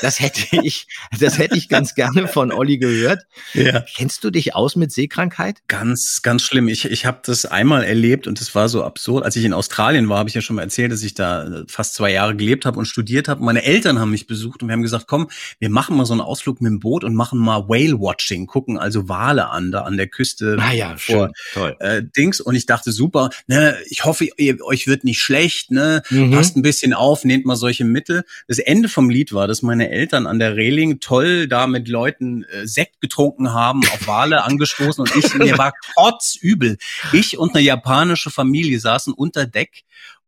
Das 0.00 0.18
hätte 0.18 0.40
ich, 0.62 0.86
das 1.20 1.36
hätte 1.36 1.58
ich 1.58 1.68
ganz 1.68 1.94
gerne 1.94 2.26
von 2.26 2.52
Olli 2.52 2.78
gehört. 2.78 3.24
Ja. 3.52 3.84
Kennst 3.96 4.24
du 4.24 4.30
dich 4.30 4.54
aus 4.54 4.76
mit 4.76 4.92
Seekrankheit? 4.92 5.58
Ganz, 5.68 6.22
ganz 6.22 6.42
schlimm. 6.42 6.68
Ich, 6.68 6.86
ich 6.86 7.04
habe 7.04 7.20
das 7.22 7.44
einmal 7.44 7.84
erlebt 7.84 8.26
und 8.26 8.40
es 8.40 8.54
war 8.54 8.70
so 8.70 8.82
absurd. 8.82 9.26
Als 9.26 9.36
ich 9.36 9.44
in 9.44 9.52
Australien 9.52 10.08
war, 10.08 10.20
habe 10.20 10.30
ich 10.30 10.34
ja 10.34 10.40
schon 10.40 10.56
mal 10.56 10.62
erzählt, 10.62 10.90
dass 10.90 11.02
ich 11.02 11.12
da 11.12 11.64
fast 11.68 11.94
zwei 11.94 12.12
Jahre 12.12 12.36
gelebt 12.36 12.64
habe 12.66 12.78
und 12.78 12.86
studiert 12.86 13.28
habe. 13.28 13.42
Meine 13.44 13.62
Eltern 13.64 13.98
haben 13.98 14.10
mich 14.10 14.26
besucht 14.26 14.62
und 14.62 14.68
wir 14.68 14.72
haben 14.74 14.82
gesagt, 14.82 15.06
komm, 15.06 15.28
wir 15.58 15.70
machen 15.70 15.96
mal 15.96 16.06
so 16.06 16.12
einen 16.14 16.20
Ausflug 16.20 16.60
mit 16.60 16.70
dem 16.70 16.80
Boot 16.80 17.04
und 17.04 17.14
machen 17.14 17.38
mal 17.38 17.68
Whale-Watching, 17.68 18.46
gucken 18.46 18.78
also 18.78 19.08
Wale 19.08 19.48
an, 19.50 19.72
da 19.72 19.82
an 19.82 19.96
der 19.96 20.06
Küste 20.08 20.56
Ah 20.60 20.72
ja, 20.72 20.96
vor 20.96 21.26
schön, 21.26 21.32
toll. 21.54 21.76
äh, 21.80 22.02
Dings. 22.16 22.40
Und 22.40 22.54
ich 22.54 22.66
dachte, 22.66 22.92
super, 22.92 23.30
ne, 23.46 23.76
ich 23.88 24.04
hoffe, 24.04 24.26
ihr, 24.36 24.62
euch 24.64 24.86
wird 24.86 25.04
nicht 25.04 25.20
schlecht, 25.20 25.70
ne, 25.70 26.02
Mhm. 26.10 26.30
passt 26.32 26.56
ein 26.56 26.62
bisschen 26.62 26.92
auf, 26.92 27.24
nehmt 27.24 27.46
mal 27.46 27.56
solche 27.56 27.84
Mittel. 27.84 28.24
Das 28.48 28.58
Ende 28.58 28.88
vom 28.88 29.10
Lied 29.10 29.32
war, 29.32 29.46
dass 29.48 29.62
meine 29.62 29.90
Eltern 29.90 30.26
an 30.26 30.38
der 30.38 30.56
Reling 30.56 31.00
toll 31.00 31.46
da 31.48 31.66
mit 31.66 31.88
Leuten 31.88 32.44
äh, 32.44 32.66
Sekt 32.66 33.00
getrunken 33.00 33.52
haben, 33.52 33.80
auf 33.92 34.06
Wale 34.06 34.44
angestoßen 34.44 35.02
und 35.02 35.14
ich, 35.16 35.34
mir 35.34 35.58
war 35.58 35.72
kotzübel. 35.96 36.78
Ich 37.12 37.38
und 37.38 37.54
eine 37.54 37.64
japanische 37.64 38.30
Familie 38.30 38.78
saßen 38.80 39.12
unter 39.12 39.46
Deck 39.46 39.82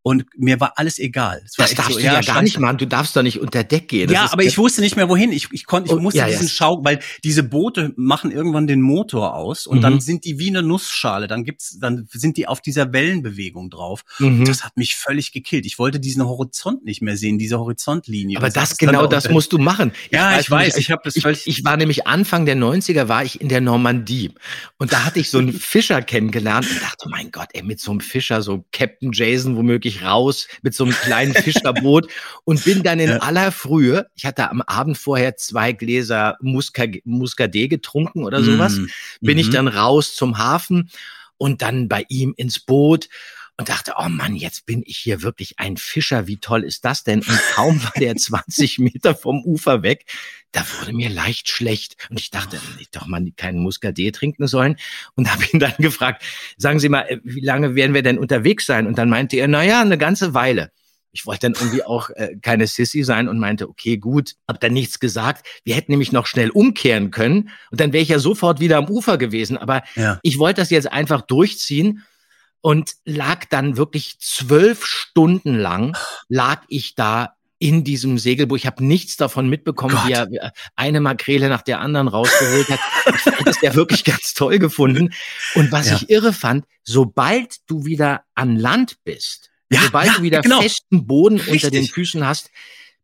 und 0.09 0.25
mir 0.37 0.59
war 0.61 0.73
alles 0.77 0.99
egal. 0.99 1.42
Es 1.44 1.59
war 1.59 1.66
Das 1.66 1.75
darfst 1.75 1.92
so, 1.92 1.99
du 1.99 2.05
ja, 2.05 2.14
gar 2.14 2.23
scheiße. 2.23 2.42
nicht 2.44 2.59
machen. 2.59 2.79
Du 2.79 2.87
darfst 2.87 3.14
doch 3.16 3.23
nicht 3.23 3.40
unter 3.40 3.64
Deck 3.64 3.88
gehen. 3.88 4.09
Das 4.09 4.14
ja, 4.14 4.33
aber 4.33 4.42
ich 4.42 4.59
wusste 4.59 4.81
nicht 4.81 4.97
mehr 4.97 5.09
wohin. 5.09 5.33
Ich, 5.33 5.49
ich 5.53 5.66
konnte, 5.66 5.90
ich 5.90 5.97
Oh, 5.97 6.01
musste 6.01 6.18
ja, 6.18 6.27
ja. 6.27 6.33
diesen 6.33 6.49
Schau, 6.49 6.83
weil 6.85 7.01
diese 7.25 7.42
Boote 7.42 7.92
machen 7.97 8.31
irgendwann 8.31 8.66
den 8.66 8.81
Motor 8.81 9.35
aus 9.35 9.66
und 9.66 9.79
Mhm. 9.79 9.83
dann 9.83 10.01
sind 10.01 10.25
die 10.25 10.38
wie 10.38 10.49
eine 10.49 10.62
Nussschale. 10.62 11.27
Dann 11.29 11.44
gibt's, 11.44 11.79
dann 11.79 12.07
sind 12.11 12.37
die 12.37 12.47
auf 12.49 12.61
dieser 12.61 12.92
Wellenbewegung 12.92 13.71
drauf. 13.71 14.03
Mhm. 14.18 14.44
Das 14.44 14.64
hat 14.64 14.77
mich 14.77 14.97
völlig 14.97 15.33
gekillt. 15.33 15.66
Ich 15.66 15.79
wollte 15.79 16.01
diesen 16.01 16.25
Horizont 16.25 16.85
nicht 16.85 17.03
mehr 17.03 17.16
sehen, 17.16 17.38
diese 17.38 17.59
Horizontlinie. 17.59 18.37
Aber 18.38 18.51
das 18.51 18.77
genau 18.79 19.05
auch- 19.05 19.09
das 19.09 19.29
musst 19.31 19.53
du 19.53 19.59
machen. 19.59 19.92
Ja, 20.11 20.38
ich 20.40 20.51
weiß, 20.51 20.68
nämlich, 20.75 20.87
ich 20.87 20.90
hab 20.90 21.03
das 21.03 21.16
ich, 21.16 21.23
völlig- 21.23 21.47
ich 21.47 21.64
war 21.64 21.77
nämlich 21.77 22.07
Anfang 22.07 22.47
der 22.47 22.57
90er 22.57 23.09
war 23.09 23.25
ich 23.25 23.40
in 23.40 23.49
der 23.49 23.61
Normandie 23.61 24.33
und 24.79 24.92
da 24.92 25.05
hatte 25.05 25.21
ich 25.21 25.31
so 25.31 25.38
einen 25.38 25.53
Fischer 25.59 26.03
kennengelernt 26.03 26.66
und 26.71 26.83
dachte, 26.83 27.09
mein 27.09 27.31
Gott, 27.31 27.49
ey, 27.53 27.62
mit 27.62 27.81
so 27.81 27.90
einem 27.90 28.01
Fischer, 28.01 28.42
so 28.42 28.64
Captain 28.73 29.11
Jason 29.12 29.57
womöglich 29.57 29.98
raus, 30.03 30.49
mit 30.63 30.75
so 30.75 30.85
einem 30.85 30.95
kleinen 30.95 31.35
Fischerboot 31.35 32.11
und 32.45 32.65
bin 32.65 32.83
dann 32.83 33.01
in 33.01 33.11
Ja. 33.11 33.17
aller 33.19 33.53
Frühe, 33.53 34.07
ich 34.15 34.25
hatte 34.27 34.51
am 34.51 34.63
Abend 34.63 34.99
vorher 34.99 35.37
zwei 35.37 35.73
Gläser 35.73 36.37
Musca, 36.41 36.85
Muscadet 37.05 37.71
getrunken 37.71 38.25
oder 38.25 38.43
sowas, 38.43 38.79
Mm, 38.79 38.87
bin 39.21 39.39
ich 39.39 39.49
mhm. 39.49 39.53
dann 39.53 39.69
raus 39.69 40.15
zum 40.15 40.39
Hafen 40.39 40.91
und 41.37 41.63
dann 41.63 41.89
bei 41.89 42.05
ihm 42.09 42.35
ins 42.37 42.59
Boot 42.61 43.09
und 43.59 43.68
dachte, 43.68 43.94
oh 43.99 44.09
Mann, 44.09 44.37
jetzt 44.37 44.66
bin 44.66 44.83
ich 44.87 44.97
hier 44.99 45.23
wirklich 45.23 45.59
ein 45.59 45.77
Fischer. 45.77 46.27
Wie 46.29 46.37
toll 46.38 46.62
ist 46.62 46.85
das 46.85 47.03
denn? 47.03 47.18
Und 47.21 47.40
kaum 47.55 47.83
war 47.83 47.92
der 47.99 48.14
20 48.16 48.79
Meter 48.79 49.14
vom 49.16 49.42
Ufer 49.44 49.83
weg, 49.83 50.05
da 50.53 50.64
wurde 50.81 50.92
mir 50.94 51.11
leicht 51.11 51.49
schlecht. 51.51 51.97
Und 52.09 52.21
ich 52.21 52.31
dachte, 52.31 52.59
ich 52.79 52.90
doch 52.90 53.07
mal 53.07 53.23
keinen 53.37 53.59
Muscadet 53.59 54.14
trinken 54.14 54.47
sollen. 54.47 54.77
Und 55.16 55.31
habe 55.31 55.44
ihn 55.53 55.59
dann 55.59 55.75
gefragt, 55.79 56.23
sagen 56.57 56.79
Sie 56.79 56.88
mal, 56.88 57.03
äh, 57.03 57.18
wie 57.25 57.40
lange 57.40 57.75
werden 57.75 57.94
wir 57.94 58.03
denn 58.03 58.18
unterwegs 58.18 58.64
sein? 58.64 58.87
Und 58.87 58.97
dann 58.97 59.11
meinte 59.11 59.37
er, 59.37 59.49
na 59.49 59.62
ja, 59.64 59.81
eine 59.83 59.99
ganze 59.99 60.33
Weile. 60.35 60.71
Ich 61.11 61.27
wollte 61.27 61.51
dann 61.51 61.55
irgendwie 61.55 61.83
auch 61.83 62.11
äh, 62.11 62.37
keine 62.40 62.67
Sissy 62.67 63.02
sein 63.02 63.29
und 63.29 63.38
meinte, 63.40 63.69
okay, 63.69 63.96
gut, 63.96 64.37
hab 64.46 64.61
dann 64.61 64.73
nichts 64.73 65.00
gesagt. 65.00 65.44
Wir 65.65 65.75
hätten 65.75 65.90
nämlich 65.90 66.13
noch 66.13 66.27
schnell 66.27 66.50
umkehren 66.50 67.11
können 67.11 67.48
und 67.71 67.81
dann 67.81 67.92
wäre 67.92 68.02
ich 68.02 68.11
ja 68.11 68.19
sofort 68.21 68.61
wieder 68.61 68.77
am 68.77 68.88
Ufer 68.88 69.19
gewesen. 69.19 69.59
Aber 69.59 69.83
Ja. 69.96 70.21
ich 70.23 70.38
wollte 70.38 70.61
das 70.61 70.71
jetzt 70.71 70.92
einfach 70.92 71.23
durchziehen 71.23 72.04
und 72.61 72.92
lag 73.04 73.44
dann 73.46 73.77
wirklich 73.77 74.19
zwölf 74.21 74.85
Stunden 74.85 75.54
lang, 75.56 75.96
lag 76.29 76.63
ich 76.69 76.94
da 76.94 77.35
in 77.61 77.83
diesem 77.83 78.19
Segelboot. 78.19 78.61
Ich 78.61 78.67
habe 78.67 78.85
nichts 78.85 79.17
davon 79.17 79.48
mitbekommen, 79.48 79.98
wie 80.06 80.13
er 80.13 80.31
wie 80.31 80.37
er 80.37 80.52
eine 80.77 81.00
Makrele 81.00 81.48
nach 81.48 81.63
der 81.63 81.81
anderen 81.81 82.06
rausgeholt 82.09 82.69
hat. 82.71 82.79
Ich 83.06 83.21
fand 83.23 83.46
das 83.46 83.61
ja 83.63 83.75
wirklich 83.75 84.04
ganz 84.04 84.35
toll 84.35 84.59
gefunden. 84.61 85.13
Und 85.54 85.73
was 85.73 85.88
Ja. 85.90 85.96
ich 85.96 86.09
irre 86.11 86.33
fand, 86.33 86.67
sobald 86.85 87.56
du 87.67 87.85
wieder 87.85 88.23
an 88.35 88.54
Land 88.56 88.96
bist, 89.04 89.50
Ja, 89.71 89.81
sobald 89.83 90.06
ja, 90.06 90.15
du 90.15 90.23
wieder 90.23 90.40
genau. 90.42 90.61
festen 90.63 91.06
Boden 91.06 91.40
unter 91.40 91.52
Richtig. 91.52 91.71
den 91.73 91.87
Füßen 91.88 92.25
hast, 92.25 92.50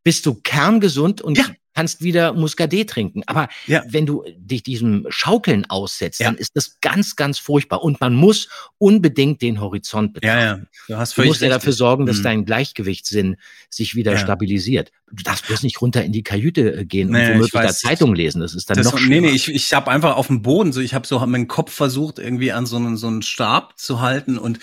bist 0.04 0.24
du 0.26 0.34
kerngesund 0.34 1.20
und 1.20 1.36
kannst 1.74 2.02
wieder 2.02 2.32
Muscadet 2.32 2.90
trinken. 2.90 3.22
Aber 3.26 3.48
wenn 3.88 4.06
du 4.06 4.24
dich 4.36 4.62
diesem 4.62 5.06
Schaukeln 5.08 5.64
aussetzt, 5.68 6.20
dann 6.20 6.36
ist 6.36 6.52
das 6.54 6.78
ganz, 6.80 7.16
ganz 7.16 7.38
furchtbar. 7.38 7.82
Und 7.82 8.00
man 8.00 8.14
muss 8.14 8.48
unbedingt 8.78 9.42
den 9.42 9.60
Horizont 9.60 10.14
betrachten. 10.14 10.38
Ja, 10.38 10.56
ja. 10.56 10.60
Du 10.88 10.96
hast 10.96 11.18
Du 11.18 11.24
musst 11.24 11.40
ja 11.42 11.48
dafür 11.48 11.72
sorgen, 11.72 12.06
dass 12.06 12.18
Mhm. 12.18 12.22
dein 12.22 12.44
Gleichgewichtssinn 12.44 13.36
sich 13.70 13.94
wieder 13.94 14.12
Ja. 14.12 14.18
stabilisiert. 14.18 14.92
Du 15.16 15.22
darfst 15.22 15.46
bloß 15.46 15.62
nicht 15.62 15.80
runter 15.80 16.04
in 16.04 16.12
die 16.12 16.22
Kajüte 16.22 16.74
äh, 16.80 16.84
gehen 16.84 17.10
Nee, 17.10 17.18
und 17.18 17.22
ich 17.24 17.28
womöglich 17.52 17.62
da. 17.62 17.72
Zeitung 17.72 18.14
lesen. 18.14 18.40
Das 18.40 18.54
ist 18.54 18.68
dann 18.68 18.76
Das, 18.76 18.86
noch 18.86 18.94
nee, 18.94 19.00
schlimmer. 19.00 19.26
nee, 19.28 19.32
ich, 19.34 19.48
ich 19.48 19.72
habe 19.72 19.90
einfach 19.90 20.16
auf 20.16 20.26
dem 20.26 20.42
Boden 20.42 20.72
so, 20.72 20.80
ich 20.80 20.94
habe 20.94 21.06
so 21.06 21.20
hab 21.20 21.28
meinen 21.28 21.48
Kopf 21.48 21.72
versucht 21.72 22.18
irgendwie 22.18 22.52
an 22.52 22.66
so 22.66 22.76
einen 22.76 22.96
so 22.96 23.06
einen 23.06 23.22
Stab 23.22 23.78
zu 23.78 24.00
halten 24.00 24.38
und 24.38 24.58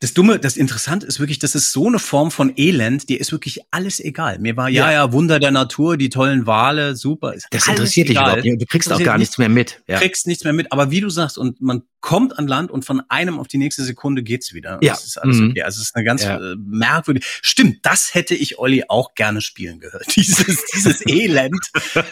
das 0.00 0.14
dumme, 0.14 0.38
das 0.38 0.56
interessante 0.56 1.06
ist 1.06 1.20
wirklich, 1.20 1.38
das 1.38 1.54
ist 1.54 1.72
so 1.72 1.86
eine 1.86 1.98
Form 1.98 2.30
von 2.30 2.52
Elend, 2.56 3.08
dir 3.08 3.20
ist 3.20 3.32
wirklich 3.32 3.60
alles 3.70 4.00
egal. 4.00 4.38
Mir 4.38 4.56
war 4.56 4.68
ja 4.68 4.86
Ja. 4.90 4.92
ja 5.06 5.12
Wunder 5.12 5.38
der 5.38 5.50
Natur, 5.52 5.96
die 5.96 6.08
tollen 6.08 6.46
Wale, 6.46 6.96
super, 6.96 7.34
ist 7.34 7.46
Das 7.50 7.66
interessiert 7.68 8.08
dich 8.08 8.16
egal. 8.16 8.24
überhaupt 8.30 8.44
nicht. 8.44 8.60
Du 8.62 8.66
kriegst 8.66 8.92
auch 8.92 9.02
gar 9.02 9.18
nichts 9.18 9.38
mehr 9.38 9.48
mit. 9.48 9.82
Ja. 9.88 9.98
kriegst 9.98 10.26
nichts 10.26 10.44
mehr 10.44 10.52
mit, 10.52 10.72
aber 10.72 10.90
wie 10.90 11.00
du 11.00 11.10
sagst 11.10 11.38
und 11.38 11.60
man 11.60 11.82
kommt 12.02 12.38
an 12.38 12.46
Land 12.46 12.70
und 12.70 12.84
von 12.84 13.00
einem 13.08 13.38
auf 13.38 13.48
die 13.48 13.56
nächste 13.56 13.82
Sekunde 13.84 14.22
geht's 14.22 14.52
wieder. 14.52 14.78
Ja. 14.82 14.92
Das 14.92 15.04
ist 15.06 15.16
alles 15.16 15.38
Mhm. 15.38 15.50
okay. 15.52 15.62
Also 15.62 15.78
es 15.80 15.86
ist 15.88 15.94
eine 15.96 16.04
ganz 16.04 16.22
Ja. 16.24 16.36
äh, 16.36 16.56
merkwürdige. 16.58 17.24
Stimmt, 17.40 17.78
das 17.86 18.12
hätte 18.12 18.34
ich 18.34 18.58
Olli 18.58 18.84
auch 18.88 19.14
gerne 19.14 19.40
spielen 19.40 19.80
gehört. 19.80 20.04
Dieses 20.16 20.64
dieses 20.74 21.00
Elend, 21.08 21.64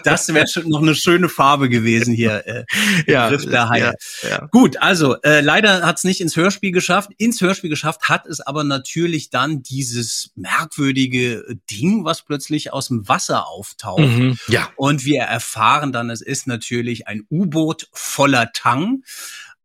das 0.04 0.32
wäre 0.32 0.46
schon 0.48 0.68
noch 0.68 0.80
eine 0.80 0.94
schöne 0.94 1.28
Farbe 1.28 1.68
gewesen 1.68 2.14
hier. 2.14 2.46
Äh, 2.46 2.64
Ja, 3.06 3.28
Griff 3.28 3.44
der 3.44 3.68
Haie. 3.68 3.94
ja, 4.22 4.28
ja. 4.28 4.46
Gut, 4.50 4.76
also 4.78 5.20
äh, 5.22 5.40
leider 5.40 5.84
hat 5.84 5.98
es 5.98 6.04
nicht 6.04 6.20
ins 6.20 6.36
Hörspiel 6.36 6.70
geschafft. 6.72 7.10
Ins 7.18 7.40
Hörspiel 7.40 7.68
geschafft 7.68 8.08
hat 8.08 8.26
es 8.26 8.40
aber 8.40 8.64
natürlich 8.64 9.28
dann 9.30 9.62
dieses 9.62 10.30
merkwürdige 10.36 11.56
Ding, 11.70 12.04
was 12.04 12.22
plötzlich 12.22 12.72
aus 12.72 12.88
dem 12.88 13.08
Wasser 13.08 13.48
auftaucht. 13.48 14.00
Mhm, 14.00 14.38
ja. 14.48 14.68
Und 14.76 15.04
wir 15.04 15.22
erfahren 15.22 15.92
dann, 15.92 16.10
es 16.10 16.20
ist 16.22 16.46
natürlich 16.46 17.08
ein 17.08 17.22
U-Boot 17.30 17.88
voller 17.92 18.52
Tang 18.52 19.02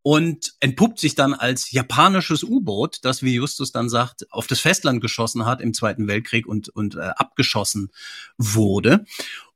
und 0.07 0.53
entpuppt 0.59 0.99
sich 0.99 1.15
dann 1.15 1.33
als 1.33 1.71
japanisches 1.71 2.43
U-Boot, 2.43 2.99
das, 3.01 3.23
wie 3.23 3.33
Justus 3.33 3.71
dann 3.71 3.89
sagt, 3.89 4.31
auf 4.31 4.45
das 4.45 4.59
Festland 4.59 5.01
geschossen 5.01 5.47
hat 5.47 5.61
im 5.61 5.73
Zweiten 5.73 6.07
Weltkrieg 6.07 6.45
und, 6.45 6.69
und 6.69 6.93
äh, 6.93 6.99
abgeschossen 6.99 7.91
wurde. 8.37 9.05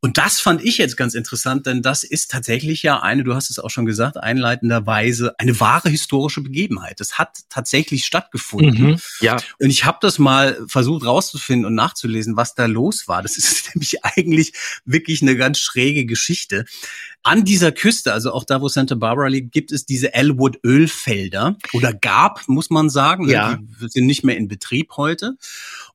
Und 0.01 0.17
das 0.17 0.39
fand 0.39 0.63
ich 0.63 0.77
jetzt 0.77 0.95
ganz 0.95 1.13
interessant, 1.13 1.65
denn 1.65 1.81
das 1.81 2.05
ist 2.05 2.31
tatsächlich 2.31 2.83
ja 2.83 3.01
eine, 3.01 3.25
du 3.25 3.35
hast 3.35 3.49
es 3.49 3.59
auch 3.59 3.69
schon 3.69 3.85
gesagt, 3.85 4.15
einleitenderweise 4.15 5.37
eine 5.37 5.59
wahre 5.59 5.89
historische 5.89 6.39
Begebenheit. 6.39 7.01
Das 7.01 7.17
hat 7.17 7.39
tatsächlich 7.49 8.05
stattgefunden. 8.05 8.91
Mhm, 8.91 8.99
ja. 9.19 9.35
Und 9.59 9.69
ich 9.69 9.83
habe 9.83 9.97
das 10.01 10.17
mal 10.17 10.57
versucht 10.67 11.05
rauszufinden 11.05 11.65
und 11.65 11.75
nachzulesen, 11.75 12.37
was 12.37 12.55
da 12.55 12.65
los 12.65 13.09
war. 13.09 13.21
Das 13.21 13.37
ist 13.37 13.75
nämlich 13.75 14.05
eigentlich 14.05 14.53
wirklich 14.85 15.21
eine 15.21 15.35
ganz 15.35 15.59
schräge 15.59 16.05
Geschichte. 16.05 16.63
An 17.21 17.43
dieser 17.43 17.73
Küste, 17.73 18.13
also 18.13 18.31
auch 18.31 18.45
da, 18.45 18.61
wo 18.61 18.69
Santa 18.69 18.95
Barbara 18.95 19.27
liegt, 19.27 19.51
gibt 19.51 19.73
es 19.73 19.85
diese 19.85 20.13
Elwood 20.13 20.59
Ölfelder 20.63 21.57
oder 21.73 21.93
gab, 21.93 22.47
muss 22.47 22.69
man 22.69 22.89
sagen. 22.89 23.27
Ja. 23.27 23.57
Die 23.57 23.89
sind 23.89 24.05
nicht 24.05 24.23
mehr 24.23 24.37
in 24.37 24.47
Betrieb 24.47 24.93
heute. 24.95 25.35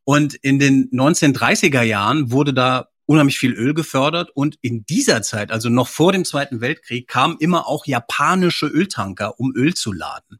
Und 0.05 0.35
in 0.35 0.59
den 0.59 0.91
1930er 0.91 1.81
Jahren 1.81 2.31
wurde 2.31 2.53
da 2.53 2.89
unheimlich 3.07 3.39
viel 3.39 3.53
Öl 3.53 3.75
gefördert 3.75 4.31
und 4.35 4.57
in 4.61 4.87
dieser 4.87 5.23
Zeit, 5.23 5.51
also 5.51 5.69
noch 5.69 5.89
vor 5.89 6.13
dem 6.13 6.25
Zweiten 6.25 6.61
Weltkrieg, 6.61 7.09
kamen 7.09 7.37
immer 7.39 7.67
auch 7.67 7.87
japanische 7.87 8.67
Öltanker, 8.67 9.39
um 9.39 9.55
Öl 9.55 9.75
zu 9.75 9.93
laden. 9.93 10.39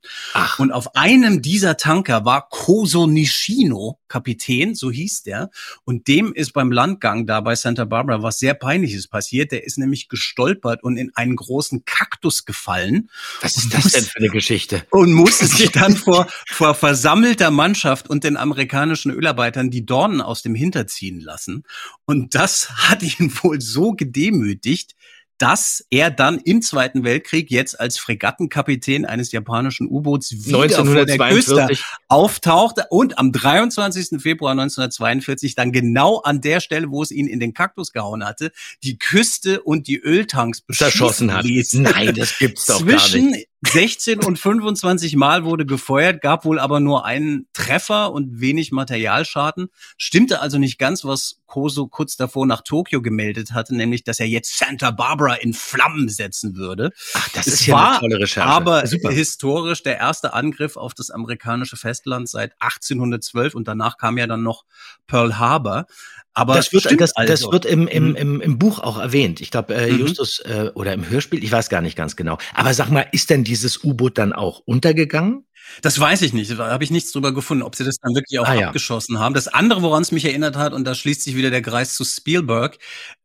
Und 0.59 0.73
auf 0.73 0.97
einem 0.97 1.43
dieser 1.43 1.77
Tanker 1.77 2.25
war 2.25 2.49
Koso 2.49 3.07
Nishino 3.07 3.99
Kapitän, 4.09 4.77
so 4.77 4.93
hieß 4.93 5.25
der, 5.25 5.51
und 5.85 6.07
dem 6.07 6.33
ist 6.33 6.53
beim 6.53 6.71
Landgang 6.71 7.27
da 7.27 7.41
bei 7.41 7.57
Santa 7.57 7.85
Barbara 7.85 8.23
was 8.23 8.39
sehr 8.39 8.55
peinliches 8.55 9.09
passiert. 9.09 9.51
Der 9.51 9.65
ist 9.65 9.77
nämlich 9.77 10.09
gestolpert 10.09 10.85
und 10.85 10.97
in 10.97 11.11
einen 11.17 11.35
großen 11.35 11.85
Kaktus 11.85 12.45
gefallen. 12.45 13.11
Was 13.41 13.57
ist 13.57 13.75
das 13.75 13.91
denn 13.91 14.05
für 14.05 14.19
eine 14.19 14.29
Geschichte? 14.29 14.87
Und 14.91 15.13
musste 15.13 15.47
sich 15.47 15.73
dann 15.73 15.97
vor, 15.97 16.29
vor 16.49 16.75
versammelter 16.75 17.51
Mannschaft 17.51 18.09
und 18.09 18.23
den 18.23 18.37
amerikanischen 18.37 19.11
Ölarbeitern 19.11 19.71
die 19.71 19.85
Dornen 19.85 20.21
aus 20.21 20.43
dem 20.43 20.55
Hinter 20.55 20.87
ziehen 20.87 21.21
lassen. 21.21 21.65
Und 22.05 22.37
das 22.37 22.54
hat 22.71 23.03
ihn 23.03 23.33
wohl 23.43 23.61
so 23.61 23.93
gedemütigt, 23.93 24.95
dass 25.39 25.85
er 25.91 26.11
dann 26.11 26.39
im 26.39 26.63
Zweiten 26.63 27.03
Weltkrieg 27.03 27.51
jetzt 27.51 27.79
als 27.79 27.99
Fregattenkapitän 27.99 29.05
eines 29.05 29.33
japanischen 29.33 29.89
U-Boots 29.89 30.47
wieder 30.47 30.59
vor 30.59 30.69
der 30.69 30.79
1942. 30.79 31.79
Küste 31.79 31.85
auftauchte 32.09 32.87
und 32.91 33.19
am 33.19 33.33
23. 33.33 34.23
Februar 34.23 34.53
1942 34.53 35.55
dann 35.55 35.73
genau 35.73 36.19
an 36.21 36.41
der 36.41 36.61
Stelle, 36.61 36.91
wo 36.91 37.03
es 37.03 37.11
ihn 37.11 37.27
in 37.27 37.41
den 37.41 37.53
Kaktus 37.53 37.93
gehauen 37.93 38.25
hatte, 38.25 38.53
die 38.85 38.97
Küste 38.97 39.61
und 39.63 39.89
die 39.89 39.99
Öltanks 39.99 40.63
Zerschossen 40.73 41.33
hat. 41.33 41.45
ließ. 41.45 41.75
Nein, 41.75 42.15
das 42.15 42.39
gibt's 42.39 42.67
doch 42.67 42.87
gar 42.87 42.99
Zwischen 42.99 43.31
nicht. 43.33 43.49
16 43.67 44.25
und 44.25 44.39
25 44.39 45.17
Mal 45.17 45.45
wurde 45.45 45.67
gefeuert, 45.67 46.21
gab 46.21 46.45
wohl 46.45 46.59
aber 46.59 46.81
nur 46.81 47.05
einen 47.05 47.47
Treffer 47.53 48.13
und 48.13 48.41
wenig 48.41 48.73
Materialschaden. 48.73 49.69
Stimmte 49.97 50.41
also 50.41 50.59
nicht 50.59 50.79
ganz, 50.79 51.05
was 51.05 51.41
Koso 51.47 51.87
kurz 51.87 52.17
davor 52.17 52.47
nach 52.47 52.63
Tokio 52.63 53.01
gemeldet 53.01 53.53
hatte, 53.53 53.77
nämlich, 53.77 54.03
dass 54.03 54.19
er 54.19 54.27
jetzt 54.27 54.59
Santa 54.59 54.91
Barbara 54.91 55.35
in 55.35 55.55
Flammen 55.55 56.09
setzen 56.09 56.57
würde. 56.57 56.91
Ach, 57.15 57.29
das 57.31 57.47
es 57.47 57.55
ist 57.55 57.67
ja 57.67 57.75
war 57.75 57.91
eine 57.91 58.01
tolle 58.01 58.19
Recherche. 58.21 58.51
aber 58.51 58.87
Super. 58.87 59.11
historisch 59.11 59.83
der 59.83 59.99
erste 59.99 60.35
Angriff 60.35 60.77
auf 60.77 60.95
das 60.95 61.11
amerikanische 61.11 61.77
Festland 61.77 62.29
seit 62.29 62.53
1812 62.61 63.55
und 63.55 63.69
danach 63.69 63.99
kam 63.99 64.19
ja 64.19 64.27
dann 64.27 64.43
noch 64.43 64.65
Pearl 65.07 65.39
Harbor. 65.39 65.87
Aber 66.35 66.55
das 66.55 66.73
wird, 66.73 66.85
das, 67.01 67.13
das 67.13 67.17
also. 67.17 67.53
wird 67.53 67.65
im, 67.65 67.87
im, 67.89 68.11
Mhm. 68.11 68.17
im, 68.17 68.41
im 68.41 68.59
Buch 68.59 68.81
auch 68.81 68.99
erwähnt. 68.99 69.41
Ich 69.41 69.51
glaube, 69.51 69.75
äh, 69.75 69.91
Mhm. 69.93 69.99
Justus 70.01 70.41
äh, 70.41 70.71
oder 70.75 70.93
im 70.93 71.09
Hörspiel, 71.09 71.43
ich 71.43 71.51
weiß 71.53 71.69
gar 71.69 71.81
nicht 71.81 71.97
ganz 71.97 72.17
genau. 72.17 72.39
Aber 72.55 72.75
sag 72.75 72.91
mal, 72.91 73.07
ist 73.13 73.31
denn 73.31 73.45
dieses 73.45 73.83
U-Boot 73.85 74.19
dann 74.19 74.33
auch 74.33 74.61
untergegangen? 74.67 75.47
Das 75.81 75.99
weiß 75.99 76.21
ich 76.23 76.35
nicht. 76.35 76.51
Da 76.51 76.71
habe 76.71 76.85
ich 76.85 76.91
nichts 76.91 77.11
drüber 77.13 77.33
gefunden, 77.33 77.63
ob 77.63 77.75
sie 77.75 77.85
das 77.85 77.97
dann 77.99 78.15
wirklich 78.15 78.39
auch 78.39 78.47
Ah, 78.47 78.55
ja. 78.55 78.67
abgeschossen 78.67 79.19
haben. 79.19 79.35
Das 79.35 79.49
andere, 79.49 79.81
woran 79.81 80.03
es 80.03 80.13
mich 80.13 80.27
erinnert 80.27 80.57
hat, 80.57 80.75
und 80.75 80.85
da 80.85 80.95
schließt 80.95 81.23
sich 81.23 81.37
wieder 81.37 81.49
der 81.51 81.63
Kreis 81.63 81.95
zu 81.95 82.05
Spielberg, 82.05 82.79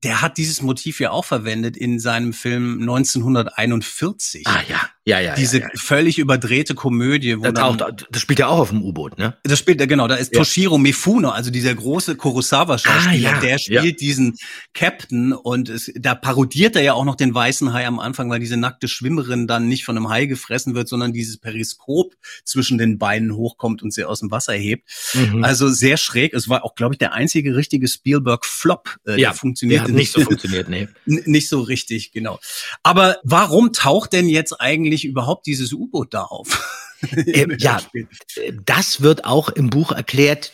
der 0.04 0.22
hat 0.22 0.38
dieses 0.38 0.62
Motiv 0.62 1.02
ja 1.02 1.12
auch 1.12 1.26
verwendet 1.26 1.76
in 1.76 2.00
seinem 2.00 2.32
Film 2.32 2.80
1941. 2.80 4.48
Ah 4.48 4.62
ja, 4.70 4.80
ja, 5.10 5.20
ja. 5.20 5.36
Diese 5.36 5.60
ja, 5.60 5.66
ja. 5.66 5.70
völlig 5.76 6.20
überdrehte 6.20 6.76
Komödie, 6.76 7.38
wo 7.38 7.44
Da 7.44 7.52
dann, 7.52 7.78
taucht, 7.78 8.08
das 8.12 8.22
spielt 8.22 8.40
ja 8.40 8.48
auch 8.48 8.60
auf 8.60 8.70
dem 8.70 8.84
U-Boot, 8.84 9.18
ne? 9.18 9.38
das 9.44 9.58
spielt, 9.60 9.86
genau, 9.88 10.08
da 10.08 10.16
ist 10.16 10.34
Ja. 10.34 10.40
Toshiro 10.40 10.78
Mifuno, 10.78 11.30
also 11.30 11.52
dieser 11.52 11.74
große 11.74 12.16
Kurosawa-Schauspieler, 12.16 13.10
Ah, 13.10 13.34
ja, 13.34 13.40
der 13.40 13.58
spielt 13.58 14.02
diesen 14.02 14.36
Captain 14.74 15.34
und 15.34 15.70
es, 15.70 15.92
da 15.96 16.16
parodiert 16.16 16.76
er 16.76 16.84
ja 16.84 16.94
auch 16.94 17.06
noch 17.06 17.16
den 17.16 17.34
weißen 17.34 17.74
Hai 17.74 17.88
am 17.88 18.00
Anfang, 18.00 18.30
weil 18.30 18.40
diese 18.40 18.58
nackte 18.58 18.88
Schwimmerin 18.88 19.48
dann 19.48 19.68
nicht 19.68 19.84
von 19.84 19.98
einem 19.98 20.10
Hai 20.10 20.26
gefressen 20.26 20.76
wird, 20.76 20.88
sondern 20.88 21.12
dieses 21.12 21.38
Periskop 21.38 22.16
zwischen 22.44 22.78
den 22.78 22.98
Beinen 22.98 23.36
hochkommt 23.36 23.82
und 23.82 23.94
sie 23.94 24.06
aus 24.06 24.20
dem 24.20 24.32
Wasser 24.32 24.54
hebt. 24.54 24.88
Mhm. 25.14 25.44
Also 25.44 25.70
sehr 25.70 25.98
schräg. 25.98 26.34
Es 26.34 26.50
war 26.50 26.64
auch, 26.64 26.76
glaube 26.76 26.94
ich, 26.94 27.00
der 27.00 27.14
einzige 27.14 27.56
richtige 27.56 27.88
Spielberg-Flop. 27.88 28.98
Äh, 29.08 29.12
ja, 29.12 29.30
der 29.30 29.34
funktioniert 29.34 29.80
der 29.82 29.88
hat 29.88 29.96
nicht 29.96 30.12
so 30.12 30.22
funktioniert, 30.22 30.70
nee. 30.70 30.88
Nicht 31.06 31.50
so 31.50 31.62
richtig, 31.62 32.12
genau. 32.12 32.40
Aber 32.84 33.18
warum 33.24 33.74
taucht 33.74 34.14
denn 34.14 34.30
jetzt 34.30 34.60
eigentlich 34.60 34.99
überhaupt 35.06 35.46
dieses 35.48 35.74
U-Boot 35.74 36.14
da 36.14 36.24
auf? 36.24 36.76
Ähm, 37.14 37.56
ja, 37.60 37.80
äh, 37.94 38.52
das 38.66 39.00
wird 39.00 39.24
auch 39.24 39.48
im 39.48 39.70
Buch 39.70 39.94
erklärt. 39.94 40.52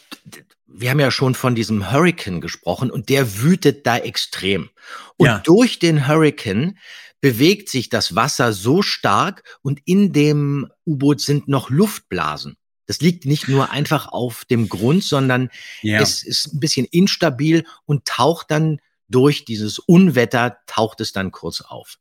Wir 0.67 0.91
haben 0.91 0.99
ja 0.99 1.09
schon 1.09 1.33
von 1.33 1.55
diesem 1.55 1.91
Hurricane 1.91 2.39
gesprochen 2.39 2.91
und 2.91 3.09
der 3.09 3.41
wütet 3.41 3.87
da 3.87 3.97
extrem. 3.97 4.69
Und 5.17 5.25
Ja. 5.25 5.39
durch 5.39 5.79
den 5.79 6.07
Hurricane 6.07 6.77
bewegt 7.19 7.69
sich 7.69 7.89
das 7.89 8.13
Wasser 8.13 8.53
so 8.53 8.83
stark 8.83 9.57
und 9.63 9.79
in 9.85 10.13
dem 10.13 10.71
U-Boot 10.85 11.19
sind 11.19 11.47
noch 11.47 11.71
Luftblasen. 11.71 12.57
Das 12.85 12.99
liegt 13.01 13.25
nicht 13.25 13.47
nur 13.47 13.71
einfach 13.71 14.07
auf 14.09 14.45
dem 14.45 14.69
Grund, 14.69 15.03
sondern 15.03 15.49
Ja. 15.81 15.99
es 15.99 16.21
ist 16.21 16.53
ein 16.53 16.59
bisschen 16.59 16.85
instabil 16.85 17.65
und 17.85 18.05
taucht 18.05 18.51
dann 18.51 18.79
durch 19.09 19.45
dieses 19.45 19.79
Unwetter, 19.79 20.57
taucht 20.67 21.01
es 21.01 21.11
dann 21.11 21.31
kurz 21.31 21.61
auf. 21.61 21.97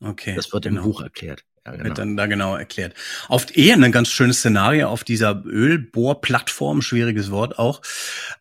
Okay. 0.00 0.34
Das 0.34 0.50
wird 0.52 0.64
genau. 0.64 0.80
im 0.80 0.86
Buch 0.90 1.02
erklärt. 1.02 1.44
Ja, 1.64 1.72
genau. 1.72 1.84
Wird 1.84 1.98
dann 1.98 2.16
da 2.16 2.26
genau 2.26 2.56
erklärt. 2.56 2.94
Auf 3.28 3.56
eher 3.56 3.76
ein 3.76 3.92
ganz 3.92 4.08
schönes 4.08 4.38
Szenario 4.38 4.88
auf 4.88 5.04
dieser 5.04 5.44
Ölbohrplattform, 5.44 6.82
schwieriges 6.82 7.30
Wort 7.30 7.58
auch. 7.58 7.82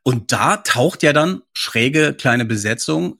Und 0.01 0.31
da 0.31 0.57
taucht 0.57 1.03
ja 1.03 1.13
dann 1.13 1.41
schräge 1.53 2.13
kleine 2.13 2.45
Besetzung 2.45 3.19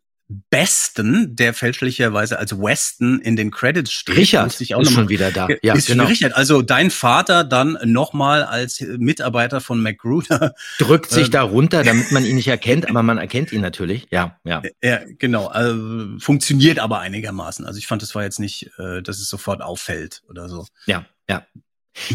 Besten, 0.49 1.35
der 1.35 1.53
fälschlicherweise 1.53 2.39
als 2.39 2.57
Weston 2.57 3.19
in 3.19 3.35
den 3.35 3.51
Credits 3.51 3.91
steht. 3.91 4.17
Richard 4.17 4.59
ist 4.61 4.69
noch 4.71 4.77
mal- 4.79 4.85
schon 4.91 5.09
wieder 5.09 5.31
da. 5.31 5.47
Ja, 5.61 5.73
ist 5.73 5.87
genau. 5.87 6.05
Richard. 6.05 6.35
Also 6.35 6.61
dein 6.61 6.91
Vater 6.91 7.43
dann 7.43 7.77
nochmal 7.83 8.43
als 8.43 8.81
Mitarbeiter 8.81 9.61
von 9.61 9.81
MacGruder. 9.81 10.53
Drückt 10.77 11.09
sich 11.11 11.25
Ähm, 11.25 11.31
da 11.31 11.41
runter, 11.43 11.83
damit 11.83 12.11
man 12.11 12.25
ihn 12.25 12.35
nicht 12.35 12.47
erkennt, 12.47 12.89
aber 12.89 13.03
man 13.03 13.17
erkennt 13.17 13.51
ihn 13.51 13.61
natürlich. 13.61 14.07
Ja, 14.11 14.37
ja. 14.43 14.61
Ja, 14.83 14.99
genau. 15.19 15.47
Also, 15.47 16.17
funktioniert 16.19 16.79
aber 16.79 16.99
einigermaßen. 16.99 17.65
Also 17.65 17.77
ich 17.77 17.87
fand, 17.87 18.03
es 18.03 18.15
war 18.15 18.23
jetzt 18.23 18.39
nicht, 18.39 18.69
äh, 18.77 19.01
dass 19.01 19.19
es 19.19 19.29
sofort 19.29 19.61
auffällt 19.61 20.21
oder 20.29 20.49
so. 20.49 20.65
Ja, 20.85 21.05
ja. 21.29 21.45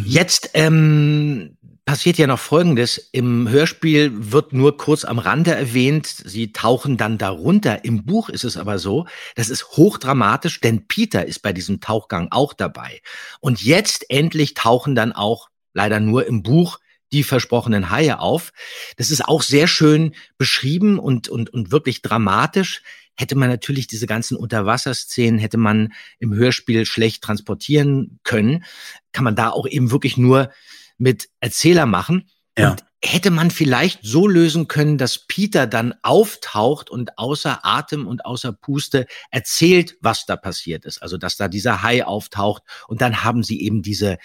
Jetzt 0.04 0.50
ähm, 0.54 1.55
passiert 1.86 2.18
ja 2.18 2.26
noch 2.26 2.40
Folgendes. 2.40 3.08
Im 3.12 3.48
Hörspiel 3.48 4.10
wird 4.32 4.52
nur 4.52 4.76
kurz 4.76 5.04
am 5.04 5.20
Rande 5.20 5.54
erwähnt, 5.54 6.06
sie 6.06 6.52
tauchen 6.52 6.96
dann 6.96 7.16
darunter. 7.16 7.84
Im 7.84 8.04
Buch 8.04 8.28
ist 8.28 8.44
es 8.44 8.56
aber 8.56 8.78
so, 8.78 9.06
das 9.36 9.48
ist 9.48 9.76
hochdramatisch, 9.76 10.60
denn 10.60 10.88
Peter 10.88 11.24
ist 11.24 11.38
bei 11.40 11.52
diesem 11.52 11.80
Tauchgang 11.80 12.28
auch 12.32 12.52
dabei. 12.52 13.00
Und 13.40 13.62
jetzt 13.62 14.10
endlich 14.10 14.54
tauchen 14.54 14.94
dann 14.94 15.12
auch, 15.12 15.48
leider 15.72 16.00
nur 16.00 16.26
im 16.26 16.42
Buch, 16.42 16.80
die 17.12 17.22
versprochenen 17.22 17.90
Haie 17.90 18.18
auf. 18.18 18.52
Das 18.96 19.10
ist 19.10 19.24
auch 19.24 19.42
sehr 19.42 19.68
schön 19.68 20.14
beschrieben 20.38 20.98
und, 20.98 21.28
und, 21.28 21.50
und 21.50 21.70
wirklich 21.70 22.02
dramatisch. 22.02 22.82
Hätte 23.16 23.36
man 23.36 23.48
natürlich 23.48 23.86
diese 23.86 24.08
ganzen 24.08 24.36
Unterwasserszenen, 24.36 25.38
hätte 25.38 25.56
man 25.56 25.92
im 26.18 26.34
Hörspiel 26.34 26.84
schlecht 26.84 27.22
transportieren 27.22 28.18
können, 28.24 28.64
kann 29.12 29.24
man 29.24 29.36
da 29.36 29.50
auch 29.50 29.68
eben 29.68 29.92
wirklich 29.92 30.16
nur 30.16 30.50
mit 30.98 31.28
Erzähler 31.40 31.86
machen. 31.86 32.30
Ja. 32.58 32.70
Und 32.70 32.84
hätte 33.04 33.30
man 33.30 33.50
vielleicht 33.50 34.00
so 34.02 34.26
lösen 34.26 34.68
können, 34.68 34.98
dass 34.98 35.26
Peter 35.26 35.66
dann 35.66 35.94
auftaucht 36.02 36.90
und 36.90 37.18
außer 37.18 37.60
Atem 37.64 38.06
und 38.06 38.24
außer 38.24 38.52
Puste 38.52 39.06
erzählt, 39.30 39.96
was 40.00 40.26
da 40.26 40.36
passiert 40.36 40.84
ist. 40.84 41.02
Also, 41.02 41.16
dass 41.16 41.36
da 41.36 41.48
dieser 41.48 41.82
Hai 41.82 42.04
auftaucht 42.04 42.62
und 42.88 43.00
dann 43.00 43.22
haben 43.24 43.42
sie 43.42 43.60
eben 43.62 43.82
diese 43.82 44.18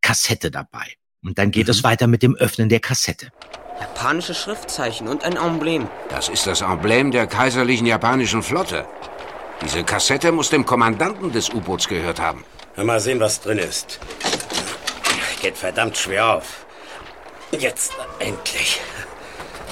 Kassette 0.00 0.50
dabei. 0.50 0.86
Und 1.22 1.38
dann 1.38 1.50
geht 1.50 1.68
es 1.68 1.82
weiter 1.82 2.06
mit 2.06 2.22
dem 2.22 2.36
Öffnen 2.36 2.68
der 2.68 2.80
Kassette. 2.80 3.30
Japanische 3.80 4.34
Schriftzeichen 4.34 5.08
und 5.08 5.24
ein 5.24 5.36
Emblem. 5.36 5.88
Das 6.08 6.28
ist 6.28 6.46
das 6.46 6.60
Emblem 6.60 7.10
der 7.10 7.26
kaiserlichen 7.26 7.86
japanischen 7.86 8.42
Flotte. 8.42 8.86
Diese 9.62 9.84
Kassette 9.84 10.32
muss 10.32 10.50
dem 10.50 10.64
Kommandanten 10.64 11.32
des 11.32 11.50
U-Boots 11.50 11.88
gehört 11.88 12.20
haben. 12.20 12.44
Mal 12.76 13.00
sehen, 13.00 13.20
was 13.20 13.40
drin 13.40 13.58
ist. 13.58 13.98
Geht 15.46 15.58
verdammt 15.58 15.96
schwer 15.96 16.26
auf. 16.26 16.66
Jetzt 17.52 17.92
endlich. 18.18 18.80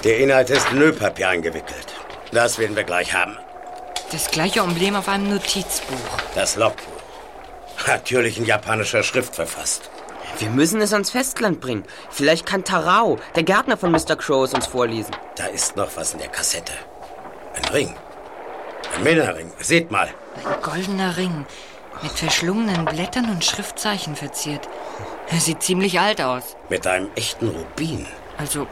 Der 0.05 0.21
Inhalt 0.21 0.49
ist 0.49 0.71
in 0.71 0.81
Ölpapier 0.81 1.29
eingewickelt. 1.29 1.89
Das 2.31 2.61
werden 2.61 2.77
wir 2.77 2.85
gleich 2.85 3.13
haben. 3.13 3.37
Das 4.13 4.31
gleiche 4.31 4.61
Emblem 4.61 4.95
auf 4.95 5.09
einem 5.09 5.31
Notizbuch. 5.31 5.97
Das 6.37 6.55
Logbuch. 6.55 7.03
Natürlich 7.89 8.39
in 8.39 8.45
japanischer 8.45 9.03
Schrift 9.03 9.35
verfasst. 9.35 9.91
Wir 10.39 10.49
müssen 10.49 10.81
es 10.81 10.93
ans 10.93 11.11
Festland 11.11 11.61
bringen. 11.61 11.83
Vielleicht 12.09 12.47
kann 12.47 12.63
Tarao, 12.63 13.19
der 13.35 13.43
Gärtner 13.43 13.77
von 13.77 13.91
Mr. 13.91 14.15
Crow, 14.15 14.45
es 14.45 14.55
uns 14.55 14.69
vorlesen. 14.69 15.11
Da 15.35 15.47
ist 15.47 15.75
noch 15.75 15.97
was 15.97 16.13
in 16.13 16.21
der 16.21 16.29
Kassette. 16.29 16.75
Ein 17.57 17.65
Ring. 17.73 17.97
Ein 18.95 19.03
Männerring. 19.03 19.51
Seht 19.59 19.91
mal. 19.91 20.09
Ein 20.37 20.63
goldener 20.63 21.17
Ring. 21.17 21.45
Mit 22.01 22.13
verschlungenen 22.13 22.85
Blättern 22.85 23.29
und 23.29 23.45
Schriftzeichen 23.45 24.15
verziert. 24.15 24.69
Er 25.31 25.41
sieht 25.41 25.63
ziemlich 25.63 25.99
alt 26.01 26.21
aus. 26.21 26.57
Mit 26.69 26.87
einem 26.87 27.09
echten 27.17 27.49
Rubin. 27.49 28.07
Also, 28.37 28.67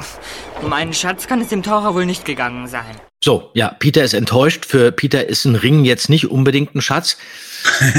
um 0.60 0.72
einen 0.72 0.92
Schatz 0.92 1.26
kann 1.28 1.40
es 1.40 1.48
dem 1.48 1.62
Taucher 1.62 1.94
wohl 1.94 2.04
nicht 2.04 2.24
gegangen 2.24 2.66
sein. 2.66 3.00
So, 3.24 3.50
ja, 3.54 3.68
Peter 3.78 4.02
ist 4.02 4.14
enttäuscht. 4.14 4.66
Für 4.66 4.90
Peter 4.90 5.28
ist 5.28 5.44
ein 5.44 5.54
Ring 5.54 5.84
jetzt 5.84 6.08
nicht 6.08 6.28
unbedingt 6.30 6.74
ein 6.74 6.82
Schatz. 6.82 7.16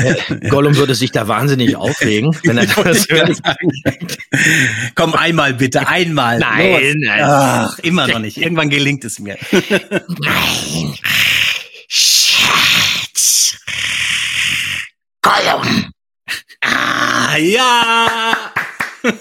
Äh, 0.03 0.49
Gollum 0.49 0.75
würde 0.75 0.93
sich 0.93 1.11
da 1.13 1.29
wahnsinnig 1.29 1.77
aufregen, 1.77 2.37
wenn 2.43 2.57
er 2.57 2.65
das 2.83 3.07
hört. 3.07 3.39
Komm, 4.93 5.13
einmal 5.13 5.53
bitte, 5.53 5.87
einmal. 5.87 6.37
Nein, 6.39 6.95
nein. 6.97 7.21
Ach, 7.23 7.79
immer 7.79 8.05
noch 8.07 8.19
nicht. 8.19 8.35
Irgendwann 8.41 8.69
gelingt 8.69 9.05
es 9.05 9.19
mir. 9.19 9.37
Nein. 9.51 10.95
Schatz. 11.87 13.55
Gollum. 15.21 15.93
Ah, 16.63 17.37
ja! 17.37 18.07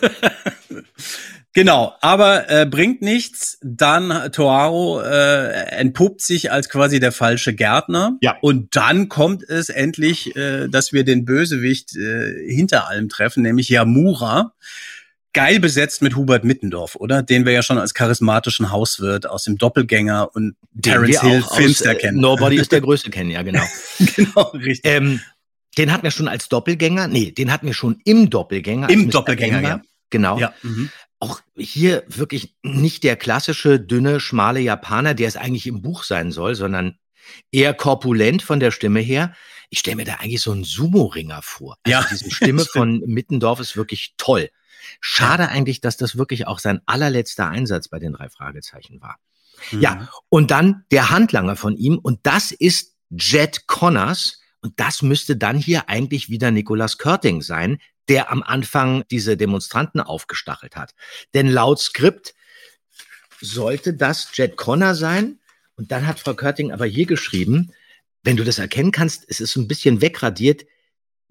Genau, 1.55 1.93
aber 2.01 2.49
äh, 2.49 2.65
bringt 2.65 3.03
nichts. 3.03 3.59
Dann 3.63 4.33
Toaro 4.33 5.03
äh, 5.03 5.51
entpuppt 5.77 6.23
sich 6.23 6.51
als 6.51 6.71
quasi 6.71 6.99
der 6.99 7.13
falsche 7.13 7.55
Gärtner. 7.55 8.17
Ja. 8.23 8.39
Und 8.41 8.75
dann 8.75 9.11
kommt 9.11 9.43
es 9.43 9.69
endlich, 9.69 10.35
äh, 10.35 10.69
dass 10.69 10.95
wir 10.95 11.05
den 11.05 11.27
Bösewicht 11.27 11.95
äh, 11.95 12.33
hinter 12.49 12.89
allem 12.89 13.11
treffen, 13.11 13.43
nämlich 13.43 13.69
Yamura. 13.69 14.55
Geil 15.35 15.61
besetzt 15.61 16.03
mit 16.03 16.15
Hubert 16.17 16.45
Mittendorf, 16.45 16.97
oder? 16.97 17.23
Den 17.23 17.47
wir 17.47 17.53
ja 17.53 17.63
schon 17.63 17.79
als 17.79 17.95
charismatischen 17.95 18.71
Hauswirt 18.71 19.27
aus 19.27 19.45
dem 19.45 19.57
Doppelgänger 19.57 20.35
und 20.35 20.57
Terence 20.81 21.21
Hill 21.21 21.43
auch 21.43 21.57
Films 21.57 21.81
aus, 21.81 21.87
äh, 21.87 21.89
erkennen. 21.89 22.19
Nobody 22.21 22.57
ist 22.57 22.73
der 22.73 22.81
Größte 22.83 23.11
kennen, 23.11 23.31
ja, 23.31 23.43
genau. 23.43 23.65
genau, 24.17 24.43
richtig. 24.55 24.81
Ähm, 24.85 25.21
den 25.79 25.93
hatten 25.93 26.03
wir 26.03 26.11
schon 26.11 26.29
als 26.29 26.49
Doppelgänger. 26.49 27.09
Nee, 27.09 27.31
den 27.31 27.53
hatten 27.53 27.67
wir 27.67 27.75
schon 27.75 28.01
im 28.05 28.31
Doppelgänger. 28.31 28.91
Im. 28.91 29.11
Doppelgänger, 29.11 29.59
Ember. 29.59 29.69
ja. 29.69 29.83
Genau. 30.11 30.39
Ja. 30.39 30.53
Mhm. 30.63 30.91
Auch 31.19 31.41
hier 31.57 32.05
wirklich 32.09 32.57
nicht 32.63 33.05
der 33.05 33.17
klassische, 33.17 33.81
dünne, 33.81 34.21
schmale 34.21 34.61
Japaner, 34.61 35.15
der 35.15 35.29
es 35.29 35.37
eigentlich 35.37 35.67
im 35.67 35.81
Buch 35.81 36.05
sein 36.05 36.33
soll, 36.33 36.55
sondern 36.55 36.99
eher 37.51 37.75
korpulent 37.75 38.43
von 38.43 38.61
der 38.61 38.71
Stimme 38.73 39.01
her. 39.01 39.35
Ich 39.71 39.79
stelle 39.79 39.97
mir 39.97 40.05
da 40.05 40.17
eigentlich 40.17 40.43
so 40.43 40.53
einen 40.53 40.65
Sumo-Ringer 40.65 41.41
vor. 41.43 41.79
Also 41.85 41.91
Ja, 41.99 42.07
diese 42.11 42.31
Stimme 42.31 42.65
von 42.65 43.01
Mittendorf 43.07 43.61
ist 43.61 43.77
wirklich 43.77 44.15
toll. 44.19 44.51
Schade 45.01 45.49
eigentlich, 45.49 45.81
dass 45.81 45.97
das 45.97 46.19
wirklich 46.19 46.47
auch 46.47 46.59
sein 46.59 46.81
allerletzter 46.87 47.49
Einsatz 47.49 47.89
bei 47.89 47.99
den 47.99 48.13
drei 48.13 48.29
Fragezeichen 48.29 49.01
war. 49.01 49.17
Mhm. 49.71 49.81
Ja, 49.81 50.09
und 50.29 50.51
dann 50.51 50.85
der 50.91 51.11
Handlanger 51.11 51.57
von 51.57 51.77
ihm 51.77 51.99
und 51.99 52.21
das 52.25 52.51
ist 52.51 52.97
Jet 53.11 53.67
Connors 53.67 54.42
und 54.63 54.73
das 54.81 55.03
müsste 55.03 55.37
dann 55.37 55.59
hier 55.59 55.89
eigentlich 55.89 56.31
wieder 56.31 56.51
Nicholas 56.51 56.97
Körting 56.99 57.43
sein, 57.43 57.79
der 58.09 58.31
am 58.33 58.43
Anfang 58.43 59.05
diese 59.11 59.37
Demonstranten 59.37 60.01
aufgestachelt 60.01 60.75
hat. 60.77 60.95
Denn 61.35 61.49
laut 61.49 61.79
Skript 61.81 62.35
sollte 63.41 63.95
das 63.95 64.29
Jet 64.35 64.57
Connor 64.57 64.95
sein 64.95 65.39
und 65.77 65.91
dann 65.93 66.07
hat 66.07 66.21
Frau 66.21 66.35
Körting 66.35 66.73
aber 66.73 66.87
hier 66.87 67.07
geschrieben, 67.07 67.73
wenn 68.23 68.37
du 68.37 68.45
das 68.45 68.59
erkennen 68.59 68.93
kannst, 68.93 69.25
es 69.29 69.41
ist 69.41 69.57
ein 69.57 69.67
bisschen 69.69 70.01
wegradiert, 70.01 70.65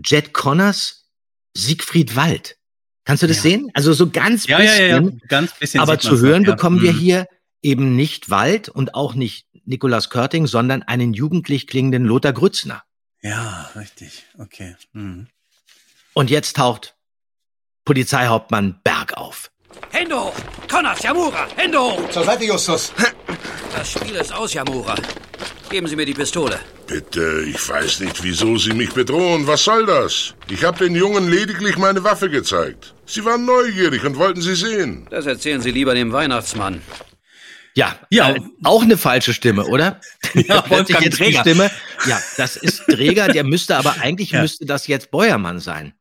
Jet 0.03 0.33
Connors 0.33 1.09
Siegfried 1.55 2.15
Wald. 2.15 2.57
Kannst 3.05 3.23
du 3.23 3.27
das 3.27 3.37
Ja. 3.37 3.43
sehen? 3.43 3.71
Also 3.73 3.93
so 3.93 4.09
ganz 4.09 4.45
Ja, 4.47 4.61
ja, 4.61 4.73
ja, 4.75 4.85
ja, 4.87 4.99
bisschen. 4.99 5.21
ganz 5.27 5.53
bisschen. 5.57 5.81
Aber 5.81 5.99
zu 5.99 6.19
hören 6.19 6.43
ja. 6.43 6.51
bekommen 6.51 6.81
wir 6.81 6.93
Mhm. 6.93 6.97
hier 6.97 7.27
eben 7.61 7.95
nicht 7.95 8.29
Wald 8.29 8.69
und 8.69 8.93
auch 8.95 9.13
nicht 9.15 9.47
Nikolaus 9.65 10.09
Körting, 10.09 10.47
sondern 10.47 10.83
einen 10.83 11.13
jugendlich 11.13 11.67
klingenden 11.67 12.05
Lothar 12.05 12.33
Grützner. 12.33 12.83
Ja, 13.21 13.69
richtig. 13.75 14.25
Okay. 14.37 14.75
Mhm. 14.93 15.27
Und 16.13 16.29
jetzt 16.29 16.57
taucht 16.57 16.95
Polizeihauptmann 17.85 18.79
Berg 18.83 19.13
auf. 19.13 19.51
Hände 19.91 20.19
hoch! 20.19 20.33
Connors, 20.69 21.01
Yamura, 21.03 21.47
Hände 21.55 21.79
hoch! 21.79 22.09
Zur 22.09 22.23
Seite, 22.25 22.45
Justus. 22.45 22.91
Das 23.73 23.91
Spiel 23.91 24.15
ist 24.15 24.33
aus, 24.33 24.53
Yamura. 24.53 24.95
Geben 25.69 25.87
Sie 25.87 25.95
mir 25.95 26.05
die 26.05 26.13
Pistole. 26.13 26.59
Bitte, 26.87 27.45
ich 27.47 27.69
weiß 27.69 28.01
nicht, 28.01 28.21
wieso 28.21 28.57
Sie 28.57 28.73
mich 28.73 28.93
bedrohen. 28.93 29.47
Was 29.47 29.63
soll 29.63 29.85
das? 29.85 30.35
Ich 30.49 30.65
habe 30.65 30.77
den 30.79 30.95
Jungen 30.95 31.29
lediglich 31.29 31.77
meine 31.77 32.03
Waffe 32.03 32.29
gezeigt. 32.29 32.93
Sie 33.05 33.23
waren 33.23 33.45
neugierig 33.45 34.03
und 34.03 34.17
wollten 34.17 34.41
sie 34.41 34.55
sehen. 34.55 35.07
Das 35.09 35.25
erzählen 35.25 35.61
Sie 35.61 35.71
lieber 35.71 35.93
dem 35.93 36.11
Weihnachtsmann. 36.11 36.81
Ja, 37.75 37.95
Ja. 38.09 38.31
Äh, 38.35 38.41
auch 38.63 38.83
eine 38.83 38.97
falsche 38.97 39.33
Stimme, 39.33 39.65
oder? 39.65 39.99
Ja, 40.33 40.69
Wolfgang 40.69 41.03
jetzt 41.03 41.17
Träger. 41.17 41.41
Stimme. 41.41 41.71
Ja, 42.07 42.19
das 42.37 42.55
ist 42.57 42.83
Träger, 42.85 43.27
der 43.29 43.43
müsste 43.43 43.77
aber 43.77 43.95
eigentlich 44.01 44.31
Ja. 44.31 44.41
müsste 44.41 44.65
das 44.65 44.87
jetzt 44.87 45.11
Beuermann 45.11 45.59
sein. 45.59 45.93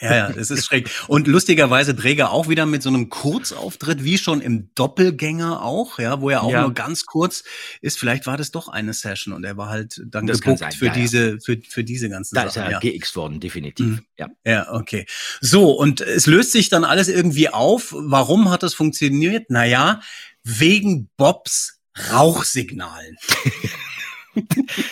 Ja, 0.00 0.16
ja, 0.16 0.32
das 0.32 0.50
ist 0.50 0.64
schräg. 0.64 0.88
Und 1.08 1.26
lustigerweise 1.26 1.94
Träger 1.94 2.30
auch 2.30 2.48
wieder 2.48 2.64
mit 2.64 2.82
so 2.82 2.88
einem 2.88 3.10
Kurzauftritt, 3.10 4.02
wie 4.02 4.16
schon 4.16 4.40
im 4.40 4.70
Doppelgänger 4.74 5.62
auch, 5.62 5.98
ja, 5.98 6.22
wo 6.22 6.30
er 6.30 6.42
auch 6.42 6.50
Ja. 6.52 6.62
nur 6.62 6.72
ganz 6.72 7.04
kurz 7.04 7.44
ist. 7.82 7.98
Vielleicht 7.98 8.26
war 8.26 8.38
das 8.38 8.50
doch 8.50 8.68
eine 8.68 8.94
Session 8.94 9.34
und 9.34 9.44
er 9.44 9.58
war 9.58 9.68
halt 9.68 10.00
dann 10.06 10.26
Das 10.26 10.40
gebucht 10.40 10.60
sein, 10.60 10.72
für 10.72 10.86
ja, 10.86 10.92
diese, 10.94 11.38
für, 11.40 11.58
für 11.68 11.84
diese 11.84 12.08
ganzen 12.08 12.34
Da 12.36 12.44
ist 12.44 12.54
Sachen. 12.54 12.72
er 12.72 12.80
ja. 12.82 12.96
GX 12.96 13.14
worden, 13.16 13.40
definitiv. 13.40 13.86
Mhm. 13.86 14.00
Ja. 14.16 14.28
Ja, 14.46 14.72
okay. 14.72 15.04
So, 15.42 15.72
und 15.72 16.00
es 16.00 16.26
löst 16.26 16.52
sich 16.52 16.70
dann 16.70 16.84
alles 16.84 17.08
irgendwie 17.08 17.50
auf. 17.50 17.94
Warum 17.94 18.50
hat 18.50 18.62
das 18.62 18.72
funktioniert? 18.72 19.50
Naja, 19.50 20.00
wegen 20.48 21.10
Bobs 21.16 21.78
Rauchsignalen. 22.12 23.16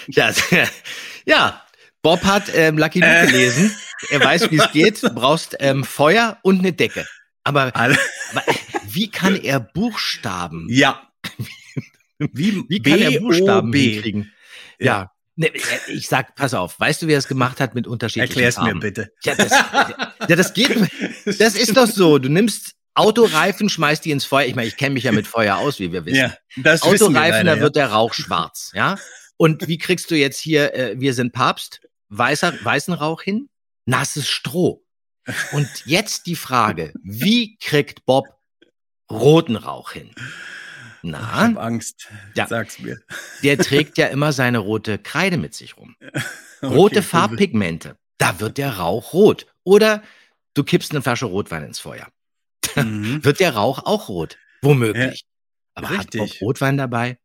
Ja, 0.08 0.32
ja. 1.24 1.62
Bob 2.02 2.24
hat 2.24 2.44
ähm, 2.52 2.78
Lucky 2.78 2.98
Luke 2.98 3.12
Äh. 3.12 3.26
gelesen. 3.26 3.72
Er 4.10 4.20
weiß, 4.20 4.50
wie 4.50 4.58
es 4.58 4.72
geht. 4.72 5.02
Du 5.02 5.10
brauchst 5.10 5.56
ähm, 5.60 5.84
Feuer 5.84 6.38
und 6.42 6.58
eine 6.58 6.72
Decke. 6.72 7.06
Aber 7.44 7.72
wie 8.88 9.08
kann 9.10 9.36
er 9.36 9.60
Buchstaben? 9.60 10.66
Ja. 10.68 11.08
Wie, 12.18 12.64
wie 12.68 12.80
kann 12.82 12.98
er 12.98 13.20
Buchstaben 13.20 13.72
hinkriegen? 13.72 14.32
Ja. 14.78 15.12
Ne, 15.36 15.50
ich 15.88 16.08
sag, 16.08 16.34
pass 16.34 16.54
auf, 16.54 16.80
weißt 16.80 17.02
du, 17.02 17.06
wie 17.08 17.12
er 17.12 17.18
es 17.18 17.28
gemacht 17.28 17.60
hat 17.60 17.74
mit 17.74 17.86
unterschiedlichen 17.86 18.32
Erklär's 18.32 18.56
mir 18.56 18.64
Farben? 18.64 18.80
bitte. 18.80 19.12
Ja, 19.22 19.34
das, 19.34 19.50
ja, 19.50 20.34
das 20.36 20.54
geht. 20.54 20.74
Das 21.38 21.54
ist 21.54 21.76
doch 21.76 21.86
so. 21.86 22.18
Du 22.18 22.30
nimmst 22.30 22.72
Autoreifen, 22.96 23.68
schmeißt 23.68 24.04
die 24.04 24.10
ins 24.10 24.24
Feuer. 24.24 24.46
Ich 24.46 24.54
meine, 24.54 24.68
ich 24.68 24.76
kenne 24.76 24.94
mich 24.94 25.04
ja 25.04 25.12
mit 25.12 25.26
Feuer 25.26 25.56
aus, 25.56 25.78
wie 25.78 25.92
wir 25.92 26.04
wissen. 26.04 26.16
Ja, 26.16 26.36
das 26.56 26.82
wissen 26.82 26.92
wir 26.92 27.06
Autoreifen, 27.06 27.32
leider, 27.32 27.44
da 27.44 27.56
ja. 27.56 27.62
wird 27.62 27.76
der 27.76 27.92
Rauch 27.92 28.14
schwarz, 28.14 28.70
ja. 28.74 28.96
Und 29.36 29.68
wie 29.68 29.78
kriegst 29.78 30.10
du 30.10 30.14
jetzt 30.14 30.40
hier, 30.40 30.74
äh, 30.74 30.98
wir 30.98 31.12
sind 31.12 31.32
Papst, 31.32 31.82
weißer, 32.08 32.54
weißen 32.64 32.94
Rauch 32.94 33.22
hin? 33.22 33.48
Nasses 33.84 34.28
Stroh. 34.28 34.82
Und 35.52 35.68
jetzt 35.84 36.26
die 36.26 36.36
Frage, 36.36 36.92
wie 37.02 37.56
kriegt 37.58 38.06
Bob 38.06 38.26
roten 39.10 39.56
Rauch 39.56 39.92
hin? 39.92 40.10
Ich 40.16 41.12
Na, 41.12 41.32
hab 41.32 41.58
Angst. 41.58 42.08
Ja. 42.34 42.46
Sag's 42.46 42.78
mir. 42.78 42.98
der 43.42 43.58
trägt 43.58 43.98
ja 43.98 44.06
immer 44.06 44.32
seine 44.32 44.58
rote 44.58 44.98
Kreide 44.98 45.36
mit 45.36 45.54
sich 45.54 45.76
rum. 45.76 45.96
Rote 46.62 46.98
Okay, 46.98 47.02
Farbpigmente. 47.02 47.98
Da 48.16 48.40
wird 48.40 48.56
der 48.56 48.78
Rauch 48.78 49.12
rot. 49.12 49.46
Oder 49.62 50.02
du 50.54 50.64
kippst 50.64 50.92
eine 50.92 51.02
Flasche 51.02 51.26
Rotwein 51.26 51.64
ins 51.64 51.78
Feuer. 51.78 52.08
Mhm. 52.84 53.24
Wird 53.24 53.40
der 53.40 53.54
Rauch 53.54 53.84
auch 53.84 54.08
rot? 54.08 54.36
Womöglich. 54.62 55.24
Aber 55.74 55.90
richtig. 55.90 56.20
hat 56.20 56.28
Bob 56.30 56.40
Rotwein 56.42 56.76
dabei? 56.76 57.18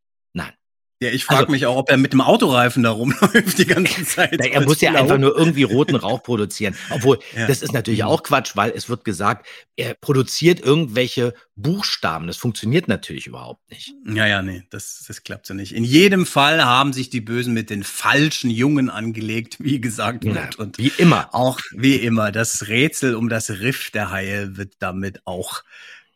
Ja, 1.01 1.09
ich 1.09 1.25
frage 1.25 1.39
Also- 1.41 1.51
mich 1.51 1.65
auch, 1.65 1.77
ob 1.77 1.89
er 1.89 1.97
mit 1.97 2.13
dem 2.13 2.21
Autoreifen 2.21 2.83
da 2.83 2.91
rumläuft 2.91 3.57
die 3.57 3.65
ganze 3.65 4.05
Zeit. 4.05 4.35
Na, 4.37 4.45
er 4.45 4.61
muss 4.61 4.81
ja 4.81 4.93
einfach 4.93 5.17
nur 5.17 5.35
irgendwie 5.35 5.63
roten 5.63 5.95
Rauch 5.95 6.21
produzieren. 6.21 6.75
Obwohl, 6.91 7.17
Ja. 7.35 7.47
das 7.47 7.63
ist 7.63 7.73
natürlich 7.73 8.03
auch 8.03 8.21
Quatsch, 8.21 8.51
weil 8.55 8.71
es 8.75 8.87
wird 8.87 9.03
gesagt, 9.03 9.47
er 9.75 9.95
produziert 9.95 10.59
irgendwelche 10.59 11.33
Buchstaben. 11.55 12.27
Das 12.27 12.37
funktioniert 12.37 12.87
natürlich 12.87 13.25
überhaupt 13.25 13.67
nicht. 13.71 13.93
Ja, 14.13 14.27
ja, 14.27 14.41
nee, 14.43 14.61
das, 14.69 15.03
das 15.07 15.23
klappt 15.23 15.47
so 15.47 15.55
nicht. 15.55 15.73
In 15.73 15.83
jedem 15.83 16.27
Fall 16.27 16.63
haben 16.63 16.93
sich 16.93 17.09
die 17.09 17.21
Bösen 17.21 17.53
mit 17.55 17.71
den 17.71 17.83
falschen 17.83 18.51
Jungen 18.51 18.91
angelegt, 18.91 19.57
wie 19.59 19.81
gesagt 19.81 20.23
wird. 20.23 20.35
Ja, 20.35 20.49
und 20.57 20.77
wie 20.77 20.91
immer. 20.99 21.29
Auch 21.33 21.59
wie 21.71 21.95
immer, 21.95 22.31
das 22.31 22.67
Rätsel 22.67 23.15
um 23.15 23.27
das 23.27 23.49
Riff 23.49 23.89
der 23.89 24.11
Haie 24.11 24.55
wird 24.55 24.73
damit 24.79 25.21
auch 25.25 25.63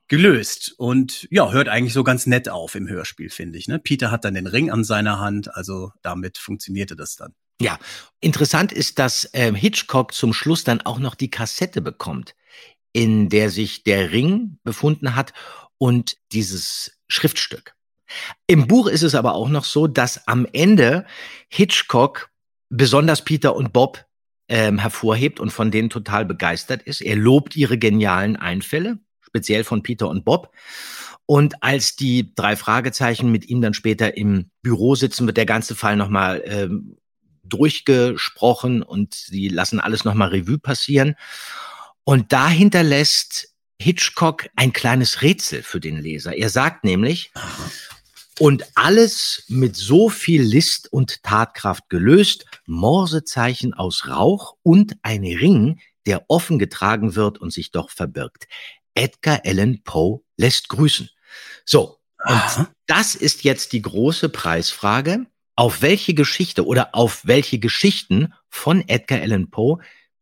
gelöst. 0.08 0.74
Und 0.78 1.28
ja, 1.32 1.52
hört 1.52 1.70
eigentlich 1.70 1.94
so 1.94 2.04
ganz 2.04 2.26
nett 2.28 2.50
auf 2.50 2.76
im 2.76 2.88
Hörspiel, 2.88 3.30
finde 3.30 3.58
ich. 3.58 3.68
Ne? 3.68 3.80
Peter 3.80 4.12
hat 4.12 4.26
dann 4.26 4.36
den 4.36 4.48
Ring 4.48 4.70
an 4.72 4.84
seiner 4.84 5.20
Hand, 5.20 5.54
also 5.56 5.92
damit 6.02 6.38
funktionierte 6.38 6.96
das 6.96 7.16
dann. 7.16 7.34
Ja, 7.62 7.80
interessant 8.20 8.72
ist, 8.72 9.00
dass 9.00 9.30
ähm, 9.34 9.56
Hitchcock 9.56 10.14
zum 10.14 10.34
Schluss 10.34 10.64
dann 10.64 10.82
auch 10.82 11.00
noch 11.00 11.16
die 11.16 11.32
Kassette 11.32 11.82
bekommt, 11.82 12.36
in 12.92 13.30
der 13.30 13.50
sich 13.50 13.84
der 13.84 14.12
Ring 14.12 14.60
befunden 14.64 15.16
hat 15.16 15.34
und 15.78 16.18
dieses 16.34 17.00
Schriftstück. 17.08 17.76
Im 18.48 18.68
Buch 18.68 18.88
ist 18.88 19.04
es 19.04 19.16
aber 19.16 19.36
auch 19.36 19.50
noch 19.50 19.64
so, 19.64 19.88
dass 19.88 20.28
am 20.28 20.46
Ende 20.52 21.06
Hitchcock 21.50 22.30
besonders 22.70 23.24
Peter 23.24 23.56
und 23.56 23.74
Bob 23.74 24.06
ähm, 24.48 24.78
hervorhebt 24.80 25.40
und 25.40 25.52
von 25.52 25.72
denen 25.72 25.90
total 25.90 26.26
begeistert 26.26 26.84
ist. 26.84 27.02
Er 27.02 27.16
lobt 27.16 27.56
ihre 27.56 27.78
genialen 27.78 28.36
Einfälle, 28.36 29.00
speziell 29.36 29.66
von 29.66 29.84
Peter 29.84 30.08
und 30.08 30.24
Bob. 30.24 30.54
Und 31.26 31.62
als 31.62 31.96
die 31.96 32.34
drei 32.36 32.56
Fragezeichen 32.56 33.32
mit 33.32 33.50
ihm 33.50 33.60
dann 33.60 33.74
später 33.74 34.16
im 34.16 34.52
Büro 34.62 34.96
sitzen, 34.96 35.26
wird 35.26 35.38
der 35.38 35.46
ganze 35.46 35.76
Fall 35.76 35.98
nochmal 35.98 36.42
ähm, 36.46 36.98
durchgesprochen 37.44 38.82
und 38.82 39.14
sie 39.14 39.50
lassen 39.50 39.80
alles 39.80 40.06
nochmal 40.06 40.30
Revue 40.30 40.60
passieren. 40.60 41.16
Und 42.06 42.32
da 42.32 42.48
hinterlässt 42.48 43.50
Hitchcock 43.82 44.48
ein 44.56 44.72
kleines 44.72 45.22
Rätsel 45.22 45.64
für 45.64 45.80
den 45.80 45.98
Leser. 45.98 46.38
Er 46.38 46.50
sagt 46.50 46.86
nämlich, 46.86 47.32
und 48.40 48.64
alles 48.76 49.44
mit 49.48 49.76
so 49.76 50.10
viel 50.10 50.42
List 50.42 50.92
und 50.92 51.24
Tatkraft 51.24 51.90
gelöst, 51.90 52.46
Morsezeichen 52.68 53.74
aus 53.74 54.08
Rauch 54.08 54.56
und 54.62 54.96
ein 55.02 55.24
Ring, 55.24 55.80
der 56.06 56.26
offen 56.30 56.60
getragen 56.60 57.16
wird 57.16 57.40
und 57.40 57.52
sich 57.52 57.72
doch 57.72 57.90
verbirgt. 57.90 58.48
Edgar 58.96 59.42
Allan 59.46 59.84
Poe 59.84 60.22
lässt 60.38 60.70
grüßen. 60.70 61.10
So, 61.66 62.00
und 62.26 62.68
das 62.88 63.16
ist 63.16 63.44
jetzt 63.44 63.74
die 63.74 63.82
große 63.82 64.30
Preisfrage. 64.30 65.28
Auf 65.56 65.82
welche 65.82 66.14
Geschichte 66.14 66.66
oder 66.66 66.96
auf 66.96 67.26
welche 67.26 67.60
Geschichten 67.60 68.34
von 68.50 68.88
Edgar 68.88 69.22
Allan 69.22 69.50
Poe 69.50 69.78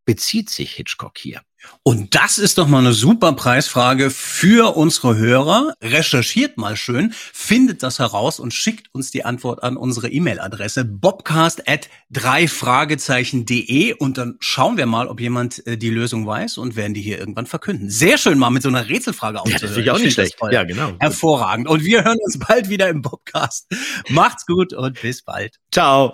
bezieht 0.05 0.49
sich 0.49 0.73
Hitchcock 0.73 1.17
hier? 1.17 1.41
Und 1.83 2.15
das 2.15 2.37
ist 2.37 2.57
doch 2.57 2.67
mal 2.67 2.79
eine 2.79 2.93
super 2.93 3.33
Preisfrage 3.33 4.09
für 4.09 4.77
unsere 4.77 5.17
Hörer. 5.17 5.73
Recherchiert 5.81 6.57
mal 6.57 6.77
schön, 6.77 7.13
findet 7.33 7.83
das 7.83 7.99
heraus 7.99 8.39
und 8.39 8.53
schickt 8.53 8.93
uns 8.93 9.11
die 9.11 9.25
Antwort 9.25 9.63
an 9.63 9.75
unsere 9.75 10.09
E-Mail-Adresse 10.09 10.85
bobcast 10.85 11.67
at 11.67 11.89
drei 12.09 12.47
Fragezeichen.de 12.47 13.93
und 13.95 14.17
dann 14.17 14.37
schauen 14.39 14.77
wir 14.77 14.85
mal, 14.85 15.07
ob 15.07 15.19
jemand 15.19 15.65
äh, 15.67 15.77
die 15.77 15.89
Lösung 15.89 16.25
weiß 16.25 16.57
und 16.57 16.75
werden 16.75 16.93
die 16.93 17.01
hier 17.01 17.19
irgendwann 17.19 17.47
verkünden. 17.47 17.89
Sehr 17.89 18.17
schön 18.17 18.37
mal 18.37 18.49
mit 18.49 18.63
so 18.63 18.69
einer 18.69 18.87
Rätselfrage 18.87 19.41
aufzuhören. 19.41 19.61
das 19.61 19.71
finde 19.71 19.83
ich 19.83 19.91
auch 19.91 19.99
nicht 19.99 20.13
schlecht. 20.13 20.37
Ja, 20.51 20.63
genau. 20.63 20.93
Hervorragend. 20.99 21.67
Und 21.67 21.83
wir 21.83 22.03
hören 22.03 22.19
uns 22.23 22.39
bald 22.39 22.69
wieder 22.69 22.87
im 22.89 23.01
Bobcast. 23.01 23.67
Macht's 24.09 24.45
gut 24.45 24.73
und 24.73 25.01
bis 25.01 25.21
bald. 25.21 25.59
Ciao. 25.71 26.13